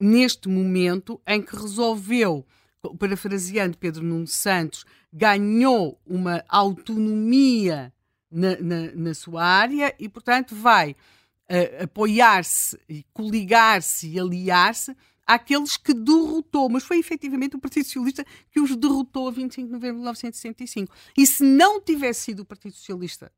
[0.00, 2.46] neste momento em que resolveu,
[2.98, 7.92] parafraseando Pedro Nuno Santos, ganhou uma autonomia
[8.30, 10.94] na, na, na sua área e, portanto, vai
[11.48, 14.94] eh, apoiar-se e coligar-se e aliar-se
[15.28, 19.72] àqueles que derrotou, mas foi efetivamente o Partido Socialista que os derrotou a 25 de
[19.72, 20.92] novembro de 1965.
[21.16, 23.30] E se não tivesse sido o Partido Socialista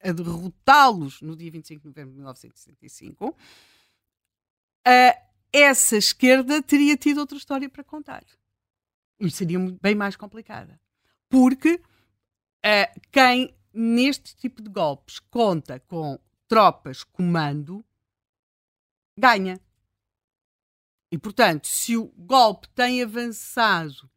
[0.00, 3.36] a derrotá-los no dia 25 de novembro de 1965,
[4.86, 5.18] ah,
[5.52, 8.24] essa esquerda teria tido outra história para contar.
[9.18, 10.80] E seria bem mais complicada.
[11.28, 11.82] Porque
[13.10, 17.84] quem, neste tipo de golpes, conta com tropas comando,
[19.16, 19.60] ganha.
[21.12, 24.08] E, portanto, se o golpe tem avançado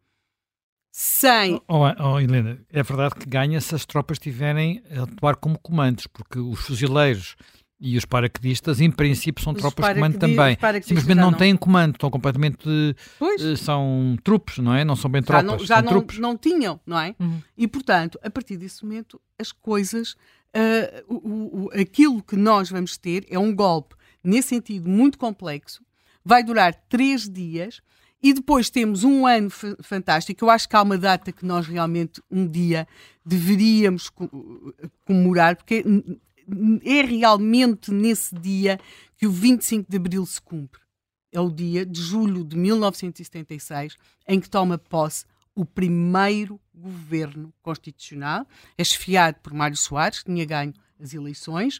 [0.91, 5.57] sem Oh, oh, Helena, é verdade que ganha se as tropas estiverem a atuar como
[5.57, 7.35] comandos, porque os fuzileiros
[7.79, 10.55] e os paraquedistas, em princípio, são Os tropas de comando também.
[10.83, 11.37] Simplesmente já não, não.
[11.37, 12.65] têm comando, estão completamente.
[13.19, 13.41] Pois.
[13.43, 14.85] eh, são trupes, não é?
[14.85, 16.19] Não são bem já tropas, não, já são não, trupes.
[16.19, 17.15] não tinham, não é?
[17.19, 17.41] Uhum.
[17.57, 20.15] E, portanto, a partir desse momento, as coisas,
[21.09, 25.83] o, o- o- aquilo que nós vamos ter é um golpe, nesse sentido, muito complexo,
[26.23, 27.81] vai durar três dias
[28.21, 30.45] e depois temos um ano fa- fantástico.
[30.45, 32.87] Eu acho que há uma data que nós realmente, um dia,
[33.25, 34.29] deveríamos co-
[35.05, 35.83] comemorar, porque
[36.85, 38.79] é realmente nesse dia
[39.17, 40.81] que o 25 de Abril se cumpre.
[41.31, 43.95] É o dia de julho de 1976
[44.27, 48.47] em que toma posse o primeiro governo constitucional,
[48.77, 51.79] é chefiado por Mário Soares, que tinha ganho as eleições.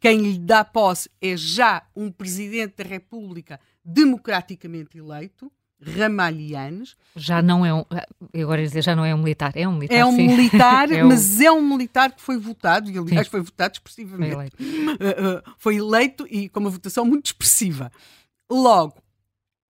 [0.00, 5.50] Quem lhe dá posse é já um presidente da República democraticamente eleito,
[5.82, 6.94] Ramalhianes.
[7.16, 7.84] Já não é um.
[8.34, 9.52] eu Agora dizer, já não é um militar.
[9.54, 9.96] É um militar.
[9.96, 10.26] É um sim.
[10.26, 13.30] militar, É o- mas é um militar que foi votado, e aliás Sim.
[13.30, 14.32] foi votado Foi expressivamente.
[14.32, 14.56] eleito.
[14.62, 17.90] Uh, uh, foi eleito e com uma votação muito expressiva.
[18.50, 19.00] Logo,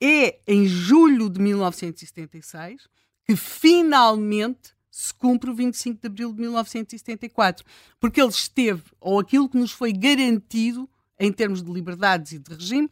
[0.02, 2.88] é em julho de 1976
[3.24, 7.64] que finalmente se cumpre o 25 de abril de 1974.
[8.00, 10.88] Porque ele esteve, ou aquilo que nos foi garantido
[11.18, 12.90] em termos de liberdades e de regime,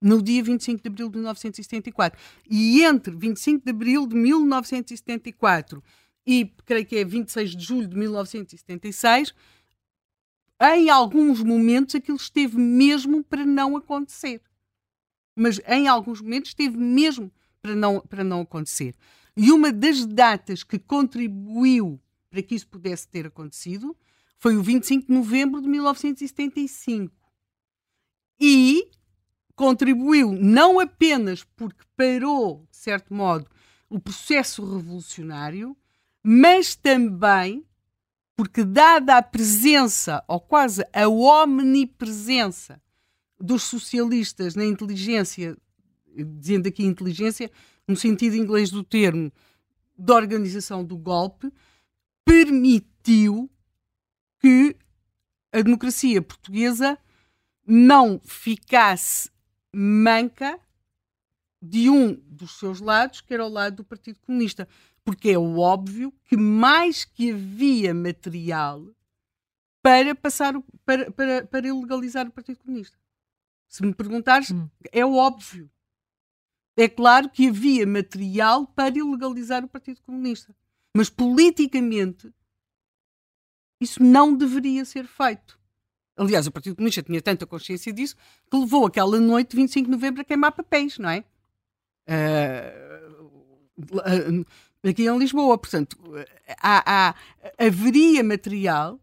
[0.00, 2.20] no dia 25 de abril de 1974.
[2.48, 5.82] E entre 25 de abril de 1974
[6.26, 9.34] e, creio que é 26 de julho de 1976,
[10.60, 14.42] em alguns momentos aquilo esteve mesmo para não acontecer.
[15.34, 17.32] Mas em alguns momentos esteve mesmo
[17.62, 18.94] para não, para não acontecer.
[19.34, 23.96] E uma das datas que contribuiu para que isso pudesse ter acontecido
[24.36, 27.16] foi o 25 de novembro de 1975.
[28.38, 28.90] E
[29.58, 33.50] contribuiu não apenas porque parou, de certo modo,
[33.90, 35.76] o processo revolucionário,
[36.22, 37.64] mas também
[38.36, 42.80] porque, dada a presença, ou quase a omnipresença
[43.40, 45.56] dos socialistas na inteligência,
[46.38, 47.50] dizendo aqui inteligência,
[47.88, 49.32] no sentido inglês do termo,
[49.98, 51.52] da organização do golpe,
[52.24, 53.50] permitiu
[54.38, 54.76] que
[55.52, 56.96] a democracia portuguesa
[57.66, 59.30] não ficasse
[59.74, 60.58] manca
[61.60, 64.68] de um dos seus lados, que era o lado do Partido Comunista
[65.08, 68.94] porque é óbvio que mais que havia material
[69.82, 72.98] para passar o, para, para, para ilegalizar o Partido Comunista.
[73.66, 74.68] Se me perguntares, hum.
[74.92, 75.70] é óbvio.
[76.76, 80.54] É claro que havia material para ilegalizar o Partido Comunista.
[80.94, 82.30] Mas politicamente
[83.80, 85.57] isso não deveria ser feito.
[86.18, 88.16] Aliás, o Partido Comunista tinha tanta consciência disso
[88.50, 91.24] que levou aquela noite de 25 de novembro a queimar papéis, não é?
[92.08, 94.44] Uh,
[94.82, 95.56] aqui em Lisboa.
[95.56, 95.96] Portanto,
[96.60, 97.14] há, há,
[97.56, 98.98] haveria material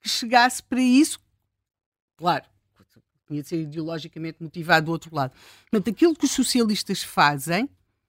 [0.00, 1.20] que chegasse para isso,
[2.16, 2.44] claro,
[3.26, 5.32] tinha de ser ideologicamente motivado do outro lado.
[5.70, 7.68] Portanto, aquilo que os socialistas fazem,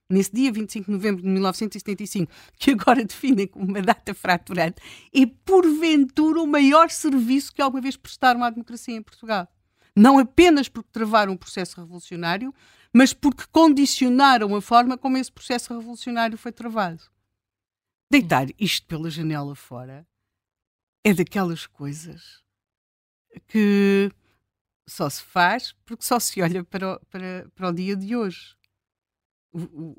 [0.10, 4.82] nesse dia 25 de novembro de 1975, que agora definem como uma data fraturante,
[5.14, 9.48] é porventura o maior serviço que alguma vez prestaram à democracia em Portugal.
[9.96, 12.54] Não apenas porque travaram o processo revolucionário,
[12.94, 17.04] mas porque condicionaram a forma como esse processo revolucionário foi travado.
[18.12, 20.08] Deitar isto pela janela fora
[21.04, 22.44] é daquelas coisas
[23.48, 24.12] que
[24.88, 28.56] só se faz porque só se olha para o, para, para o dia de hoje.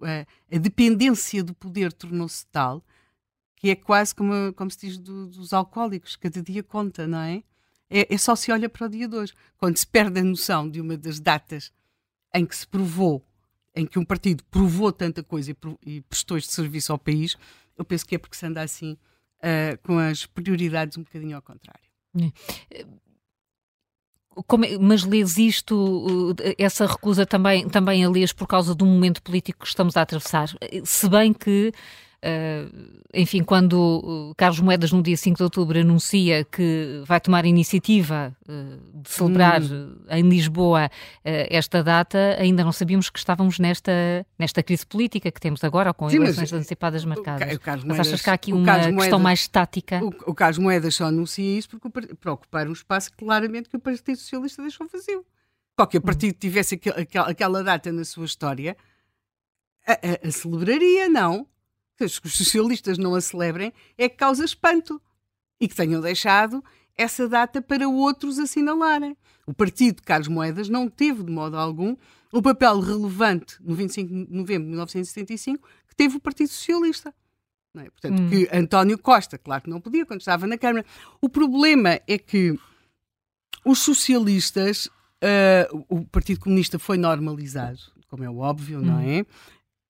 [0.03, 2.85] A, a, dependência do poder tornou-se tal
[3.57, 7.43] que é quase como, como se diz do, dos alcoólicos, cada dia conta, não é?
[7.89, 8.15] é?
[8.15, 9.33] É só se olha para o dia de hoje.
[9.57, 11.73] Quando se perde a noção de uma das datas
[12.35, 13.27] em que se provou,
[13.75, 17.37] em que um partido provou tanta coisa e, e prestou este serviço ao país,
[17.77, 18.93] eu penso que é porque se anda assim
[19.39, 21.91] uh, com as prioridades um bocadinho ao contrário.
[24.47, 29.23] Como, é, mas lês isto, essa recusa também, também a lês por causa do momento
[29.23, 30.51] político que estamos a atravessar?
[30.85, 31.73] Se bem que
[32.27, 37.47] Uh, enfim, quando Carlos Moedas, no dia 5 de outubro, anuncia que vai tomar a
[37.47, 39.97] iniciativa uh, de celebrar hum.
[40.11, 40.91] em Lisboa uh,
[41.25, 43.93] esta data, ainda não sabíamos que estávamos nesta,
[44.37, 47.53] nesta crise política que temos agora, com Sim, eleições antecipadas marcadas.
[47.53, 50.01] O, o mas Moedas, achas que há aqui uma Moedas, questão mais estática?
[50.03, 53.81] O, o Carlos Moedas só anuncia isso porque, para ocupar um espaço claramente que o
[53.81, 55.25] Partido Socialista deixou vazio.
[55.77, 56.03] Qualquer hum.
[56.03, 58.77] partido tivesse aquel, aquela data na sua história,
[59.87, 61.47] a, a, a celebraria, não?
[61.97, 65.01] Que os socialistas não a celebrem é que causa espanto
[65.61, 66.63] e que tenham deixado
[66.97, 69.17] essa data para outros assinalarem.
[69.47, 71.97] O partido de Carlos Moedas não teve, de modo algum,
[72.33, 77.15] o papel relevante no 25 de novembro de 1975 que teve o Partido Socialista.
[77.77, 77.91] É?
[77.91, 78.31] Portanto, hum.
[78.31, 80.85] que António Costa, claro que não podia quando estava na Câmara.
[81.21, 82.59] O problema é que
[83.65, 87.79] os socialistas, uh, o Partido Comunista foi normalizado,
[88.09, 88.83] como é óbvio, hum.
[88.83, 89.27] não é?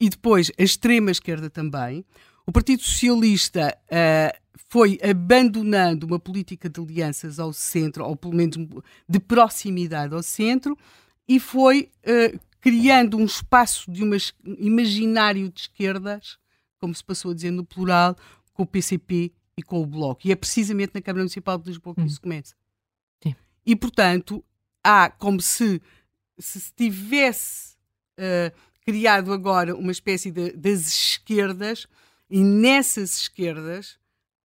[0.00, 2.04] E depois a extrema-esquerda também,
[2.46, 8.56] o Partido Socialista uh, foi abandonando uma política de alianças ao centro, ou pelo menos
[9.08, 10.76] de proximidade ao centro,
[11.28, 14.10] e foi uh, criando um espaço de um
[14.58, 16.38] imaginário de esquerdas,
[16.78, 18.16] como se passou a dizer no plural,
[18.52, 20.20] com o PCP e com o Bloco.
[20.24, 22.06] E é precisamente na Câmara Municipal de Lisboa que hum.
[22.06, 22.54] isso começa.
[23.22, 23.34] Sim.
[23.64, 24.44] E, portanto,
[24.84, 25.80] há como se
[26.38, 27.76] se tivesse
[28.18, 28.54] uh,
[28.86, 31.88] criado agora uma espécie de, das esquerdas,
[32.30, 33.98] e nessas esquerdas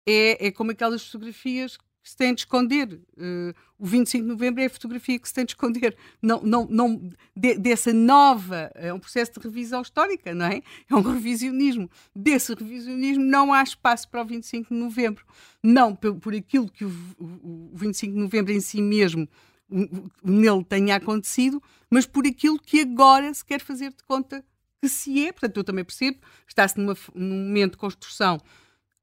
[0.06, 3.00] é, é como aquelas fotografias que se têm de esconder.
[3.16, 5.96] Uh, o 25 de novembro é a fotografia que se tem de esconder.
[6.22, 10.62] Não, não, não, de, dessa nova, é um processo de revisão histórica, não é?
[10.88, 11.90] É um revisionismo.
[12.14, 15.24] Desse revisionismo não há espaço para o 25 de novembro.
[15.62, 19.28] Não por, por aquilo que o, o, o 25 de novembro em si mesmo
[19.70, 24.44] nele tenha acontecido, mas por aquilo que agora se quer fazer de conta
[24.80, 25.32] que se é.
[25.32, 28.40] Portanto, eu também percebo, está-se num momento de construção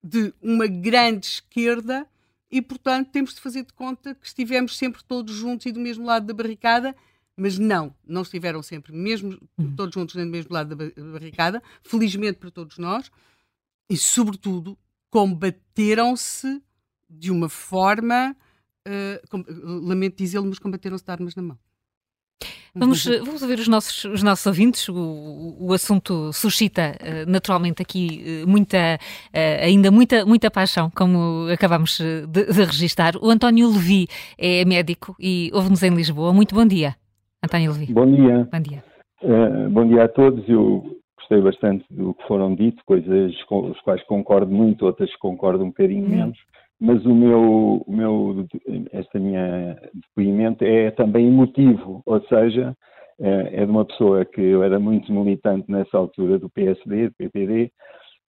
[0.04, 2.08] de uma grande esquerda
[2.50, 6.06] e, portanto, temos de fazer de conta que estivemos sempre todos juntos e do mesmo
[6.06, 6.96] lado da barricada,
[7.36, 9.76] mas não, não estiveram sempre mesmo uhum.
[9.76, 13.12] todos juntos no mesmo lado da barricada, felizmente para todos nós,
[13.90, 14.78] e, sobretudo,
[15.10, 16.62] combateram-se
[17.10, 18.36] de uma forma,
[18.88, 21.58] uh, lamento dizê-lo, mas combateram-se de armas na mão.
[22.78, 24.90] Vamos, vamos ouvir os nossos, os nossos ouvintes.
[24.90, 29.00] O, o assunto suscita uh, naturalmente aqui uh, muita,
[29.34, 33.16] uh, ainda muita, muita paixão, como acabamos de, de registar.
[33.22, 34.08] O António Levi
[34.38, 36.34] é médico e ouve-nos em Lisboa.
[36.34, 36.96] Muito bom dia,
[37.42, 37.94] António Levi.
[37.94, 38.50] Bom dia.
[38.52, 38.84] Bom dia.
[39.70, 40.44] bom dia a todos.
[40.50, 45.64] Eu gostei bastante do que foram dito, coisas com as quais concordo muito, outras concordo
[45.64, 46.10] um bocadinho hum.
[46.10, 46.38] menos
[46.86, 48.48] mas o meu, o meu,
[48.92, 52.78] esta minha depoimento é também emotivo, ou seja,
[53.20, 57.16] é, é de uma pessoa que eu era muito militante nessa altura do PSD, do
[57.16, 57.72] PPD,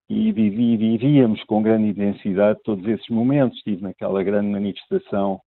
[0.09, 3.57] e vivi, vivíamos com grande intensidade todos esses momentos.
[3.57, 5.39] Estive naquela grande manifestação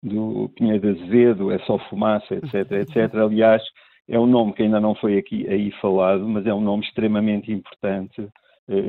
[0.00, 3.14] do Pinheiro Azevedo, é só fumaça, etc, etc.
[3.14, 3.62] Aliás,
[4.08, 7.50] é um nome que ainda não foi aqui aí falado, mas é um nome extremamente
[7.50, 8.28] importante eh,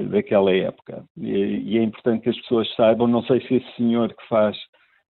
[0.10, 1.04] daquela época.
[1.18, 4.58] E, e, é importante que as pessoas saibam, não sei se esse senhor que faz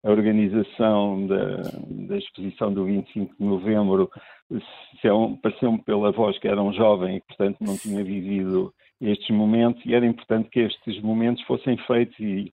[0.03, 1.61] a organização da,
[2.07, 4.09] da exposição do 25 de novembro,
[5.03, 9.30] é um, pareceu-me pela voz que era um jovem e, portanto, não tinha vivido estes
[9.36, 12.51] momentos, e era importante que estes momentos fossem feitos e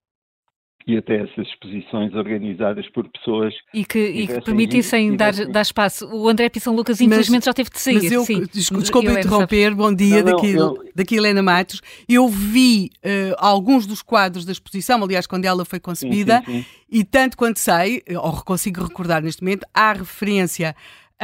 [0.87, 6.07] e até essas exposições organizadas por pessoas e que, e que permitissem dar, dar espaço.
[6.13, 7.95] O André Pissão Lucas, infelizmente, mas, já teve de sair.
[7.95, 8.45] Mas eu, sim.
[8.53, 10.85] desculpa interromper, bom dia, não, não, daqui, eu...
[10.95, 11.81] daqui Helena Matos.
[12.07, 16.63] Eu vi uh, alguns dos quadros da exposição, aliás, quando ela foi concebida, sim, sim,
[16.63, 16.67] sim.
[16.91, 20.77] e tanto quanto sei, ou consigo recordar neste momento, há referência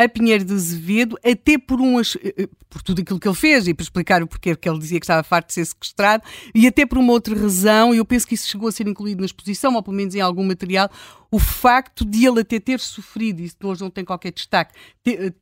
[0.04, 3.68] a Pinheiro de Azevedo, até por, umas, eh, eh, por tudo aquilo que ele fez
[3.68, 6.22] e para explicar o porquê que ele dizia que estava farto de ser sequestrado,
[6.54, 9.20] e até por uma outra razão, e eu penso que isso chegou a ser incluído
[9.20, 10.90] na exposição, ou pelo menos em algum material,
[11.30, 15.32] o facto de ele até ter sofrido, isso hoje não tem qualquer destaque, ter, eh,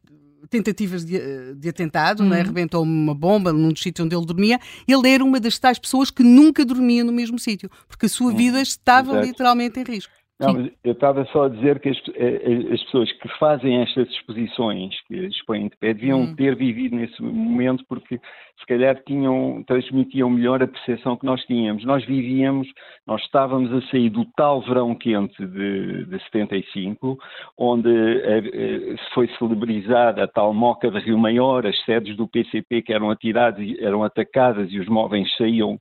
[0.50, 2.30] tentativas de, de atentado, uhum.
[2.30, 2.40] né?
[2.40, 6.11] arrebentou uma bomba num dos sítios onde ele dormia, ele era uma das tais pessoas
[6.11, 8.36] que nunca dormia no mesmo sítio, porque a sua uhum.
[8.36, 9.26] vida estava Exato.
[9.26, 10.17] literalmente em risco.
[10.41, 13.82] Não, mas eu estava só a dizer que as, eh, eh, as, pessoas que fazem
[13.82, 16.36] estas exposições, que expõem de pé, deviam hum.
[16.36, 18.20] ter vivido nesse momento porque
[18.59, 21.84] se calhar tinham, transmitiam melhor a percepção que nós tínhamos.
[21.84, 22.68] Nós vivíamos,
[23.05, 27.18] nós estávamos a sair do tal verão quente de, de 75,
[27.59, 32.93] onde eh, foi celebrizada a tal moca de Rio Maior, as sedes do PCP que
[32.93, 35.78] eram atiradas, eram atacadas e os móveis saíam,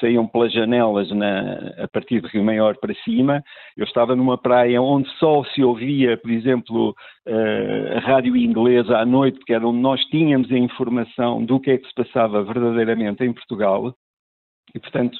[0.00, 3.42] saíam pelas janelas na, a partir de Rio Maior para cima.
[3.76, 6.94] Eu estava numa praia onde só se ouvia, por exemplo,
[7.26, 11.72] eh, a rádio inglesa à noite, porque era onde nós tínhamos a informação do que
[11.72, 13.94] é que se passava verdadeiramente em Portugal.
[14.74, 15.18] E, portanto,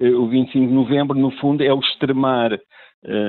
[0.00, 2.58] eh, o 25 de novembro, no fundo, é o extremar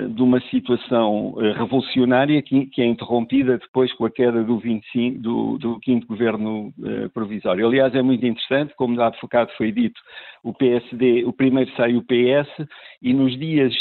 [0.09, 5.57] de uma situação eh, revolucionária que, é interrompida depois com a queda do, 25, do,
[5.59, 7.67] do quinto governo uh, provisório.
[7.67, 9.99] Aliás, é muito interessante, como há bocado foi dito,
[10.43, 12.67] o PSD, o primeiro sai o PS,
[13.01, 13.73] e nos dias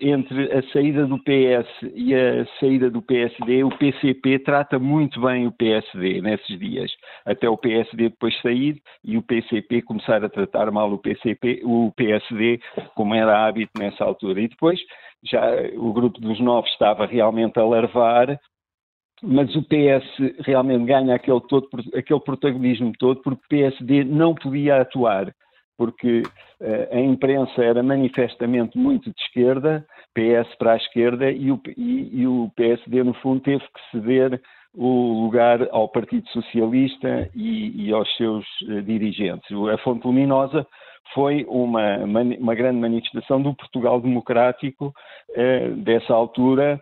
[0.00, 5.46] entre a saída do PS e a saída do PSD, o PCP trata muito bem
[5.46, 6.90] o PSD nesses dias,
[7.24, 11.92] até o PSD depois sair e o PCP começar a tratar mal o PCP, o
[11.96, 12.58] PSD,
[12.94, 14.40] como era hábito nessa altura.
[14.40, 14.80] E depois
[15.24, 15.42] já
[15.76, 18.38] o grupo dos novos estava realmente a larvar,
[19.22, 24.80] mas o PS realmente ganha aquele, todo, aquele protagonismo todo porque o PSD não podia
[24.80, 25.34] atuar,
[25.78, 31.60] porque uh, a imprensa era manifestamente muito de esquerda, PS para a esquerda, e o,
[31.76, 34.40] e, e o PSD, no fundo, teve que ceder
[34.74, 39.46] o lugar ao Partido Socialista e, e aos seus uh, dirigentes.
[39.72, 40.66] A Fonte Luminosa
[41.12, 44.92] foi uma, uma grande manifestação do Portugal democrático
[45.34, 46.80] eh, dessa altura.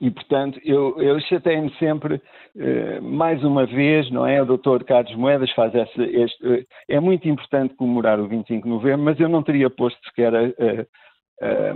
[0.00, 2.22] E, portanto, eu, eu chatei-me sempre,
[2.56, 4.40] eh, mais uma vez, não é?
[4.40, 6.02] O doutor Carlos Moedas faz essa.
[6.02, 9.98] Este, eh, é muito importante comemorar o 25 de novembro, mas eu não teria posto
[10.08, 10.32] sequer,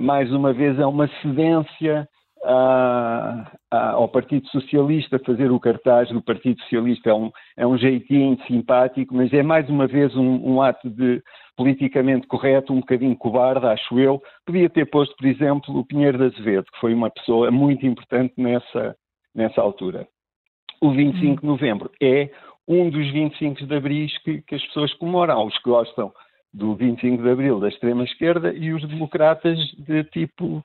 [0.01, 2.09] mais uma vez, a uma cedência
[2.45, 7.79] a, a, ao Partido Socialista, fazer o cartaz do Partido Socialista é um, é um
[7.79, 11.23] jeitinho simpático, mas é mais uma vez um, um, ato de
[11.57, 14.21] politicamente correto, um bocadinho cobarde, acho eu.
[14.45, 18.35] Podia ter posto, por exemplo, o Pinheiro de Azevedo, que foi uma pessoa muito importante
[18.37, 18.97] nessa,
[19.35, 20.07] nessa altura.
[20.81, 22.31] O 25 de novembro é
[22.67, 26.13] um dos 25 de abril que, que as pessoas comemoram, os que gostam
[26.53, 30.63] do 25 de Abril da extrema-esquerda e os democratas de tipo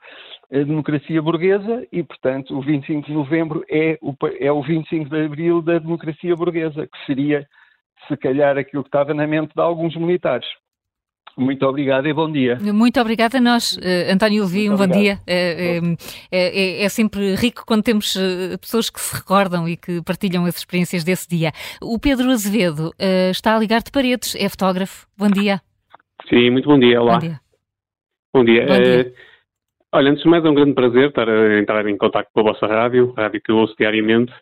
[0.51, 5.25] a democracia burguesa e, portanto, o 25 de Novembro é o, é o 25 de
[5.25, 7.47] Abril da democracia burguesa, que seria,
[8.07, 10.47] se calhar, aquilo que estava na mente de alguns militares.
[11.37, 12.57] Muito obrigado e bom dia.
[12.59, 15.19] Muito obrigada a nós, uh, António Levi, um bom dia.
[15.27, 15.79] É,
[16.31, 18.17] é, é, sempre rico quando temos
[18.59, 21.51] pessoas que se recordam e que partilham as experiências desse dia.
[21.79, 25.05] O Pedro Azevedo uh, está a ligar de paredes, é fotógrafo.
[25.15, 25.61] Bom dia.
[26.29, 27.01] Sim, muito bom dia.
[27.01, 27.13] Olá.
[27.13, 27.39] Bom dia.
[28.33, 28.65] Bom dia.
[28.65, 29.13] Bom dia.
[29.93, 32.43] olha, antes de mais, é um grande prazer estar a entrar em contato com a
[32.43, 34.33] vossa rádio, a rádio que eu ouço diariamente.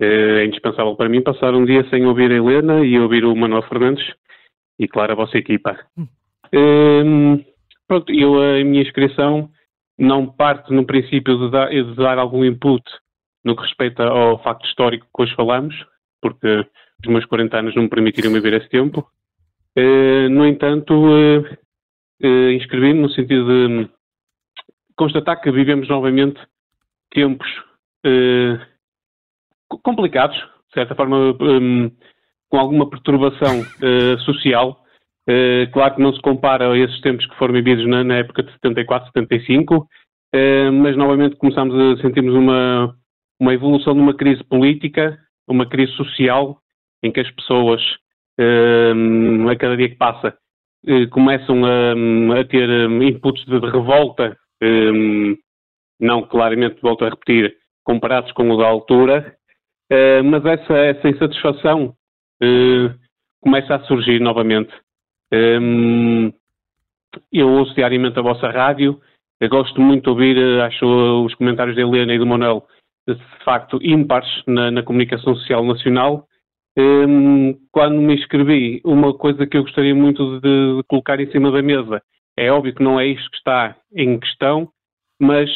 [0.00, 3.62] É indispensável para mim passar um dia sem ouvir a Helena e ouvir o Manuel
[3.62, 4.04] Fernandes
[4.78, 5.78] e, claro, a vossa equipa.
[5.96, 6.06] Hum.
[6.54, 7.44] Hum,
[7.88, 9.50] pronto, eu, a minha inscrição
[9.98, 12.82] não parte no princípio de dar, de dar, algum input
[13.44, 15.74] no que respeita ao facto histórico que hoje falamos,
[16.20, 16.66] porque
[17.04, 19.06] os meus 40 anos não me permitiriam viver esse tempo.
[19.76, 21.40] Uh, no entanto, uh,
[22.22, 23.90] uh, inscrevi-me no sentido de
[24.96, 26.40] constatar que vivemos novamente
[27.10, 27.46] tempos
[29.82, 31.90] complicados, de certa forma, um,
[32.48, 33.64] com alguma perturbação
[34.24, 34.80] social.
[35.72, 39.08] Claro que não se compara a esses tempos que foram vividos na, época de 74,
[39.08, 42.96] 75, uh, mas novamente começamos a sentirmos uma,
[43.40, 45.18] uma evolução de uma crise política,
[45.48, 46.60] uma crise social,
[47.02, 47.82] em que as pessoas,
[48.38, 50.36] a cada dia que passa,
[50.86, 54.36] uh, começam a, a ter inputs de, revolta,
[56.00, 59.36] não claramente, volto a repetir, comparados com o da altura,
[60.24, 61.94] mas essa, essa insatisfação
[63.42, 64.72] começa a surgir novamente.
[67.32, 69.00] Eu ouço diariamente a vossa rádio,
[69.38, 70.86] eu gosto muito de ouvir, eh, acho
[71.24, 72.66] os comentários da Helena e do Manuel
[73.06, 73.14] de
[73.44, 76.26] facto ímpares na, na comunicação social nacional.
[76.78, 81.62] Um, quando me inscrevi, uma coisa que eu gostaria muito de, colocar em cima da
[81.62, 82.02] mesa,
[82.36, 84.68] é óbvio que não é isto que está em questão,
[85.18, 85.50] mas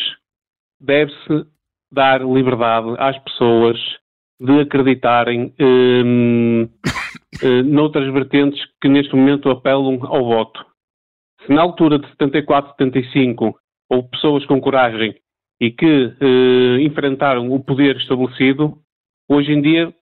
[0.80, 1.46] deve-se
[1.92, 3.78] dar liberdade às pessoas
[4.40, 10.64] de acreditarem um, uh, noutras vertentes que neste momento apelam ao voto.
[11.44, 13.58] Se na altura de 74, 75
[13.90, 15.14] houve pessoas com coragem
[15.60, 18.78] e que uh, enfrentaram o poder estabelecido,
[19.28, 19.94] hoje em dia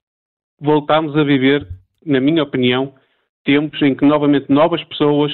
[0.59, 1.67] voltamos a viver,
[2.05, 2.93] na minha opinião,
[3.43, 5.31] tempos em que novamente novas pessoas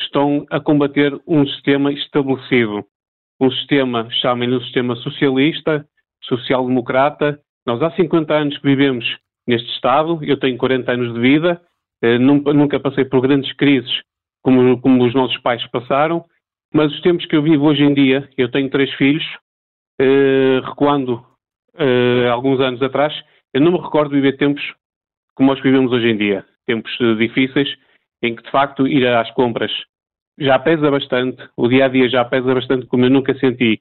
[0.00, 2.84] estão a combater um sistema estabelecido.
[3.40, 5.86] Um sistema, chamem-lhe um sistema socialista,
[6.24, 7.40] social-democrata.
[7.66, 9.04] Nós há 50 anos que vivemos
[9.46, 10.18] neste Estado.
[10.22, 11.60] Eu tenho 40 anos de vida,
[12.02, 14.02] eh, nunca passei por grandes crises
[14.46, 16.24] como, como os nossos pais passaram,
[16.72, 19.24] mas os tempos que eu vivo hoje em dia, eu tenho três filhos,
[20.00, 21.20] eh, recuando
[21.76, 23.12] eh, alguns anos atrás,
[23.56, 24.62] eu não me recordo de viver tempos
[25.34, 27.74] como nós vivemos hoje em dia, tempos difíceis,
[28.22, 29.72] em que de facto ir às compras
[30.38, 33.80] já pesa bastante, o dia a dia já pesa bastante, como eu nunca senti.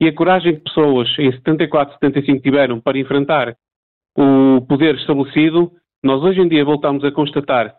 [0.00, 3.54] E a coragem que pessoas em 74, 75 tiveram para enfrentar
[4.16, 5.70] o poder estabelecido,
[6.02, 7.74] nós hoje em dia voltamos a constatar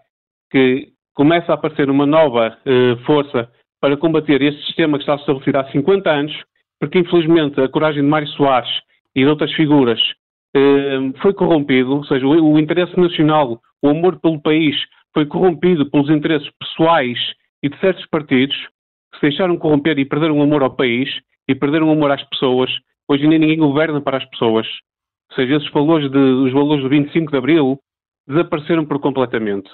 [0.52, 5.58] que começa a aparecer uma nova eh, força para combater este sistema que está estabelecido
[5.58, 6.44] há 50 anos,
[6.80, 8.70] porque infelizmente a coragem de Mário Soares
[9.16, 10.21] e de outras figuras eh,
[11.22, 14.76] foi corrompido, ou seja, o, interesse nacional, o amor pelo país
[15.14, 17.18] foi corrompido pelos interesses pessoais
[17.64, 18.56] e de certos partidos
[19.12, 21.10] que se deixaram corromper e perderam o amor ao país
[21.48, 22.70] e perderam o amor às pessoas.
[23.08, 24.68] Hoje em dia ninguém governa para as pessoas.
[25.32, 27.80] Ou seja, esses valores de, os valores do 25 de Abril
[28.28, 29.70] desapareceram por completamente.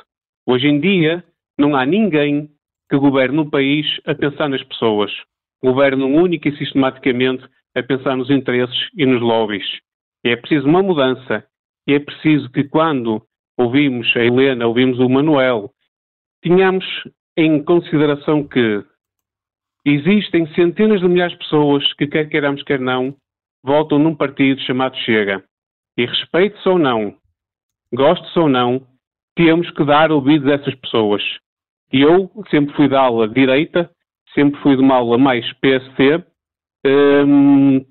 [0.46, 1.24] Hoje em dia,
[1.58, 2.50] não há ninguém
[2.90, 5.12] que governe o país a pensar nas pessoas.
[5.62, 7.44] Governam única e sistematicamente
[7.76, 9.66] a pensar nos interesses e nos lobbies.
[10.30, 11.46] É preciso uma mudança.
[11.88, 13.22] E é preciso que quando
[13.58, 15.72] ouvimos a Helena, ouvimos o Manuel,
[16.42, 16.86] tenhamos
[17.36, 18.84] em consideração que
[19.86, 23.16] existem centenas de milhares de pessoas que, quer queiramos, quer não,
[23.64, 25.44] votam num partido chamado Chega.
[25.98, 27.16] E respeite-se ou não,
[27.94, 28.86] goste-se ou não,
[29.36, 31.24] temos que dar ouvidos a essas pessoas.
[31.92, 33.90] E eu sempre fui da aula direita,
[34.34, 36.24] sempre fui de uma aula mais PSC,
[36.86, 37.86] hum,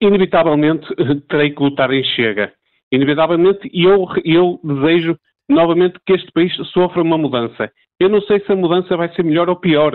[0.00, 0.86] inevitavelmente
[1.28, 2.52] terei que lutar em Chega.
[2.92, 5.18] Inevitavelmente, eu, eu desejo
[5.48, 7.70] novamente que este país sofra uma mudança.
[7.98, 9.92] Eu não sei se a mudança vai ser melhor ou pior.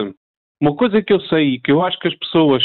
[0.62, 2.64] Uma coisa que eu sei e que eu acho que as pessoas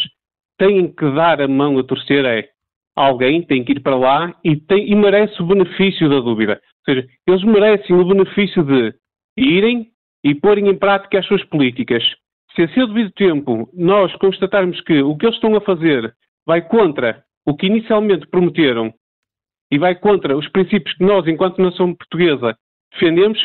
[0.58, 2.48] têm que dar a mão a torcer é
[2.96, 6.60] alguém tem que ir para lá e, tem, e merece o benefício da dúvida.
[6.88, 8.94] Ou seja, eles merecem o benefício de
[9.36, 9.88] irem
[10.24, 12.02] e porem em prática as suas políticas.
[12.54, 16.14] Se a seu devido tempo nós constatarmos que o que eles estão a fazer
[16.46, 18.92] vai contra o que inicialmente prometeram
[19.70, 22.56] e vai contra os princípios que nós, enquanto nação portuguesa,
[22.92, 23.38] defendemos,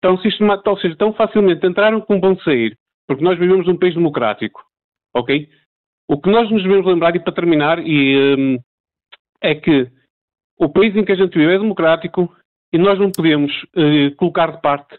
[0.00, 2.76] tão sistemático, ou seja, tão facilmente entraram como vão sair,
[3.06, 4.62] porque nós vivemos num país democrático,
[5.14, 5.48] ok?
[6.08, 8.58] O que nós nos devemos lembrar, e para terminar, e, um,
[9.40, 9.90] é que
[10.58, 12.34] o país em que a gente vive é democrático
[12.72, 14.98] e nós não podemos uh, colocar de parte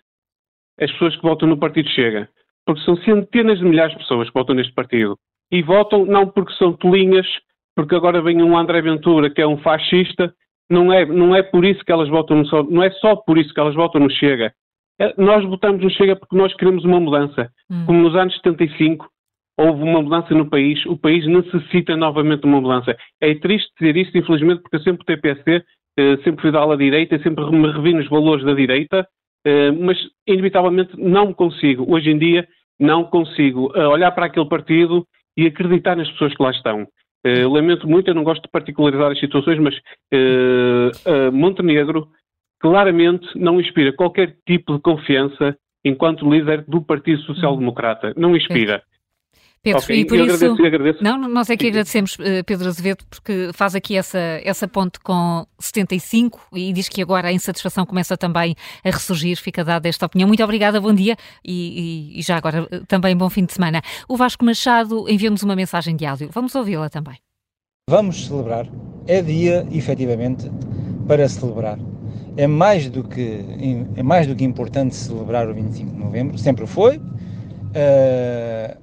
[0.80, 2.30] as pessoas que votam no Partido Chega.
[2.66, 5.18] Porque são centenas de milhares de pessoas que votam neste partido.
[5.52, 7.28] E votam não porque são tolinhas,
[7.76, 10.34] porque agora vem um André Ventura que é um fascista.
[10.70, 13.54] Não é, não é por isso que elas votam no não é só por isso
[13.54, 14.54] que elas votam no Chega.
[15.00, 17.50] É, nós votamos no Chega porque nós queremos uma mudança.
[17.70, 17.86] Hum.
[17.86, 19.10] Como nos anos 75
[19.58, 22.96] houve uma mudança no país, o país necessita novamente uma mudança.
[23.20, 25.64] É triste dizer isto, infelizmente, porque eu sempre fui PSC,
[25.98, 29.08] eh, sempre fui da ala direita, sempre me revi nos valores da direita,
[29.46, 29.98] eh, mas
[30.28, 32.48] inevitavelmente não consigo, hoje em dia,
[32.80, 35.06] não consigo eh, olhar para aquele partido
[35.38, 36.88] e acreditar nas pessoas que lá estão.
[37.24, 39.76] Lamento muito, eu não gosto de particularizar as situações, mas
[41.32, 42.08] Montenegro
[42.60, 48.14] claramente não inspira qualquer tipo de confiança enquanto líder do Partido Social Democrata.
[48.16, 48.84] Não inspira.
[49.64, 50.46] Pedro, okay, e por isso.
[50.46, 51.04] Agradeço, agradeço.
[51.04, 55.46] Não, nós é que agradecemos, eh, Pedro Azevedo, porque faz aqui essa, essa ponte com
[55.60, 59.38] 75 e diz que agora a insatisfação começa também a ressurgir.
[59.38, 60.28] Fica dada esta opinião.
[60.28, 63.84] Muito obrigada, bom dia e, e já agora eh, também bom fim de semana.
[64.10, 66.30] O Vasco Machado enviou-nos uma mensagem de áudio.
[66.34, 67.18] Vamos ouvi-la também.
[67.88, 68.68] Vamos celebrar.
[69.06, 70.50] É dia, efetivamente,
[71.08, 71.78] para celebrar.
[72.36, 73.46] É mais do que,
[73.96, 76.98] é mais do que importante celebrar o 25 de novembro, sempre foi.
[76.98, 78.81] Uh,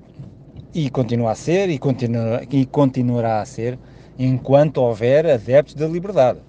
[0.75, 3.79] e continua a ser e, continua, e continuará a ser
[4.19, 6.41] enquanto houver adeptos da liberdade.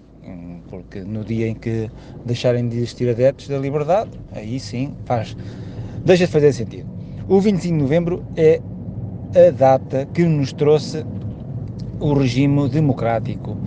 [0.70, 1.90] Porque no dia em que
[2.26, 5.36] deixarem de existir adeptos da liberdade, aí sim faz,
[6.06, 6.88] deixa de fazer sentido.
[7.28, 8.62] O 25 de novembro é
[9.36, 11.04] a data que nos trouxe
[12.00, 13.58] o regime democrático,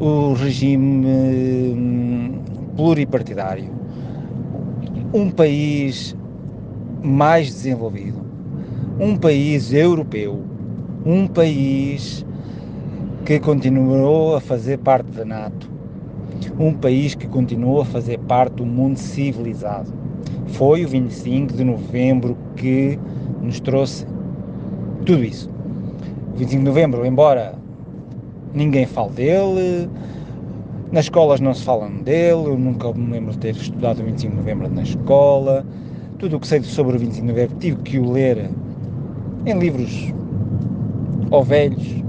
[0.00, 2.40] o regime hum,
[2.76, 3.70] pluripartidário,
[5.14, 6.16] um país
[7.02, 8.25] mais desenvolvido,
[8.98, 10.42] um país europeu,
[11.04, 12.24] um país
[13.26, 15.70] que continuou a fazer parte da NATO,
[16.58, 19.92] um país que continuou a fazer parte do mundo civilizado.
[20.46, 22.98] Foi o 25 de novembro que
[23.42, 24.06] nos trouxe
[25.04, 25.50] tudo isso.
[26.34, 27.54] O 25 de novembro, embora
[28.54, 29.90] ninguém fale dele,
[30.90, 34.30] nas escolas não se falam dele, eu nunca me lembro de ter estudado o 25
[34.30, 35.66] de novembro na escola.
[36.18, 38.48] Tudo o que sei sobre o 25 de novembro tive que o ler
[39.46, 40.12] em livros
[41.30, 42.02] ou velhos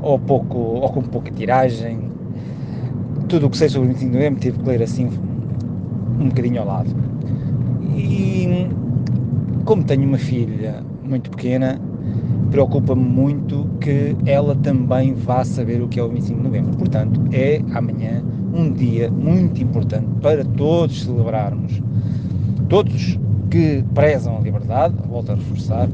[0.00, 2.10] ou, pouco, ou com pouca tiragem.
[3.28, 5.08] Tudo o que sei sobre o 25 de novembro tive que ler assim
[6.18, 6.90] um bocadinho ao lado.
[7.94, 8.68] E
[9.64, 11.78] como tenho uma filha muito pequena,
[12.50, 16.76] preocupa-me muito que ela também vá saber o que é o 25 de novembro.
[16.76, 18.22] Portanto, é amanhã
[18.54, 21.80] um dia muito importante para todos celebrarmos.
[22.68, 23.18] Todos
[23.50, 25.88] que prezam a liberdade, volto a reforçar,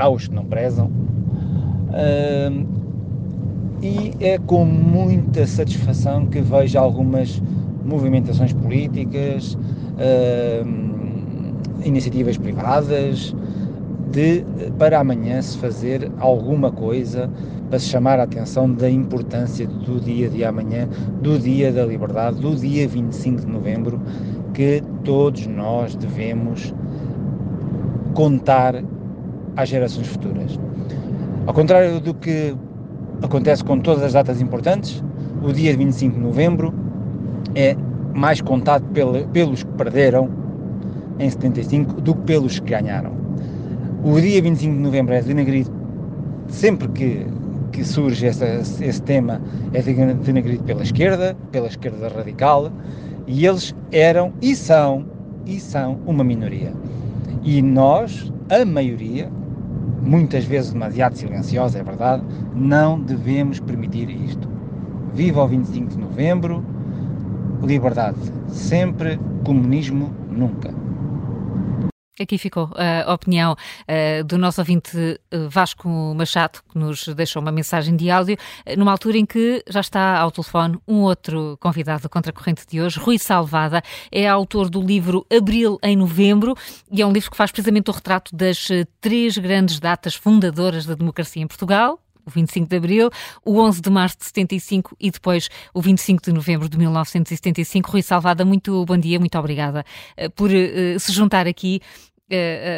[0.00, 0.90] aos que não prezam.
[3.82, 7.40] E é com muita satisfação que vejo algumas
[7.84, 9.56] movimentações políticas,
[11.84, 13.34] iniciativas privadas,
[14.10, 14.44] de
[14.76, 17.30] para amanhã se fazer alguma coisa
[17.68, 20.88] para se chamar a atenção da importância do dia de amanhã,
[21.22, 24.00] do dia da liberdade, do dia 25 de novembro,
[24.52, 26.74] que todos nós devemos
[28.12, 28.82] contar
[29.56, 30.58] às gerações futuras.
[31.46, 32.54] Ao contrário do que
[33.22, 35.02] acontece com todas as datas importantes,
[35.42, 36.74] o dia 25 de novembro
[37.54, 37.76] é
[38.14, 38.84] mais contado
[39.32, 40.28] pelos que perderam
[41.18, 43.12] em 75 do que pelos que ganharam.
[44.02, 45.70] O dia 25 de novembro é denegrido
[46.48, 47.26] sempre que,
[47.72, 49.40] que surge essa, esse tema,
[49.72, 52.70] é denegrido pela esquerda, pela esquerda radical,
[53.26, 55.04] e eles eram e são,
[55.46, 56.72] e são uma minoria.
[57.42, 59.30] E nós, a maioria,
[60.02, 62.22] muitas vezes demasiado silenciosa, é verdade,
[62.54, 64.48] não devemos permitir isto.
[65.14, 66.64] Viva o 25 de novembro,
[67.62, 70.72] liberdade sempre, comunismo nunca.
[72.20, 72.70] Aqui ficou
[73.06, 78.10] a opinião uh, do nosso ouvinte uh, Vasco Machado, que nos deixou uma mensagem de
[78.10, 82.34] áudio, uh, numa altura em que já está ao telefone um outro convidado contra a
[82.34, 83.82] corrente de hoje, Rui Salvada,
[84.12, 86.54] é autor do livro Abril em Novembro,
[86.92, 88.68] e é um livro que faz precisamente o retrato das
[89.00, 93.10] três grandes datas fundadoras da democracia em Portugal, o 25 de Abril,
[93.42, 97.90] o 11 de Março de 75 e depois o 25 de Novembro de 1975.
[97.90, 99.84] Rui Salvada, muito bom dia, muito obrigada
[100.36, 102.09] por se juntar aqui uh,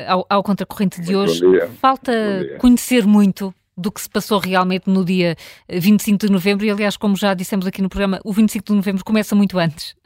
[0.08, 1.42] ao, ao contracorrente de hoje.
[1.80, 2.12] Falta
[2.58, 5.34] conhecer muito do que se passou realmente no dia
[5.68, 9.04] 25 de novembro, e aliás, como já dissemos aqui no programa, o 25 de novembro
[9.04, 9.96] começa muito antes.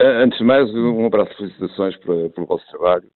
[0.00, 3.10] Antes de mais, um abraço de felicitações pelo vosso trabalho.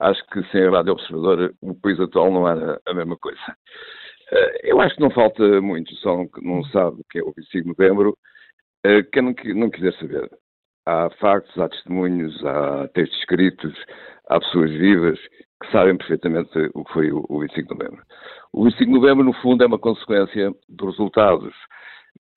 [0.00, 3.38] Acho que sem a Rádio Observador o país atual não era a mesma coisa.
[4.62, 7.62] Eu acho que não falta muito, só não, não sabe o que é o 25
[7.62, 8.16] de novembro,
[9.12, 10.30] quem não, não quiser saber.
[10.86, 13.74] Há factos, há testemunhos, há textos escritos,
[14.28, 15.18] há pessoas vivas
[15.62, 18.04] que sabem perfeitamente o que foi o 25 de novembro.
[18.52, 21.54] O 25 de novembro, no fundo, é uma consequência dos resultados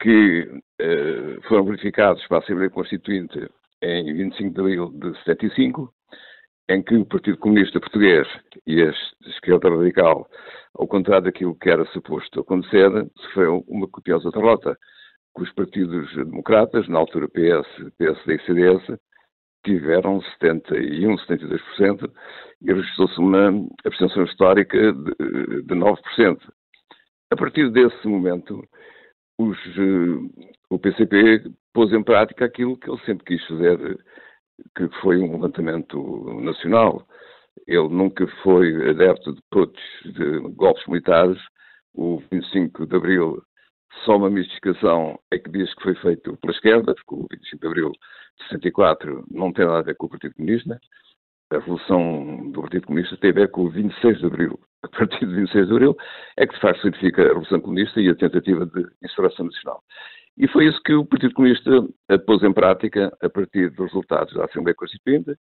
[0.02, 3.50] que eh, foram verificados para a Assembleia Constituinte
[3.82, 5.94] em 25 de abril de 75,
[6.70, 8.28] em que o Partido Comunista Português
[8.66, 8.94] e a
[9.28, 10.28] esquerda radical,
[10.76, 14.78] ao contrário daquilo que era suposto acontecer, sofreu uma copiosa derrota,
[15.36, 19.00] que os partidos democratas, na altura PS, PSD e CDS,
[19.66, 22.12] tiveram 71, 72%
[22.62, 23.50] e registrou-se uma
[23.86, 25.98] abstenção histórica de, de 9%.
[27.32, 28.62] A partir desse momento,
[29.40, 33.98] os, eh, o PCP pôs em prática aquilo que ele sempre quis fazer,
[34.76, 37.08] que foi um levantamento nacional.
[37.68, 41.40] Ele nunca foi adepto de putsch, de golpes militares.
[41.96, 43.42] O 25 de Abril,
[44.06, 47.68] só uma mistificação é que diz que foi feito pela esquerda, porque o 25 de
[47.68, 50.80] Abril de 64 não tem nada a ver com o Partido Comunista.
[51.52, 54.60] A Revolução do Partido Comunista tem a ver com o 26 de Abril.
[54.84, 55.98] A partir de 26 de Abril
[56.38, 59.84] é que de facto significa a Revolução Comunista e a tentativa de instauração nacional.
[60.38, 61.72] E foi isso que o Partido Comunista
[62.26, 65.36] pôs em prática a partir dos resultados da Assembleia Constituinte,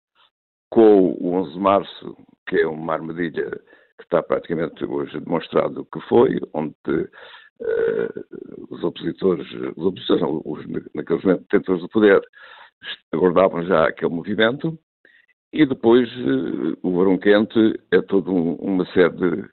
[0.70, 2.18] com o 11 de março,
[2.48, 3.50] que é uma armadilha
[3.98, 6.76] que está praticamente hoje demonstrado que foi, onde
[7.64, 12.22] uh, os opositores, os opositores, não, os, naqueles momentos, detentores do poder,
[13.12, 14.78] aguardavam já aquele movimento,
[15.52, 19.50] e depois uh, o Verão Quente é toda um, uma série de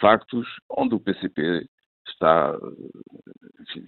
[0.00, 1.66] factos onde o PCP
[2.08, 2.58] está,
[3.60, 3.86] enfim,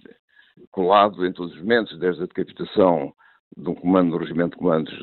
[0.71, 3.13] colado em todos os momentos, desde a decapitação
[3.57, 4.93] de um comando do Regimento de Comandos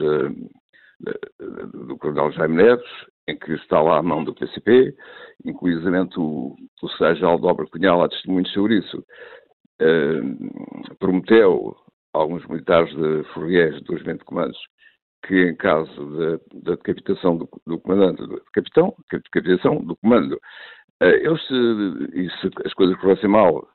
[1.75, 2.89] do Coronel Jaime Neves,
[3.29, 4.95] em que está lá a mão do PCP,
[5.45, 8.99] inclusivamente o, o Sérgio Aldobra Cunhal há testemunhos sobre isso,
[9.81, 11.77] uh, prometeu
[12.15, 14.59] a alguns militares de Fouriers do Regimento Comandos
[15.27, 21.41] que em caso da decapitação do, do, comandante, do capitão, decapitação do comando, uh, eles,
[22.13, 23.69] e se as coisas corressem mal,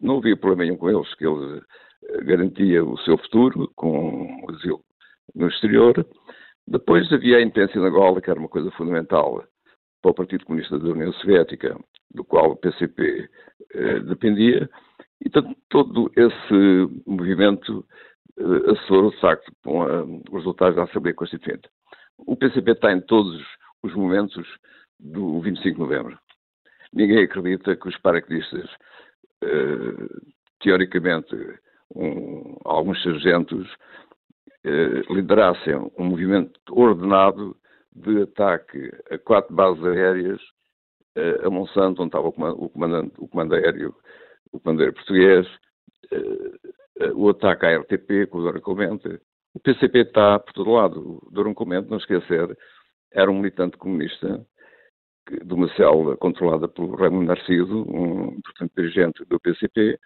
[0.00, 1.62] não havia problema nenhum com eles, que ele
[2.08, 4.84] eh, garantia o seu futuro com o asilo
[5.34, 5.94] no exterior.
[6.72, 9.44] Depois havia a intenção da Gola, que era uma coisa fundamental
[10.00, 11.78] para o Partido Comunista da União Soviética,
[12.10, 13.28] do qual o PCP
[13.74, 14.70] eh, dependia,
[15.22, 17.84] e todo, todo esse movimento
[18.38, 21.68] eh, assessorou, de facto, com a, os resultados da Assembleia Constituinte.
[22.16, 23.44] O PCP está em todos
[23.82, 24.48] os momentos
[24.98, 26.18] do 25 de novembro.
[26.90, 28.70] Ninguém acredita que os paraquedistas
[29.42, 30.08] eh,
[30.62, 31.36] teoricamente,
[31.94, 33.68] um, alguns sargentos
[34.64, 37.56] liderassem um movimento ordenado
[37.94, 40.40] de ataque a quatro bases aéreas
[41.16, 43.94] eh, a Monsanto, onde estava o comandante, o comando aéreo,
[44.52, 45.46] o português,
[47.14, 49.20] o ataque à RTP com o Dona Comente.
[49.54, 51.20] O PCP está por todo lado.
[51.22, 52.56] O Dona Comente, não esquecer,
[53.10, 54.46] era um militante comunista
[55.30, 59.98] de uma célula controlada pelo Raimundo Narciso, um importante dirigente do PCP,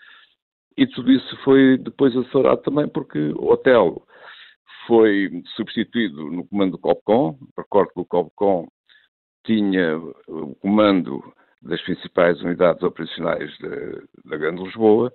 [0.77, 4.07] e tudo isso foi depois assessorado também porque o hotel
[4.87, 8.67] foi substituído no comando do COPCOM, recordo que o COPCOM
[9.45, 9.97] tinha
[10.29, 11.23] o comando
[11.63, 13.51] das principais unidades operacionais
[14.25, 15.13] da Grande Lisboa.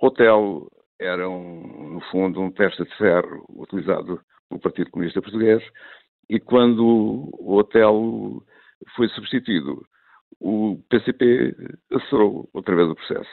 [0.00, 0.68] O hotel
[0.98, 5.62] era, um, no fundo, um testa de ferro utilizado pelo Partido Comunista Português
[6.28, 8.42] e quando o hotel
[8.96, 9.84] foi substituído.
[10.40, 11.54] O PCP
[11.92, 13.30] acelerou outra vez o processo.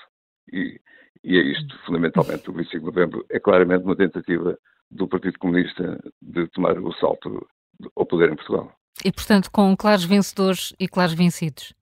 [0.51, 0.79] E,
[1.23, 4.57] e é isto, fundamentalmente, o 25 de novembro é claramente uma tentativa
[4.91, 7.47] do Partido Comunista de tomar o salto
[7.95, 8.71] ao poder em Portugal.
[9.03, 11.73] E, portanto, com claros vencedores e claros vencidos.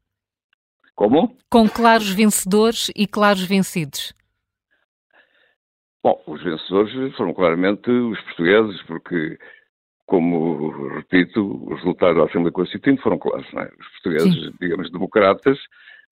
[0.95, 1.36] Como?
[1.49, 4.14] Com claros vencedores e claros vencidos.
[6.03, 9.38] Bom, os vencedores foram claramente os portugueses, porque
[10.06, 13.45] como, repito, os resultados da Assembleia Constituinte foram claros.
[13.53, 13.72] É?
[13.80, 14.53] Os portugueses, Sim.
[14.60, 15.57] digamos, democratas,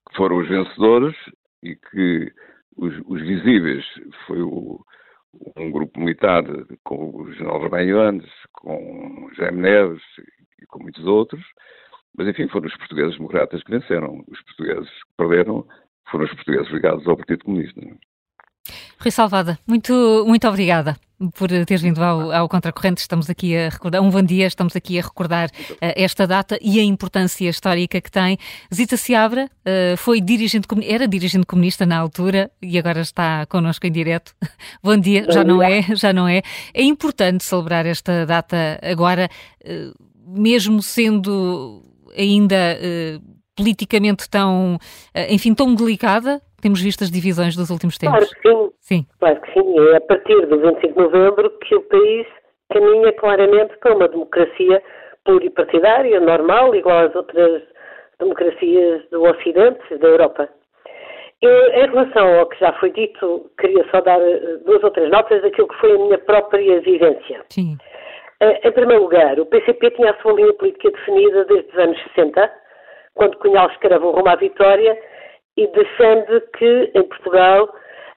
[0.09, 1.15] que foram os vencedores
[1.63, 2.31] e que
[2.75, 3.83] os, os visíveis
[4.25, 4.79] foi o,
[5.57, 6.43] um grupo militar
[6.83, 10.03] com o general Rabanhones, com Jaime Neves
[10.61, 11.43] e com muitos outros,
[12.17, 14.23] mas enfim, foram os portugueses democratas que venceram.
[14.27, 15.67] Os portugueses que perderam
[16.09, 17.81] foram os portugueses ligados ao Partido Comunista.
[18.99, 20.97] Rui Salvada, muito, muito obrigada
[21.35, 23.01] por teres vindo ao, ao Contracorrente.
[23.01, 26.79] Estamos aqui a recordar, um bom dia, estamos aqui a recordar uh, esta data e
[26.79, 28.37] a importância histórica que tem.
[28.73, 33.91] Zita Seabra uh, foi dirigente, era dirigente comunista na altura e agora está connosco em
[33.91, 34.35] direto.
[34.81, 35.53] bom dia, bom já dia.
[35.53, 36.41] não é, já não é.
[36.73, 39.29] É importante celebrar esta data agora,
[39.63, 41.83] uh, mesmo sendo
[42.15, 42.79] ainda
[43.55, 44.79] politicamente tão,
[45.29, 48.33] enfim, tão delicada, temos visto as divisões dos últimos tempos.
[48.41, 48.71] Claro que sim.
[48.79, 49.07] sim.
[49.19, 49.79] Claro que sim.
[49.91, 52.27] É a partir do 25 de novembro que o país
[52.73, 54.81] caminha claramente para uma democracia
[55.23, 57.61] pluripartidária, normal, igual às outras
[58.19, 60.49] democracias do Ocidente, da Europa.
[61.41, 65.11] Eu, em relação ao que já foi dito, queria só dar eh, duas ou três
[65.11, 67.41] notas daquilo que foi a minha própria vivência.
[67.49, 67.77] Sim.
[68.39, 72.03] Eh, em primeiro lugar, o PCP tinha a sua linha política definida desde os anos
[72.15, 72.51] 60,
[73.13, 74.97] quando Cunhal escreve o Rumo à Vitória
[75.57, 77.67] e defende que em Portugal,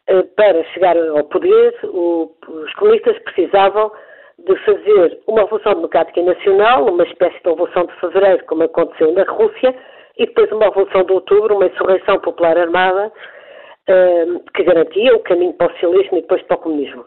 [0.06, 3.90] eh, para chegar ao poder, os comunistas precisavam
[4.38, 9.24] de fazer uma revolução democrática nacional, uma espécie de revolução de fevereiro, como aconteceu na
[9.24, 9.74] Rússia,
[10.18, 15.54] e depois uma revolução de outubro, uma insurreição popular armada, uh, que garantia o caminho
[15.54, 17.06] para o socialismo e depois para o comunismo.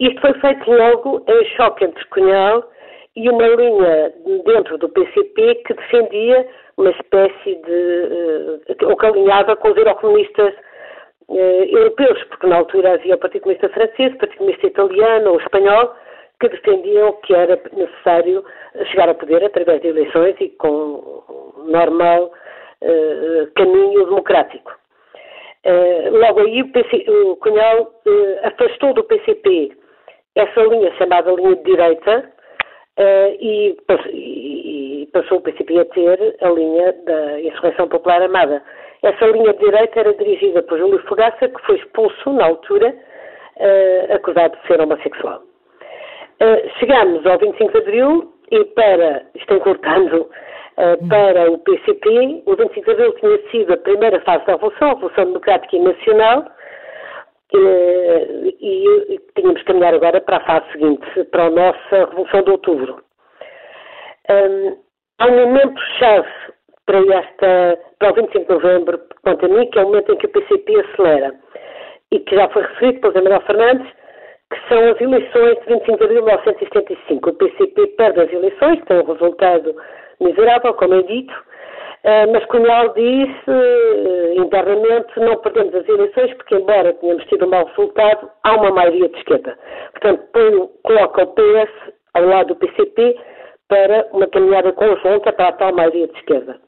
[0.00, 2.64] Isto foi feito logo em choque entre Cunhal
[3.18, 4.12] e uma linha
[4.44, 6.46] dentro do PCP que defendia
[6.76, 8.72] uma espécie de.
[8.80, 10.54] Uh, ou que alinhava com os eurocomunistas
[11.28, 15.40] uh, europeus, porque na altura havia o Partido Comunista Francês, o Partido Comunista Italiano ou
[15.40, 15.92] Espanhol,
[16.40, 18.44] que defendiam que era necessário
[18.92, 21.24] chegar ao poder através de eleições e com
[21.66, 22.32] normal
[22.82, 24.78] uh, caminho democrático.
[26.12, 27.92] Logo aí o, PC, o Cunhal
[28.44, 29.76] afastou do PCP
[30.34, 32.32] essa linha chamada linha de direita
[33.40, 33.76] e,
[34.12, 38.62] e, passou o PCP a ter a linha da Insurreição Popular Armada.
[39.02, 42.94] Essa linha de direita era dirigida por Júlio Fogaça, que foi expulso na altura,
[44.10, 45.42] acusado de ser homossexual.
[46.40, 52.54] Uh, chegamos ao 25 de Abril e para, isto encurtando, uh, para o PCP, o
[52.54, 56.44] 25 de Abril tinha sido a primeira fase da Revolução, a Revolução Democrática e Nacional,
[57.54, 62.50] e, e tínhamos que caminhar agora para a fase seguinte, para a nossa Revolução de
[62.50, 63.02] Outubro.
[64.30, 64.76] Um,
[65.18, 66.28] há um momento-chave
[66.84, 70.16] para, esta, para o 25 de Novembro, quanto a mim, que é o momento em
[70.16, 71.34] que o PCP acelera,
[72.10, 73.92] e que já foi referido pelo Zé Manuel Fernandes,
[74.50, 77.30] que são as eleições de 25 de abril de 1975.
[77.30, 79.76] O PCP perde as eleições, tem um resultado
[80.20, 81.34] miserável, como é dito,
[82.04, 87.50] eh, mas Cunhal disse eh, internamente não perdemos as eleições porque, embora tenhamos tido um
[87.50, 89.58] mau resultado, há uma maioria de esquerda.
[89.92, 91.70] Portanto, põe, coloca o PS
[92.14, 93.16] ao lado do PCP
[93.68, 96.58] para uma caminhada conjunta para a tal maioria de esquerda.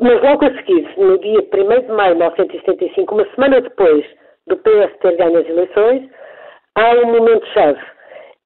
[0.00, 4.04] Mas logo a seguir, no dia 1 de maio de 1975, uma semana depois
[4.46, 6.08] do PS ter ganho as eleições,
[6.76, 7.80] há um momento-chave,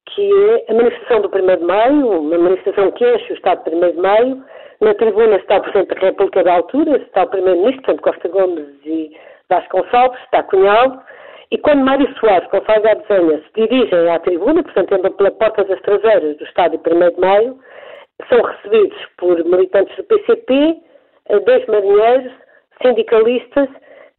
[0.07, 3.75] que é a manifestação do 1 de Maio, uma manifestação que enche o Estado de
[3.75, 4.43] 1 de Maio.
[4.81, 8.67] Na tribuna está o Presidente da República da altura, está o Primeiro-Ministro, portanto Costa Gomes
[8.85, 9.17] e
[9.49, 11.03] Vasconcelos, está Cunhal.
[11.51, 15.63] E quando Mário Soares, com Fábio Adesanha, se dirigem à tribuna, portanto andam pela porta
[15.63, 17.59] das traseiras do Estádio 1 de Maio,
[18.29, 20.77] são recebidos por militantes do PCP,
[21.45, 22.33] dois marinheiros,
[22.81, 23.69] sindicalistas,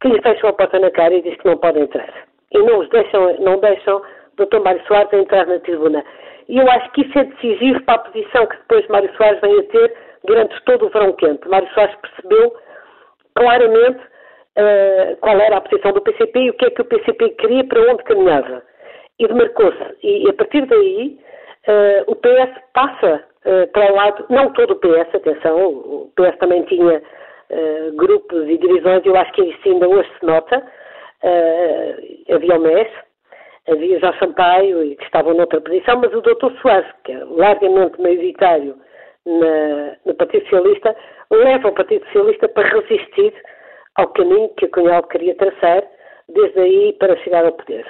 [0.01, 2.79] que lhes fecham a porta na cara e dizem que não podem entrar e não
[2.79, 4.01] os deixam, não deixam
[4.37, 4.59] Dr.
[4.63, 6.03] Mário Soares entrar na tribuna.
[6.47, 9.59] E eu acho que isso é decisivo para a posição que depois Mário Soares vem
[9.59, 9.95] a ter
[10.27, 11.47] durante todo o verão quente.
[11.47, 12.55] Mário Soares percebeu
[13.35, 17.29] claramente uh, qual era a posição do PCP e o que é que o PCP
[17.31, 18.61] queria, para onde caminhava.
[19.19, 19.97] E demarcou-se.
[20.03, 21.17] E, a partir daí,
[21.67, 26.37] uh, o PS passa uh, para o lado, não todo o PS, atenção, o PS
[26.37, 27.01] também tinha
[27.95, 30.61] grupos e divisões, eu acho que isso ainda hoje se nota,
[32.29, 32.89] havia o MES,
[33.69, 36.51] havia Jorge Sampaio, que estavam noutra posição, mas o Dr.
[36.61, 38.75] Soares, que é largamente maioritário
[39.27, 40.95] na, no Partido Socialista,
[41.29, 43.33] leva o Partido Socialista para resistir
[43.95, 45.83] ao caminho que a Cunhal queria traçar,
[46.29, 47.85] desde aí para chegar ao poder.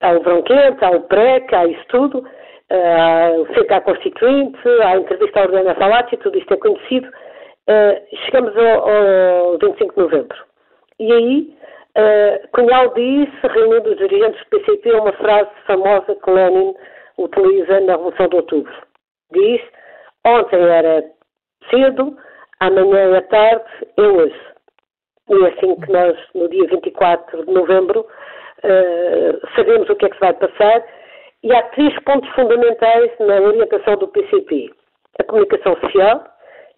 [0.00, 2.24] Há o verão quente, há o PREC, há isso tudo,
[2.70, 7.08] há o CK Constituinte, há a entrevista à Ordena Salati, tudo isto é conhecido.
[7.08, 10.38] Uh, chegamos ao, ao 25 de novembro.
[11.00, 11.56] E aí
[11.96, 16.74] Uh, Cunhal disse, reunindo os dirigentes do PCP, uma frase famosa que Lenin
[17.16, 18.74] utiliza na Revolução de Outubro.
[19.32, 19.62] Diz,
[20.26, 21.04] ontem era
[21.70, 22.16] cedo,
[22.60, 23.64] amanhã é tarde,
[23.96, 24.40] é hoje.
[25.28, 30.08] E é assim que nós, no dia 24 de novembro, uh, sabemos o que é
[30.08, 30.84] que se vai passar.
[31.42, 34.70] E há três pontos fundamentais na orientação do PCP.
[35.20, 36.24] A comunicação social,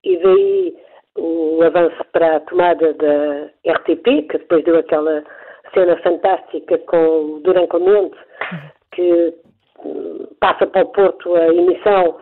[0.05, 0.77] e daí
[1.16, 5.25] o avanço para a tomada da RTP, que depois deu aquela
[5.75, 8.16] cena fantástica com o Durão Clemente,
[8.93, 9.35] que
[9.85, 12.16] hum, passa para o Porto a emissão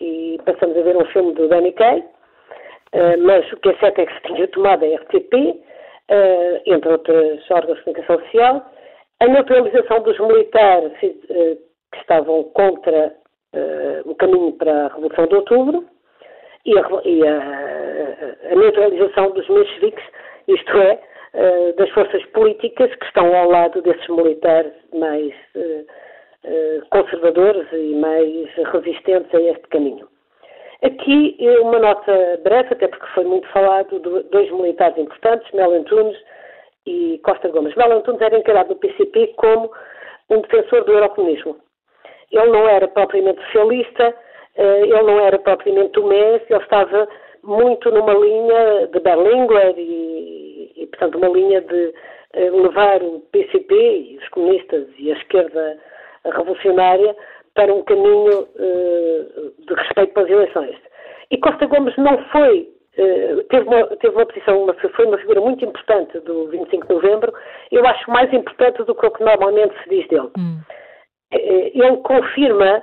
[0.00, 4.00] e passamos a ver um filme do Danny Kaye, uh, mas o que é certo
[4.00, 5.62] é que se tinha tomado a RTP, uh,
[6.10, 8.72] eh, entre outros órgãos de comunicação social,
[9.20, 11.58] a neutralização dos militares uh,
[11.92, 13.14] que estavam contra
[14.04, 15.84] o caminho para a Revolução de Outubro,
[16.66, 20.04] e a, e a, a neutralização dos mencheviques,
[20.46, 21.00] isto é,
[21.78, 25.32] das forças políticas que estão ao lado desses militares mais
[26.90, 30.08] conservadores e mais resistentes a este caminho.
[30.82, 36.16] Aqui uma nota breve, até porque foi muito falado, de dois militares importantes, Melo Antunes
[36.86, 37.74] e Costa Gomes.
[37.74, 39.70] Melo Antunes era encarado no PCP como
[40.30, 41.56] um defensor do eurocomunismo.
[42.30, 44.14] Ele não era propriamente socialista,
[44.56, 47.08] eh, ele não era propriamente do MES, ele estava
[47.42, 51.94] muito numa linha de Berlinguer e, e portanto, uma linha de
[52.34, 55.78] eh, levar o PCP e os comunistas e a esquerda
[56.24, 57.14] revolucionária
[57.58, 60.76] para um caminho uh, de respeito pelas eleições.
[61.28, 65.40] E Costa Gomes não foi, uh, teve, uma, teve uma posição, uma, foi uma figura
[65.40, 67.32] muito importante do 25 de novembro,
[67.72, 70.30] eu acho mais importante do que o que normalmente se diz dele.
[70.38, 70.60] Hum.
[71.34, 72.82] Uh, ele confirma,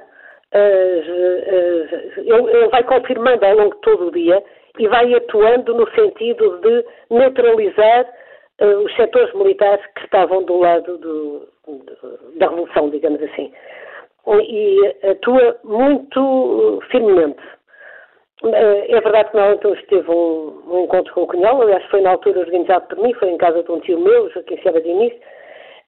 [0.54, 4.44] ele, ele vai confirmando ao longo de todo o dia
[4.78, 8.06] e vai atuando no sentido de neutralizar
[8.62, 11.48] os setores militares que estavam do lado do, do,
[12.38, 13.52] da revolução, digamos assim
[14.28, 17.42] e atua muito firmemente.
[18.44, 22.12] É verdade que Mel então esteve um, um encontro com o Cunhal, aliás foi na
[22.12, 25.20] altura organizado por mim, foi em casa de um tio meu, Joaquim Seba de Início,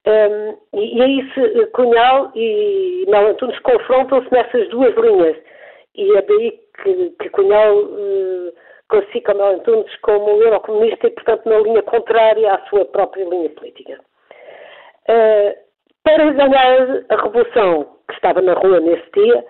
[0.06, 5.36] um, e, e aí se, Cunhal e Mel Antunes confrontam-se nessas duas linhas,
[5.94, 8.52] e é daí que, que Cunhal uh,
[8.88, 14.00] classifica Mel Antunes como eurocomunista e, portanto, na linha contrária à sua própria linha política.
[15.08, 15.54] Uh,
[16.34, 19.44] para a revolução que estava na rua nesse dia,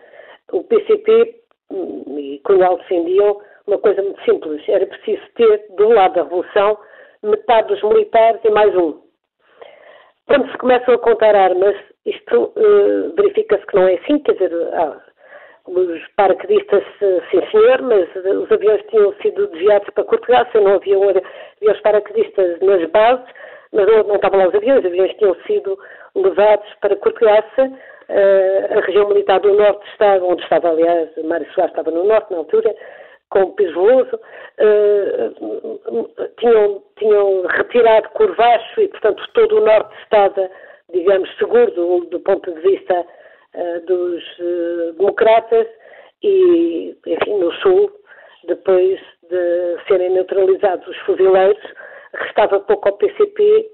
[0.53, 1.37] o PCP
[1.71, 4.63] e Cunhal defendiam uma coisa muito simples.
[4.69, 6.79] Era preciso ter, do lado da Revolução,
[7.23, 9.01] metade dos militares e mais um.
[10.27, 14.53] Quando se começam a contar armas, isto uh, verifica-se que não é assim, quer dizer,
[14.75, 15.01] ah,
[15.67, 16.83] os paraquedistas,
[17.31, 22.91] sim senhor, mas os aviões tinham sido desviados para Cortegaça, não havia, os paraquedistas nas
[22.91, 23.27] bases,
[23.73, 25.79] mas não, estavam lá os aviões, os aviões tinham sido
[26.15, 27.73] levados para Cortegaça,
[28.09, 32.31] Uh, a região militar do norte estava, onde estava, aliás, Mário Soares estava no norte
[32.31, 32.75] na altura,
[33.29, 40.51] com Pisoloso, uh, tinham, tinham retirado Corvacho e, portanto, todo o norte estava,
[40.91, 44.25] digamos, seguro do, do ponto de vista uh, dos
[44.97, 45.67] democratas
[46.23, 47.93] e, enfim, no sul,
[48.47, 51.63] depois de serem neutralizados os fuzileiros,
[52.15, 53.71] restava pouco ao PCP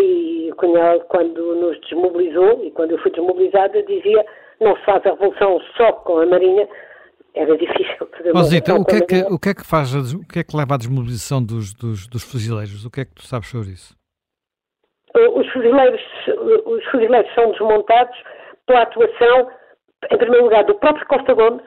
[0.00, 4.24] e o Cunhal, quando nos desmobilizou, e quando eu fui desmobilizada, dizia
[4.60, 6.68] não se faz a revolução só com a Marinha,
[7.34, 10.40] era difícil fazer Rosita, o que, é que, o que é que faz, o que
[10.40, 12.84] é que leva à desmobilização dos, dos, dos fuzileiros?
[12.84, 13.96] O que é que tu sabes sobre isso?
[15.14, 16.00] Os fuzileiros,
[16.66, 18.16] os fuzileiros são desmontados
[18.66, 19.50] pela atuação,
[20.10, 21.64] em primeiro lugar, do próprio Costa Gomes.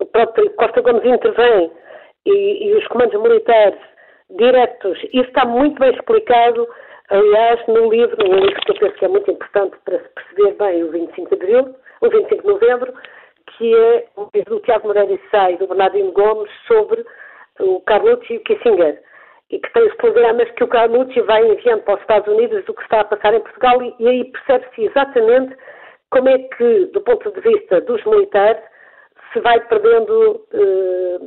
[0.00, 1.70] O próprio Costa Gomes intervém
[2.26, 3.78] e, e os comandos militares
[4.36, 4.98] diretos.
[5.12, 6.66] Isso está muito bem explicado
[7.12, 10.54] Aliás, no livro, um livro que eu penso que é muito importante para se perceber
[10.54, 12.94] bem o 25 de abril, o 25 de novembro,
[13.48, 17.04] que é o livro do Tiago Moreira e e do Bernardino Gomes sobre
[17.60, 19.02] o Carlucci e o Kissinger,
[19.50, 22.72] e que tem os programas que o Carlucci vai enviando para os Estados Unidos do
[22.72, 25.54] que está a passar em Portugal, e, e aí percebe-se exatamente
[26.10, 28.62] como é que, do ponto de vista dos militares,
[29.34, 31.18] se vai perdendo, eh,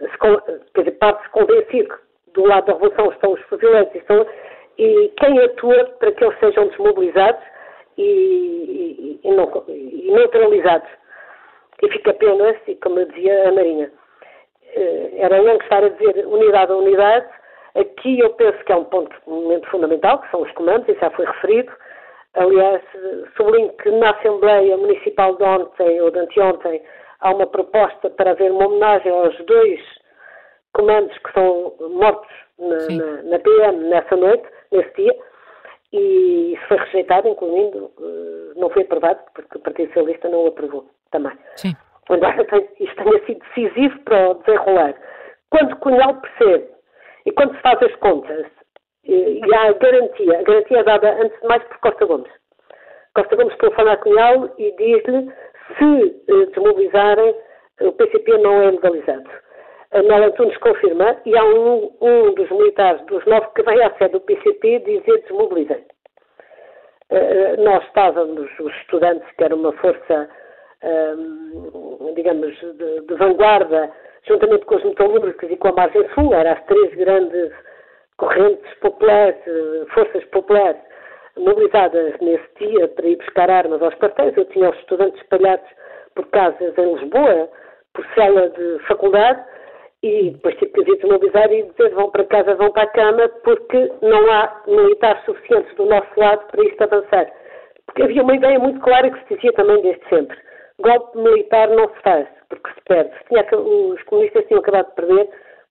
[0.00, 0.18] se,
[0.74, 2.03] quer dizer, parte-se convencido
[2.34, 4.26] do lado da Revolução estão os fuzileiros e estão
[4.76, 7.42] e quem atua para que eles sejam desmobilizados
[7.96, 10.88] e, e, e, não, e neutralizados.
[11.82, 13.90] E fica apenas, e como eu dizia, a Marinha.
[14.74, 17.26] Eh, era longo estar a dizer unidade a unidade.
[17.76, 21.10] Aqui eu penso que é um ponto, momento fundamental, que são os comandos, isso já
[21.10, 21.72] foi referido.
[22.34, 22.82] Aliás,
[23.36, 26.82] sublinho que na Assembleia Municipal de ontem ou de anteontem
[27.20, 29.80] há uma proposta para haver uma homenagem aos dois
[30.74, 35.14] comandos que são mortos na, na, na PM nessa noite, nesse dia,
[35.92, 40.48] e isso foi rejeitado, incluindo, uh, não foi aprovado, porque o Partido Socialista não o
[40.48, 41.32] aprovou também.
[41.56, 41.72] Sim.
[42.10, 42.34] Embora
[42.80, 44.94] isto tenha sido decisivo para o desenrolar.
[45.50, 46.68] Quando Cunhal percebe,
[47.26, 48.46] e quando se faz as contas,
[49.04, 52.32] e, e há a garantia, a garantia é dada antes de mais por Costa Gomes.
[53.14, 55.32] Costa Gomes telefona a Cunhal e diz-lhe
[55.78, 57.36] se uh, desmobilizarem,
[57.80, 59.30] o PCP não é legalizado.
[60.02, 64.12] Mel Antunes confirma e há um, um dos militares dos nove que vem à sede
[64.12, 65.84] do PCP dizer desmobilizem.
[67.10, 70.28] Uh, nós estávamos, os estudantes, que era uma força,
[70.82, 73.88] um, digamos, de, de, vanguarda,
[74.26, 77.52] juntamente com os metalúrgicos e com a margem sul, eram as três grandes
[78.16, 79.36] correntes populares,
[79.92, 80.80] forças populares,
[81.36, 84.36] mobilizadas nesse dia para ir buscar armas aos quartéis.
[84.36, 85.68] Eu tinha os estudantes espalhados
[86.16, 87.48] por casas em Lisboa,
[87.92, 89.44] por cela de faculdade,
[90.04, 93.90] e depois tive que desmobilizar e dizer vão para casa, vão para a cama, porque
[94.02, 97.32] não há militares suficientes do nosso lado para isto avançar.
[97.98, 100.36] havia uma ideia muito clara que se dizia também desde sempre.
[100.78, 103.12] Golpe militar não se faz, porque se perde.
[103.28, 105.22] Tinha, os comunistas tinham acabado de perder,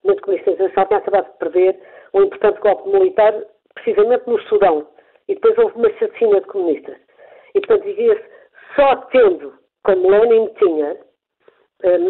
[0.04, 1.80] o movimento comunista internacional tinha acabado de perder
[2.16, 3.34] um importante golpe militar,
[3.76, 4.88] precisamente no Sudão.
[5.28, 6.98] E depois houve uma chacina de comunistas.
[7.54, 8.24] E, portanto, dizia-se,
[8.76, 9.54] só tendo,
[9.84, 10.98] como Lenin tinha,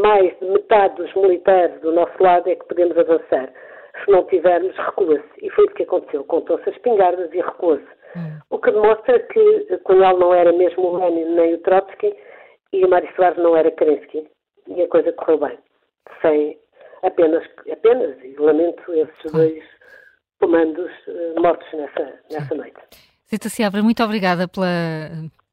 [0.01, 3.49] mais de metade dos militares do nosso lado é que podemos avançar.
[4.03, 5.23] Se não tivermos, recua-se.
[5.41, 6.23] E foi o que aconteceu.
[6.25, 7.87] Contou-se as espingardas e recua-se.
[8.15, 8.39] Hum.
[8.49, 12.15] O que demonstra que Cunhal não era mesmo o Lenin nem o Trotsky
[12.71, 14.27] e o Mário Soares não era Kerensky.
[14.67, 15.57] E a coisa correu bem.
[16.21, 16.57] Sem
[17.03, 19.63] apenas, apenas e lamento esses dois
[20.39, 22.77] comandos uh, mortos nessa, nessa noite.
[23.29, 24.67] Zita Seabra, muito obrigada pela,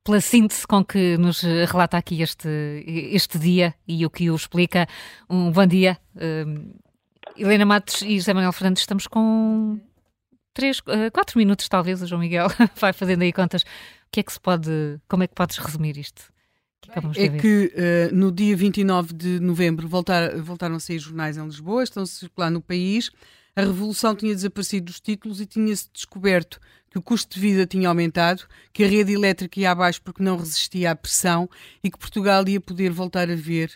[0.05, 2.49] pela síntese com que nos relata aqui este,
[2.87, 4.87] este dia e o que o explica.
[5.29, 5.99] Um bom dia.
[6.17, 6.79] Uh,
[7.37, 9.81] Helena Matos e José Manuel Fernandes, estamos com
[10.53, 13.63] três, uh, quatro minutos talvez, o João Miguel vai fazendo aí contas.
[13.63, 13.67] O
[14.13, 14.71] que é que se pode,
[15.09, 16.33] como é que podes resumir isto?
[17.13, 17.73] Que é que
[18.11, 22.07] uh, no dia 29 de novembro voltar, voltaram a sair jornais em Lisboa, estão a
[22.07, 23.11] circular no país.
[23.55, 26.59] A revolução tinha desaparecido dos títulos e tinha-se descoberto
[26.91, 28.43] que o custo de vida tinha aumentado,
[28.73, 31.49] que a rede elétrica ia abaixo porque não resistia à pressão
[31.83, 33.73] e que Portugal ia poder voltar a ver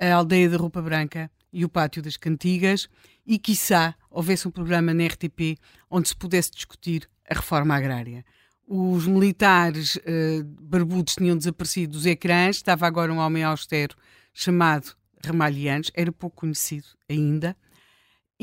[0.00, 2.88] a aldeia da Roupa Branca e o Pátio das Cantigas
[3.26, 5.58] e, quiçá, houvesse um programa na RTP
[5.90, 8.24] onde se pudesse discutir a reforma agrária.
[8.66, 13.94] Os militares uh, barbudos tinham desaparecido dos ecrãs, estava agora um homem austero
[14.32, 17.54] chamado Ramalhianos, era pouco conhecido ainda,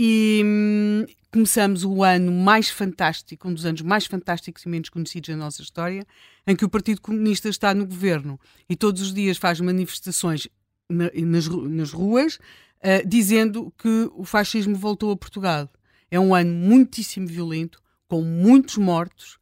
[0.04, 5.30] e hum, começamos o ano mais fantástico, um dos anos mais fantásticos e menos conhecidos
[5.30, 6.08] da nossa história,
[6.48, 10.48] em que o Partido Comunista está no governo e todos os dias faz manifestações
[10.90, 15.70] na, nas, nas, ruas, uh, dizendo que o fascismo voltou a Portugal.
[16.10, 19.36] É um ano muitíssimo violento, com muitos mortos,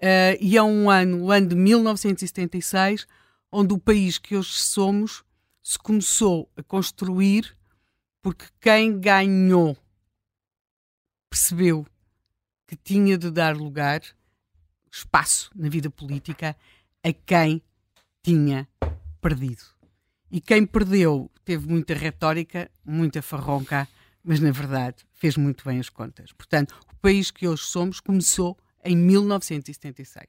[0.00, 3.06] uh, e é um ano, o ano de 1976,
[3.52, 5.22] onde o país que hoje somos
[5.62, 7.54] se começou a construir
[8.22, 9.76] porque quem ganhou
[11.36, 11.86] percebeu
[12.66, 14.00] que tinha de dar lugar,
[14.90, 16.56] espaço na vida política,
[17.04, 17.60] a quem
[18.22, 18.66] tinha
[19.20, 19.62] perdido.
[20.30, 23.86] E quem perdeu teve muita retórica, muita farronca,
[24.24, 26.32] mas na verdade fez muito bem as contas.
[26.32, 30.26] Portanto, o país que hoje somos começou em 1976.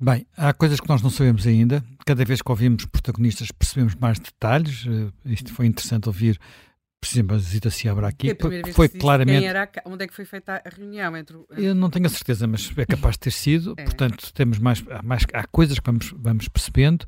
[0.00, 1.84] Bem, há coisas que nós não sabemos ainda.
[2.06, 4.86] Cada vez que ouvimos protagonistas percebemos mais detalhes.
[4.86, 6.40] Uh, isto foi interessante ouvir,
[7.00, 8.36] por exemplo, a Zita Seabra aqui.
[8.38, 9.44] Foi, foi claramente.
[9.44, 11.38] Era, onde é que foi feita a reunião entre.
[11.56, 13.74] Eu não tenho a certeza, mas é capaz de ter sido.
[13.76, 13.84] É.
[13.84, 17.06] Portanto, temos mais, há, mais, há coisas que vamos, vamos percebendo.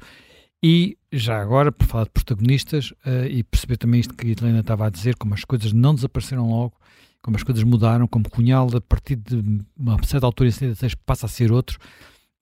[0.65, 4.61] E já agora, por falar de protagonistas uh, e perceber também isto que a Helena
[4.61, 6.75] estava a dizer, como as coisas não desapareceram logo,
[7.21, 11.27] como as coisas mudaram, como Cunhal, a partir de uma certa altura em 76, passa
[11.27, 11.79] a ser outro,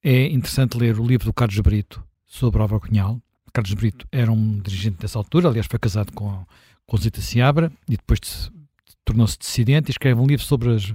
[0.03, 3.21] é interessante ler o livro do Carlos Brito sobre Álvaro Cunhal.
[3.53, 6.47] Carlos Brito era um dirigente dessa altura, aliás, foi casado com,
[6.91, 8.51] com Zita Seabra e depois
[9.05, 10.93] tornou-se dissidente e escreve um livro sobre as,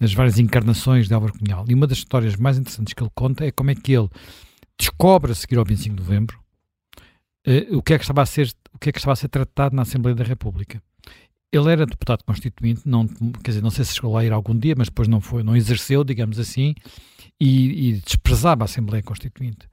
[0.00, 1.64] as várias encarnações de Álvaro Cunhal.
[1.68, 4.08] E uma das histórias mais interessantes que ele conta é como é que ele
[4.76, 6.40] descobre a seguir ao 25 de novembro
[7.46, 9.28] uh, o, que é que estava a ser, o que é que estava a ser
[9.28, 10.82] tratado na Assembleia da República.
[11.52, 14.58] Ele era deputado constituinte, não, quer dizer, não sei se chegou lá a ir algum
[14.58, 16.74] dia, mas depois não foi, não exerceu, digamos assim,
[17.40, 19.68] e, e desprezava a Assembleia Constituinte.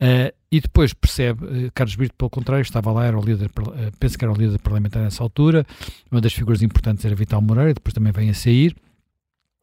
[0.00, 3.98] Uh, e depois percebe, uh, Carlos Brito, pelo contrário, estava lá, era o líder, uh,
[3.98, 5.66] penso que era o líder parlamentar nessa altura,
[6.10, 8.76] uma das figuras importantes era Vital Moreira, depois também vem a sair,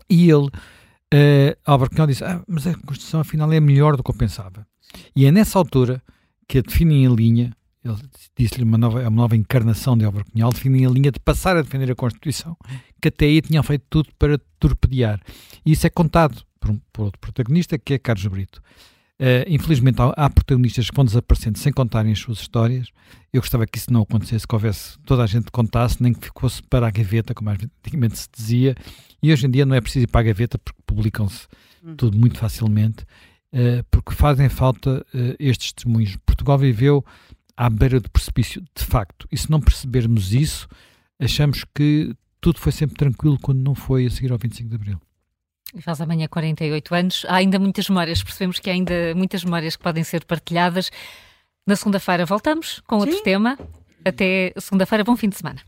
[0.10, 0.50] e ele,
[1.66, 4.68] Álvaro Cunhal disse, ah, mas a Constituição afinal é melhor do que eu pensava.
[5.16, 6.02] E é nessa altura
[6.48, 7.96] que a definem em linha, ele
[8.38, 11.62] disse-lhe uma nova, uma nova encarnação de Álvaro Cunhal, definem a linha de passar a
[11.62, 12.58] defender a Constituição,
[13.02, 15.20] que até aí tinham feito tudo para torpedear.
[15.66, 18.62] E isso é contado por, por outro protagonista, que é Carlos Brito.
[19.20, 22.90] Uh, infelizmente há, há, protagonistas que vão desaparecendo sem contarem as suas histórias.
[23.32, 26.62] Eu gostava que isso não acontecesse, que houvesse toda a gente contasse, nem que fosse
[26.64, 28.76] para a gaveta, como antigamente se dizia.
[29.24, 31.48] E hoje em dia não é preciso ir para a gaveta porque publicam-se
[31.84, 31.96] hum.
[31.96, 33.06] tudo muito facilmente.
[33.58, 36.18] Eh, porque fazem falta uh, estes testemunhos.
[36.26, 37.06] Portugal viveu
[37.56, 40.68] à beira do precipício, de facto, e se não percebermos isso,
[41.18, 45.02] achamos que tudo foi sempre tranquilo quando não foi a seguir ao 25 de Abril.
[45.76, 47.26] E faz amanhã 48 anos.
[47.28, 50.90] Há ainda muitas memórias, percebemos que há ainda muitas memórias que podem ser partilhadas.
[51.68, 53.24] Na segunda-feira voltamos com outro Sim.
[53.24, 53.60] tema.
[54.06, 55.62] Até segunda-feira, bom fim de semana.